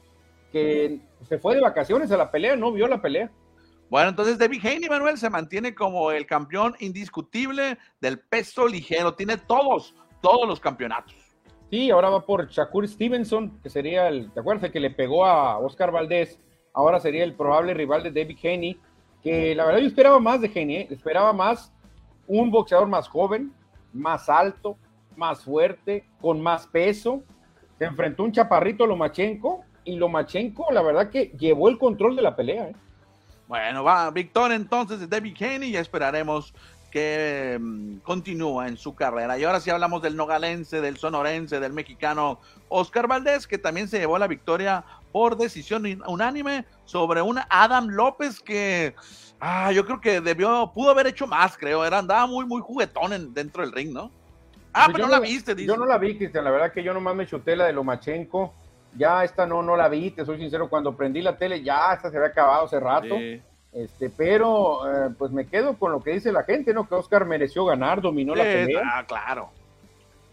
que 0.52 0.98
se 1.28 1.38
fue 1.38 1.54
de 1.54 1.60
vacaciones 1.60 2.10
a 2.12 2.16
la 2.16 2.30
pelea, 2.30 2.56
no 2.56 2.72
vio 2.72 2.86
la 2.86 3.00
pelea. 3.00 3.30
Bueno, 3.88 4.10
entonces 4.10 4.38
David 4.38 4.64
Haney, 4.64 4.88
Manuel, 4.88 5.18
se 5.18 5.30
mantiene 5.30 5.74
como 5.74 6.12
el 6.12 6.26
campeón 6.26 6.76
indiscutible 6.78 7.76
del 8.00 8.20
peso 8.20 8.68
ligero. 8.68 9.14
Tiene 9.14 9.36
todos, 9.36 9.94
todos 10.22 10.46
los 10.46 10.60
campeonatos. 10.60 11.14
Sí, 11.70 11.90
ahora 11.90 12.10
va 12.10 12.26
por 12.26 12.48
Shakur 12.48 12.86
Stevenson, 12.86 13.60
que 13.62 13.70
sería 13.70 14.08
el, 14.08 14.30
¿te 14.32 14.40
acuerdas? 14.40 14.70
que 14.70 14.80
le 14.80 14.90
pegó 14.90 15.24
a 15.24 15.58
Oscar 15.58 15.92
Valdés. 15.92 16.40
Ahora 16.74 17.00
sería 17.00 17.24
el 17.24 17.34
probable 17.34 17.74
rival 17.74 18.02
de 18.02 18.10
David 18.10 18.38
Haney 18.44 18.80
que 19.22 19.54
la 19.54 19.64
verdad 19.64 19.80
yo 19.80 19.86
esperaba 19.86 20.18
más 20.18 20.40
de 20.40 20.48
Genie, 20.48 20.86
esperaba 20.90 21.32
más 21.32 21.72
un 22.26 22.50
boxeador 22.50 22.88
más 22.88 23.08
joven, 23.08 23.52
más 23.92 24.28
alto, 24.28 24.76
más 25.16 25.44
fuerte, 25.44 26.04
con 26.20 26.40
más 26.40 26.66
peso. 26.66 27.22
Se 27.78 27.84
enfrentó 27.84 28.24
un 28.24 28.32
chaparrito 28.32 28.86
Lomachenko 28.86 29.64
y 29.84 29.96
Lomachenko 29.96 30.72
la 30.72 30.82
verdad 30.82 31.10
que 31.10 31.32
llevó 31.38 31.68
el 31.68 31.78
control 31.78 32.16
de 32.16 32.22
la 32.22 32.36
pelea. 32.36 32.68
¿eh? 32.68 32.76
Bueno, 33.48 33.82
va 33.84 34.10
victoria 34.10 34.56
entonces 34.56 35.00
de 35.00 35.06
David 35.06 35.36
Haney 35.40 35.70
y 35.70 35.76
esperaremos 35.76 36.54
que 36.90 37.58
mm, 37.60 37.98
continúa 37.98 38.68
en 38.68 38.76
su 38.76 38.94
carrera. 38.94 39.38
Y 39.38 39.44
ahora 39.44 39.60
sí 39.60 39.70
hablamos 39.70 40.02
del 40.02 40.16
nogalense, 40.16 40.80
del 40.80 40.96
sonorense, 40.96 41.60
del 41.60 41.72
mexicano 41.72 42.40
Oscar 42.68 43.06
Valdés, 43.06 43.46
que 43.46 43.58
también 43.58 43.88
se 43.88 43.98
llevó 43.98 44.18
la 44.18 44.26
victoria 44.26 44.84
por 45.12 45.36
decisión 45.36 45.84
unánime 46.06 46.64
sobre 46.84 47.22
un 47.22 47.40
Adam 47.48 47.88
López 47.88 48.40
que 48.40 48.94
ah, 49.40 49.72
yo 49.72 49.84
creo 49.84 50.00
que 50.00 50.20
debió, 50.20 50.70
pudo 50.74 50.90
haber 50.90 51.06
hecho 51.06 51.26
más, 51.26 51.56
creo. 51.56 51.84
Era, 51.84 51.98
andaba 51.98 52.26
muy, 52.26 52.44
muy 52.44 52.60
juguetón 52.60 53.34
dentro 53.34 53.62
del 53.62 53.72
ring, 53.72 53.92
¿no? 53.92 54.10
Ah, 54.72 54.84
pues 54.86 54.96
pero 54.96 55.06
no 55.06 55.12
la 55.12 55.20
viste, 55.20 55.54
Yo 55.64 55.76
no 55.76 55.86
la 55.86 55.98
vi, 55.98 56.16
Cristian. 56.16 56.44
La 56.44 56.50
verdad 56.50 56.72
que 56.72 56.82
yo 56.82 56.94
nomás 56.94 57.16
me 57.16 57.26
chuté 57.26 57.56
la 57.56 57.66
de 57.66 57.72
Lomachenko. 57.72 58.54
Ya 58.96 59.24
esta 59.24 59.46
no, 59.46 59.62
no 59.62 59.76
la 59.76 59.88
vi, 59.88 60.10
te 60.10 60.24
soy 60.24 60.38
sincero. 60.38 60.68
Cuando 60.68 60.96
prendí 60.96 61.22
la 61.22 61.36
tele, 61.36 61.62
ya 61.62 61.92
esta 61.92 62.10
se 62.10 62.16
había 62.16 62.28
acabado 62.28 62.66
hace 62.66 62.78
rato. 62.78 63.16
Este, 63.72 64.10
pero 64.10 64.80
eh, 64.90 65.10
pues 65.16 65.30
me 65.30 65.46
quedo 65.46 65.78
con 65.78 65.92
lo 65.92 66.00
que 66.00 66.12
dice 66.12 66.32
la 66.32 66.42
gente, 66.42 66.74
¿no? 66.74 66.88
Que 66.88 66.96
Oscar 66.96 67.24
mereció 67.24 67.64
ganar, 67.64 68.00
dominó 68.00 68.34
la 68.34 68.42
pelea. 68.42 68.82
Ah, 68.84 69.04
claro. 69.06 69.50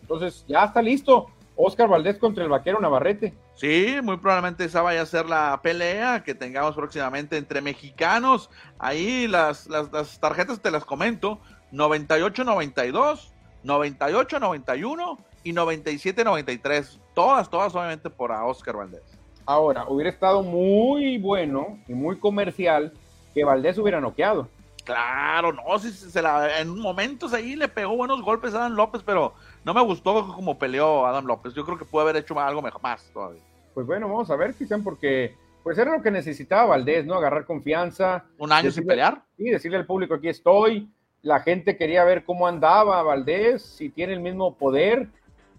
Entonces, 0.02 0.44
ya 0.48 0.66
está 0.66 0.82
listo. 0.82 1.28
Oscar 1.56 1.90
Valdés 1.90 2.18
contra 2.18 2.44
el 2.44 2.50
vaquero 2.50 2.80
Navarrete. 2.80 3.34
Sí, 3.56 3.98
muy 4.04 4.18
probablemente 4.18 4.64
esa 4.64 4.82
vaya 4.84 5.02
a 5.02 5.06
ser 5.06 5.26
la 5.26 5.60
pelea 5.64 6.24
que 6.24 6.36
tengamos 6.36 6.76
próximamente 6.76 7.38
entre 7.38 7.62
mexicanos. 7.62 8.50
Ahí 8.78 9.28
las, 9.28 9.68
las, 9.68 10.20
tarjetas 10.20 10.62
te 10.62 10.70
las 10.70 10.86
comento: 10.86 11.40
98-92, 11.74 13.32
98-91 13.66 15.18
y 15.44 15.54
97-93. 15.54 17.00
Todas, 17.16 17.50
todas 17.50 17.76
obviamente 17.76 18.12
por 18.12 18.32
a 18.32 18.46
Oscar 18.46 18.78
Valdés. 18.78 19.02
Ahora, 19.46 19.86
hubiera 19.88 20.12
estado 20.12 20.44
muy 20.44 21.18
bueno 21.18 21.80
y 21.88 21.94
muy 21.94 22.20
comercial 22.20 22.94
que 23.38 23.44
Valdés 23.44 23.78
hubiera 23.78 24.02
noqueado. 24.02 24.48
Claro, 24.84 25.54
no, 25.54 25.78
si 25.78 25.92
se 25.92 26.22
la, 26.24 26.60
en 26.60 26.80
momentos 26.80 27.34
ahí 27.34 27.56
le 27.56 27.68
pegó 27.68 27.96
buenos 27.96 28.24
golpes 28.24 28.56
a 28.56 28.62
Adam 28.62 28.74
López, 28.74 29.04
pero 29.06 29.36
no 29.64 29.76
me 29.76 29.82
gustó 29.82 30.34
como 30.34 30.58
peleó 30.58 31.06
Adam 31.06 31.26
López. 31.26 31.54
Yo 31.54 31.64
creo 31.64 31.78
que 31.78 31.86
puede 31.86 32.10
haber 32.10 32.24
hecho 32.24 32.40
algo 32.40 32.64
mejor, 32.64 32.82
más 32.82 33.04
todavía. 33.14 33.42
Pues 33.76 33.86
bueno, 33.86 34.08
vamos 34.08 34.32
a 34.32 34.36
ver, 34.36 34.56
Cristian, 34.56 34.84
porque 34.84 35.36
pues 35.62 35.78
era 35.78 35.96
lo 35.96 36.02
que 36.02 36.10
necesitaba 36.10 36.66
Valdés, 36.66 37.06
¿no? 37.06 37.14
Agarrar 37.14 37.46
confianza. 37.46 38.26
Un 38.40 38.52
año 38.52 38.72
sin 38.72 38.88
pelear. 38.88 39.22
Sí, 39.38 39.44
decirle 39.44 39.78
al 39.78 39.86
público, 39.86 40.16
aquí 40.16 40.30
estoy. 40.30 40.90
La 41.22 41.42
gente 41.42 41.78
quería 41.78 42.04
ver 42.06 42.24
cómo 42.24 42.48
andaba 42.48 43.04
Valdés, 43.04 43.62
si 43.62 43.90
tiene 43.90 44.14
el 44.14 44.22
mismo 44.22 44.56
poder, 44.56 45.10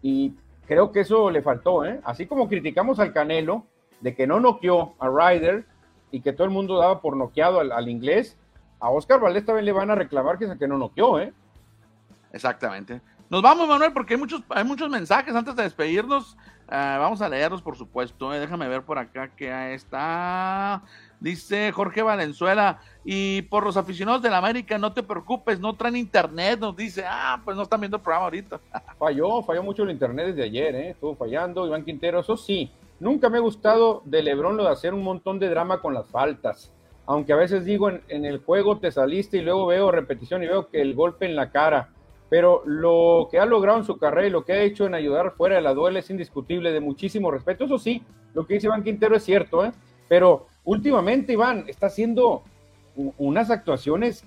y 0.02 0.32
creo 0.66 0.90
que 0.90 1.00
eso 1.00 1.30
le 1.30 1.42
faltó, 1.42 1.84
¿eh? 1.84 2.00
Así 2.02 2.26
como 2.26 2.48
criticamos 2.48 2.98
al 2.98 3.12
Canelo 3.12 3.66
de 4.00 4.16
que 4.16 4.26
no 4.26 4.40
noqueó 4.40 4.94
a 4.98 5.08
Ryder 5.08 5.64
y 6.10 6.20
que 6.20 6.32
todo 6.32 6.44
el 6.44 6.52
mundo 6.52 6.78
daba 6.78 7.00
por 7.00 7.16
noqueado 7.16 7.60
al, 7.60 7.88
inglés, 7.88 8.36
a 8.80 8.90
Oscar 8.90 9.20
Valdés 9.20 9.44
también 9.44 9.64
le 9.64 9.72
van 9.72 9.90
a 9.90 9.94
reclamar 9.94 10.38
que, 10.38 10.44
es 10.44 10.50
el 10.50 10.58
que 10.58 10.68
no 10.68 10.78
noqueó, 10.78 11.20
¿eh? 11.20 11.32
Exactamente. 12.32 13.00
Nos 13.30 13.42
vamos, 13.42 13.68
Manuel, 13.68 13.92
porque 13.92 14.14
hay 14.14 14.20
muchos, 14.20 14.42
hay 14.48 14.64
muchos 14.64 14.88
mensajes 14.88 15.34
antes 15.34 15.54
de 15.54 15.62
despedirnos. 15.62 16.36
Ah, 16.70 16.96
vamos 16.98 17.20
a 17.22 17.28
leerlos, 17.28 17.62
por 17.62 17.76
supuesto. 17.76 18.32
Eh. 18.32 18.40
Déjame 18.40 18.68
ver 18.68 18.82
por 18.82 18.98
acá 18.98 19.28
que 19.28 19.74
está. 19.74 20.82
Dice 21.20 21.72
Jorge 21.72 22.02
Valenzuela. 22.02 22.80
Y 23.04 23.42
por 23.42 23.64
los 23.64 23.76
aficionados 23.76 24.22
de 24.22 24.30
la 24.30 24.38
América, 24.38 24.78
no 24.78 24.92
te 24.92 25.02
preocupes, 25.02 25.60
no 25.60 25.74
traen 25.74 25.96
internet. 25.96 26.60
Nos 26.60 26.76
dice, 26.76 27.04
ah, 27.06 27.40
pues 27.44 27.56
no 27.56 27.62
están 27.62 27.80
viendo 27.80 27.96
el 27.96 28.02
programa 28.02 28.26
ahorita. 28.26 28.60
Falló, 28.98 29.42
falló 29.42 29.62
mucho 29.62 29.82
el 29.82 29.90
internet 29.90 30.28
desde 30.28 30.44
ayer, 30.44 30.74
¿eh? 30.74 30.90
Estuvo 30.90 31.14
fallando. 31.14 31.66
Iván 31.66 31.84
Quintero, 31.84 32.20
eso 32.20 32.36
sí. 32.36 32.70
Nunca 33.00 33.28
me 33.28 33.38
ha 33.38 33.40
gustado 33.40 34.02
de 34.04 34.22
Lebron 34.22 34.56
lo 34.56 34.64
de 34.64 34.70
hacer 34.70 34.94
un 34.94 35.02
montón 35.02 35.38
de 35.38 35.48
drama 35.48 35.80
con 35.80 35.94
las 35.94 36.08
faltas. 36.08 36.72
Aunque 37.06 37.32
a 37.32 37.36
veces 37.36 37.64
digo, 37.64 37.88
en, 37.90 38.24
el 38.24 38.38
juego 38.38 38.78
te 38.78 38.90
saliste 38.90 39.38
y 39.38 39.42
luego 39.42 39.66
veo 39.66 39.90
repetición 39.90 40.42
y 40.42 40.46
veo 40.46 40.68
que 40.68 40.82
el 40.82 40.94
golpe 40.94 41.26
en 41.26 41.36
la 41.36 41.50
cara 41.50 41.90
pero 42.28 42.62
lo 42.66 43.28
que 43.30 43.38
ha 43.38 43.46
logrado 43.46 43.78
en 43.78 43.84
su 43.84 43.98
carrera 43.98 44.26
y 44.26 44.30
lo 44.30 44.44
que 44.44 44.52
ha 44.52 44.62
hecho 44.62 44.86
en 44.86 44.94
ayudar 44.94 45.32
fuera 45.32 45.56
de 45.56 45.62
la 45.62 45.74
duela 45.74 45.98
es 45.98 46.10
indiscutible, 46.10 46.72
de 46.72 46.80
muchísimo 46.80 47.30
respeto. 47.30 47.64
Eso 47.64 47.78
sí, 47.78 48.02
lo 48.34 48.46
que 48.46 48.54
dice 48.54 48.66
Iván 48.66 48.84
Quintero 48.84 49.16
es 49.16 49.24
cierto, 49.24 49.64
¿eh? 49.64 49.72
pero 50.08 50.46
últimamente 50.64 51.32
Iván 51.32 51.64
está 51.68 51.86
haciendo 51.86 52.42
unas 53.16 53.50
actuaciones 53.50 54.24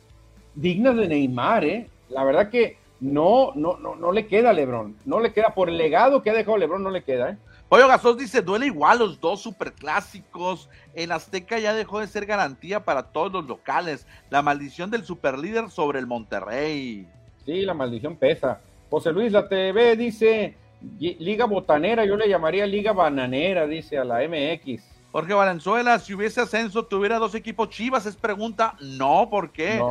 dignas 0.55 0.95
de 0.95 1.07
Neymar, 1.07 1.65
¿eh? 1.65 1.89
La 2.09 2.23
verdad 2.23 2.49
que 2.49 2.77
no, 2.99 3.51
no, 3.55 3.77
no, 3.77 3.95
no 3.95 4.11
le 4.11 4.27
queda 4.27 4.51
a 4.51 4.53
Lebron, 4.53 4.95
no 5.05 5.19
le 5.19 5.33
queda, 5.33 5.53
por 5.53 5.69
el 5.69 5.77
legado 5.77 6.21
que 6.21 6.29
ha 6.29 6.33
dejado 6.33 6.57
Lebron, 6.57 6.83
no 6.83 6.89
le 6.89 7.03
queda, 7.03 7.31
¿eh? 7.31 7.37
Pollo 7.71 7.87
Gasol 7.87 8.17
dice, 8.17 8.41
duele 8.41 8.65
igual 8.65 8.99
los 8.99 9.21
dos 9.21 9.39
superclásicos. 9.41 10.67
El 10.93 11.13
Azteca 11.13 11.57
ya 11.57 11.73
dejó 11.73 12.01
de 12.01 12.07
ser 12.07 12.25
garantía 12.25 12.83
para 12.83 13.03
todos 13.13 13.31
los 13.31 13.45
locales. 13.45 14.05
La 14.29 14.41
maldición 14.41 14.91
del 14.91 15.05
superlíder 15.05 15.69
sobre 15.69 15.99
el 15.99 16.05
Monterrey. 16.05 17.07
Sí, 17.45 17.61
la 17.61 17.73
maldición 17.73 18.17
pesa. 18.17 18.59
José 18.89 19.13
Luis, 19.13 19.31
la 19.31 19.47
TV 19.47 19.95
dice 19.95 20.57
Liga 20.99 21.45
Botanera, 21.45 22.03
yo 22.03 22.17
le 22.17 22.27
llamaría 22.27 22.65
Liga 22.65 22.91
Bananera, 22.91 23.65
dice 23.67 23.97
a 23.97 24.03
la 24.03 24.19
MX. 24.27 24.83
Jorge 25.13 25.33
Valenzuela, 25.33 25.97
si 25.99 26.13
hubiese 26.13 26.41
ascenso, 26.41 26.83
tuviera 26.83 27.19
dos 27.19 27.35
equipos 27.35 27.69
Chivas, 27.69 28.05
es 28.05 28.17
pregunta. 28.17 28.75
No, 28.81 29.29
porque 29.31 29.81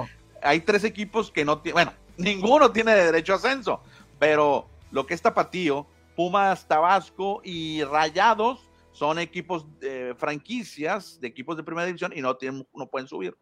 hay 0.43 0.61
tres 0.61 0.85
equipos 0.85 1.31
que 1.31 1.47
no 1.47 1.61
tienen, 1.61 1.77
bueno, 1.77 1.93
ninguno 2.19 2.73
tiene 2.73 2.93
derecho 2.93 3.33
a 3.33 3.37
ascenso, 3.37 3.81
pero 4.19 4.67
lo 4.91 5.07
que 5.07 5.15
es 5.15 5.23
Tapatío, 5.23 5.87
Pumas, 6.17 6.67
Tabasco 6.67 7.41
y 7.45 7.83
Rayados 7.85 8.69
son 8.93 9.19
equipos 9.19 9.67
de 9.79 10.15
franquicias 10.17 11.21
de 11.21 11.29
equipos 11.29 11.57
de 11.57 11.63
primera 11.63 11.87
división 11.87 12.13
y 12.15 12.21
no, 12.21 12.37
tienen, 12.37 12.67
no 12.75 12.87
pueden 12.87 13.09
subir. 13.09 13.37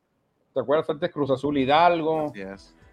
¿Te 0.54 0.60
acuerdas 0.60 0.88
antes 0.90 1.10
Cruz 1.10 1.30
Azul 1.30 1.56
Hidalgo? 1.56 2.32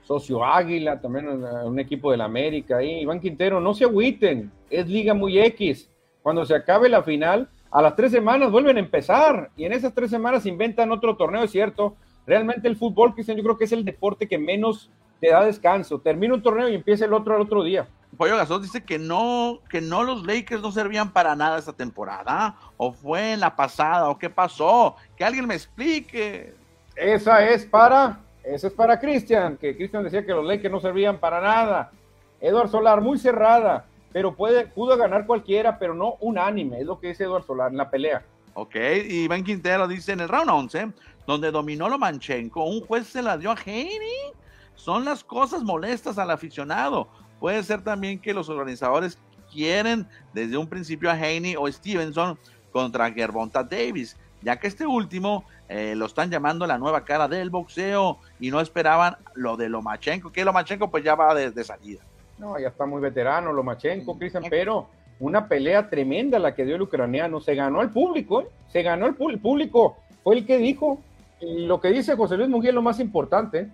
Socio 0.03 0.45
Águila, 0.45 1.01
también 1.01 1.27
un 1.27 1.79
equipo 1.79 2.11
del 2.11 2.21
América 2.21 2.77
ahí. 2.77 2.99
Iván 3.01 3.19
Quintero, 3.19 3.59
no 3.59 3.73
se 3.73 3.85
agüiten, 3.85 4.51
es 4.69 4.87
liga 4.87 5.13
muy 5.15 5.39
X. 5.39 5.89
Cuando 6.21 6.45
se 6.45 6.55
acabe 6.55 6.89
la 6.89 7.01
final, 7.01 7.49
a 7.71 7.81
las 7.81 7.95
tres 7.95 8.11
semanas 8.11 8.51
vuelven 8.51 8.77
a 8.77 8.81
empezar 8.81 9.49
y 9.57 9.65
en 9.65 9.73
esas 9.73 9.93
tres 9.93 10.11
semanas 10.11 10.45
inventan 10.45 10.91
otro 10.91 11.17
torneo, 11.17 11.43
es 11.43 11.51
cierto. 11.51 11.95
Realmente 12.27 12.67
el 12.67 12.75
fútbol, 12.75 13.13
Cristian, 13.13 13.37
yo 13.37 13.43
creo 13.43 13.57
que 13.57 13.65
es 13.65 13.71
el 13.71 13.83
deporte 13.83 14.27
que 14.27 14.37
menos 14.37 14.91
te 15.19 15.29
da 15.29 15.43
descanso. 15.43 15.99
Termina 15.99 16.35
un 16.35 16.41
torneo 16.41 16.69
y 16.69 16.75
empieza 16.75 17.05
el 17.05 17.13
otro 17.13 17.35
al 17.35 17.41
otro 17.41 17.63
día. 17.63 17.87
Pollo 18.15 18.37
Gasol 18.37 18.61
dice 18.61 18.83
que 18.83 18.97
no, 18.97 19.59
que 19.69 19.81
no 19.81 20.03
los 20.03 20.25
Lakers 20.25 20.61
no 20.61 20.71
servían 20.71 21.11
para 21.11 21.35
nada 21.35 21.57
esta 21.57 21.73
temporada, 21.73 22.55
o 22.77 22.91
fue 22.91 23.33
en 23.33 23.39
la 23.39 23.55
pasada, 23.55 24.09
o 24.09 24.17
qué 24.17 24.29
pasó, 24.29 24.95
que 25.15 25.23
alguien 25.23 25.47
me 25.47 25.55
explique. 25.55 26.53
Esa 26.95 27.45
es 27.45 27.65
para 27.65 28.19
eso 28.43 28.67
es 28.67 28.73
para 28.73 28.99
Cristian, 28.99 29.57
que 29.57 29.75
Cristian 29.75 30.03
decía 30.03 30.25
que 30.25 30.31
los 30.31 30.45
Lakers 30.45 30.71
no 30.71 30.79
servían 30.79 31.17
para 31.17 31.41
nada. 31.41 31.91
Eduard 32.39 32.69
Solar, 32.69 33.01
muy 33.01 33.17
cerrada, 33.17 33.85
pero 34.13 34.35
puede, 34.35 34.67
pudo 34.67 34.95
ganar 34.97 35.25
cualquiera, 35.25 35.79
pero 35.79 35.95
no 35.95 36.17
unánime, 36.19 36.79
es 36.79 36.85
lo 36.85 36.99
que 36.99 37.07
dice 37.07 37.23
Eduard 37.23 37.43
Solar 37.43 37.71
en 37.71 37.77
la 37.77 37.89
pelea. 37.89 38.23
Ok, 38.53 38.75
y 38.75 39.23
Iván 39.23 39.43
Quintero 39.43 39.87
dice 39.87 40.13
en 40.13 40.21
el 40.21 40.29
round 40.29 40.49
11, 40.49 40.91
donde 41.25 41.51
dominó 41.51 41.89
Lomanchenko, 41.89 42.63
un 42.63 42.85
juez 42.85 43.07
se 43.07 43.21
la 43.21 43.37
dio 43.37 43.51
a 43.51 43.55
Haney. 43.55 44.31
Son 44.75 45.03
las 45.03 45.23
cosas 45.23 45.63
molestas 45.63 46.17
al 46.17 46.29
aficionado. 46.29 47.07
Puede 47.39 47.63
ser 47.63 47.81
también 47.81 48.19
que 48.19 48.33
los 48.33 48.49
organizadores 48.49 49.17
quieren 49.51 50.07
desde 50.33 50.57
un 50.57 50.67
principio 50.67 51.09
a 51.09 51.13
Haney 51.13 51.55
o 51.57 51.71
Stevenson 51.71 52.37
contra 52.71 53.11
Gervonta 53.11 53.63
Davis, 53.63 54.17
ya 54.41 54.57
que 54.57 54.67
este 54.67 54.85
último 54.85 55.45
eh, 55.69 55.95
lo 55.95 56.05
están 56.05 56.29
llamando 56.29 56.67
la 56.67 56.77
nueva 56.77 57.03
cara 57.03 57.27
del 57.27 57.49
boxeo 57.49 58.19
y 58.39 58.51
no 58.51 58.59
esperaban 58.59 59.17
lo 59.33 59.57
de 59.57 59.69
Lomachenko, 59.69 60.31
que 60.31 60.45
Lomachenko 60.45 60.91
pues 60.91 61.03
ya 61.03 61.15
va 61.15 61.33
de, 61.33 61.63
salida. 61.63 62.01
No, 62.37 62.59
ya 62.59 62.67
está 62.67 62.85
muy 62.85 63.01
veterano 63.01 63.53
Lomachenko, 63.53 64.17
Cristian, 64.17 64.43
pero 64.49 64.87
una 65.19 65.47
pelea 65.47 65.89
tremenda 65.89 66.37
la 66.37 66.53
que 66.53 66.65
dio 66.65 66.75
el 66.75 66.81
ucraniano, 66.81 67.39
se 67.39 67.55
ganó 67.55 67.79
al 67.79 67.91
público, 67.91 68.41
¿eh? 68.41 68.47
se 68.71 68.83
ganó 68.83 69.07
el, 69.07 69.15
público, 69.15 69.97
fue 70.23 70.35
el 70.35 70.45
que 70.45 70.57
dijo, 70.57 70.99
lo 71.41 71.79
que 71.79 71.89
dice 71.89 72.15
José 72.15 72.35
Luis 72.37 72.49
Muguel 72.49 72.75
lo 72.75 72.81
más 72.81 72.99
importante. 72.99 73.69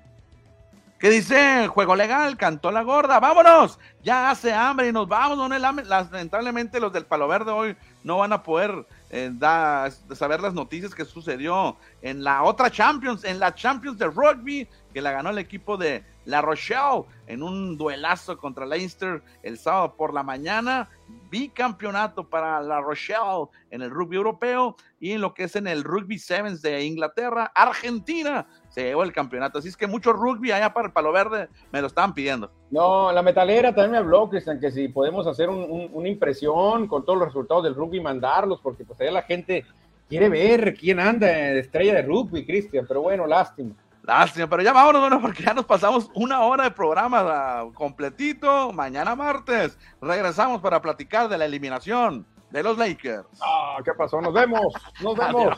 ¿Qué 1.02 1.10
dice? 1.10 1.68
Juego 1.68 1.96
legal, 1.96 2.38
cantó 2.38 2.70
la 2.70 2.84
gorda, 2.84 3.20
vámonos, 3.20 3.80
ya 4.04 4.30
hace 4.30 4.54
hambre 4.54 4.90
y 4.90 4.92
nos 4.92 5.08
vamos, 5.08 5.50
lamentablemente 5.50 6.80
los 6.80 6.94
del 6.94 7.08
Palo 7.08 7.28
Verde 7.28 7.50
hoy 7.50 7.76
no 8.04 8.20
van 8.20 8.34
a 8.34 8.44
poder 8.44 8.86
eh, 9.10 9.32
da, 9.34 9.90
saber 10.14 10.42
las 10.42 10.54
noticias 10.54 10.94
que 10.94 11.04
sucedió 11.04 11.76
en 12.04 12.24
la 12.24 12.44
otra 12.44 12.70
Champions, 12.70 13.24
en 13.24 13.40
la 13.40 13.56
Champions 13.56 13.98
de 13.98 14.06
rugby, 14.06 14.68
que 14.94 15.02
la 15.02 15.12
ganó 15.12 15.32
el 15.32 15.40
equipo 15.40 15.76
de 15.76 16.04
La 16.26 16.42
Rochelle 16.42 17.04
en 17.28 17.44
un 17.44 17.78
duelazo 17.78 18.38
contra 18.38 18.66
Leinster 18.66 19.22
el 19.44 19.58
sábado 19.58 19.96
por 19.96 20.14
la 20.14 20.24
mañana. 20.24 20.90
Bicampeonato 21.30 22.30
para 22.30 22.62
La 22.62 22.82
Rochelle 22.82 23.48
en 23.70 23.82
el 23.82 23.90
rugby 23.90 24.18
europeo 24.18 24.76
y 25.00 25.12
en 25.14 25.22
lo 25.22 25.34
que 25.34 25.44
es 25.44 25.56
en 25.56 25.68
el 25.68 25.84
rugby 25.84 26.20
sevens 26.20 26.62
de 26.62 26.84
Inglaterra. 26.84 27.52
Argentina 27.56 28.48
se 28.70 28.84
llevó 28.84 29.04
el 29.04 29.14
campeonato. 29.14 29.60
Así 29.60 29.70
es 29.70 29.78
que 29.78 29.88
mucho 29.88 30.14
rugby 30.14 30.52
allá 30.52 30.74
para 30.74 30.88
el 30.88 30.94
Palo 30.94 31.12
Verde 31.12 31.50
me 31.72 31.82
lo 31.82 31.88
estaban 31.88 32.14
pidiendo. 32.14 32.52
No, 32.70 33.12
la 33.12 33.22
metalera 33.22 33.74
también 33.74 33.92
me 33.92 33.98
habló, 33.98 34.30
Cristian, 34.30 34.60
que 34.60 34.72
si 34.72 34.88
podemos 34.88 35.28
hacer 35.28 35.50
una 35.50 36.08
impresión 36.08 36.88
con 36.88 37.04
todos 37.04 37.20
los 37.20 37.28
resultados 37.30 37.64
del 37.64 37.76
rugby 37.76 37.98
y 37.98 38.02
mandarlos, 38.02 38.62
porque 38.62 38.86
pues 38.86 39.00
allá 39.02 39.12
la 39.12 39.24
gente 39.24 39.66
quiere 40.08 40.30
ver 40.30 40.76
quién 40.76 41.00
anda 41.00 41.28
de 41.28 41.60
estrella 41.60 41.96
de 41.96 42.02
rugby, 42.02 42.46
Cristian, 42.46 42.86
pero 42.88 43.02
bueno, 43.02 43.26
lástima. 43.26 43.74
Lástima, 44.04 44.48
pero 44.48 44.64
ya 44.64 44.74
vámonos, 44.74 45.02
bueno, 45.02 45.22
porque 45.22 45.44
ya 45.44 45.54
nos 45.54 45.66
pasamos 45.66 46.10
una 46.16 46.42
hora 46.42 46.64
de 46.64 46.72
programa 46.72 47.20
ah, 47.22 47.66
completito. 47.74 48.72
Mañana 48.74 49.16
martes 49.16 49.78
regresamos 50.02 50.60
para 50.62 50.82
platicar 50.82 51.30
de 51.30 51.38
la 51.38 51.46
eliminación 51.46 52.26
de 52.50 52.64
los 52.64 52.78
Lakers. 52.78 53.28
Ah, 53.42 53.78
¿qué 53.86 53.92
pasó? 53.94 54.20
Nos 54.20 54.34
vemos, 54.34 54.74
nos 55.02 55.16
vemos. 55.18 55.58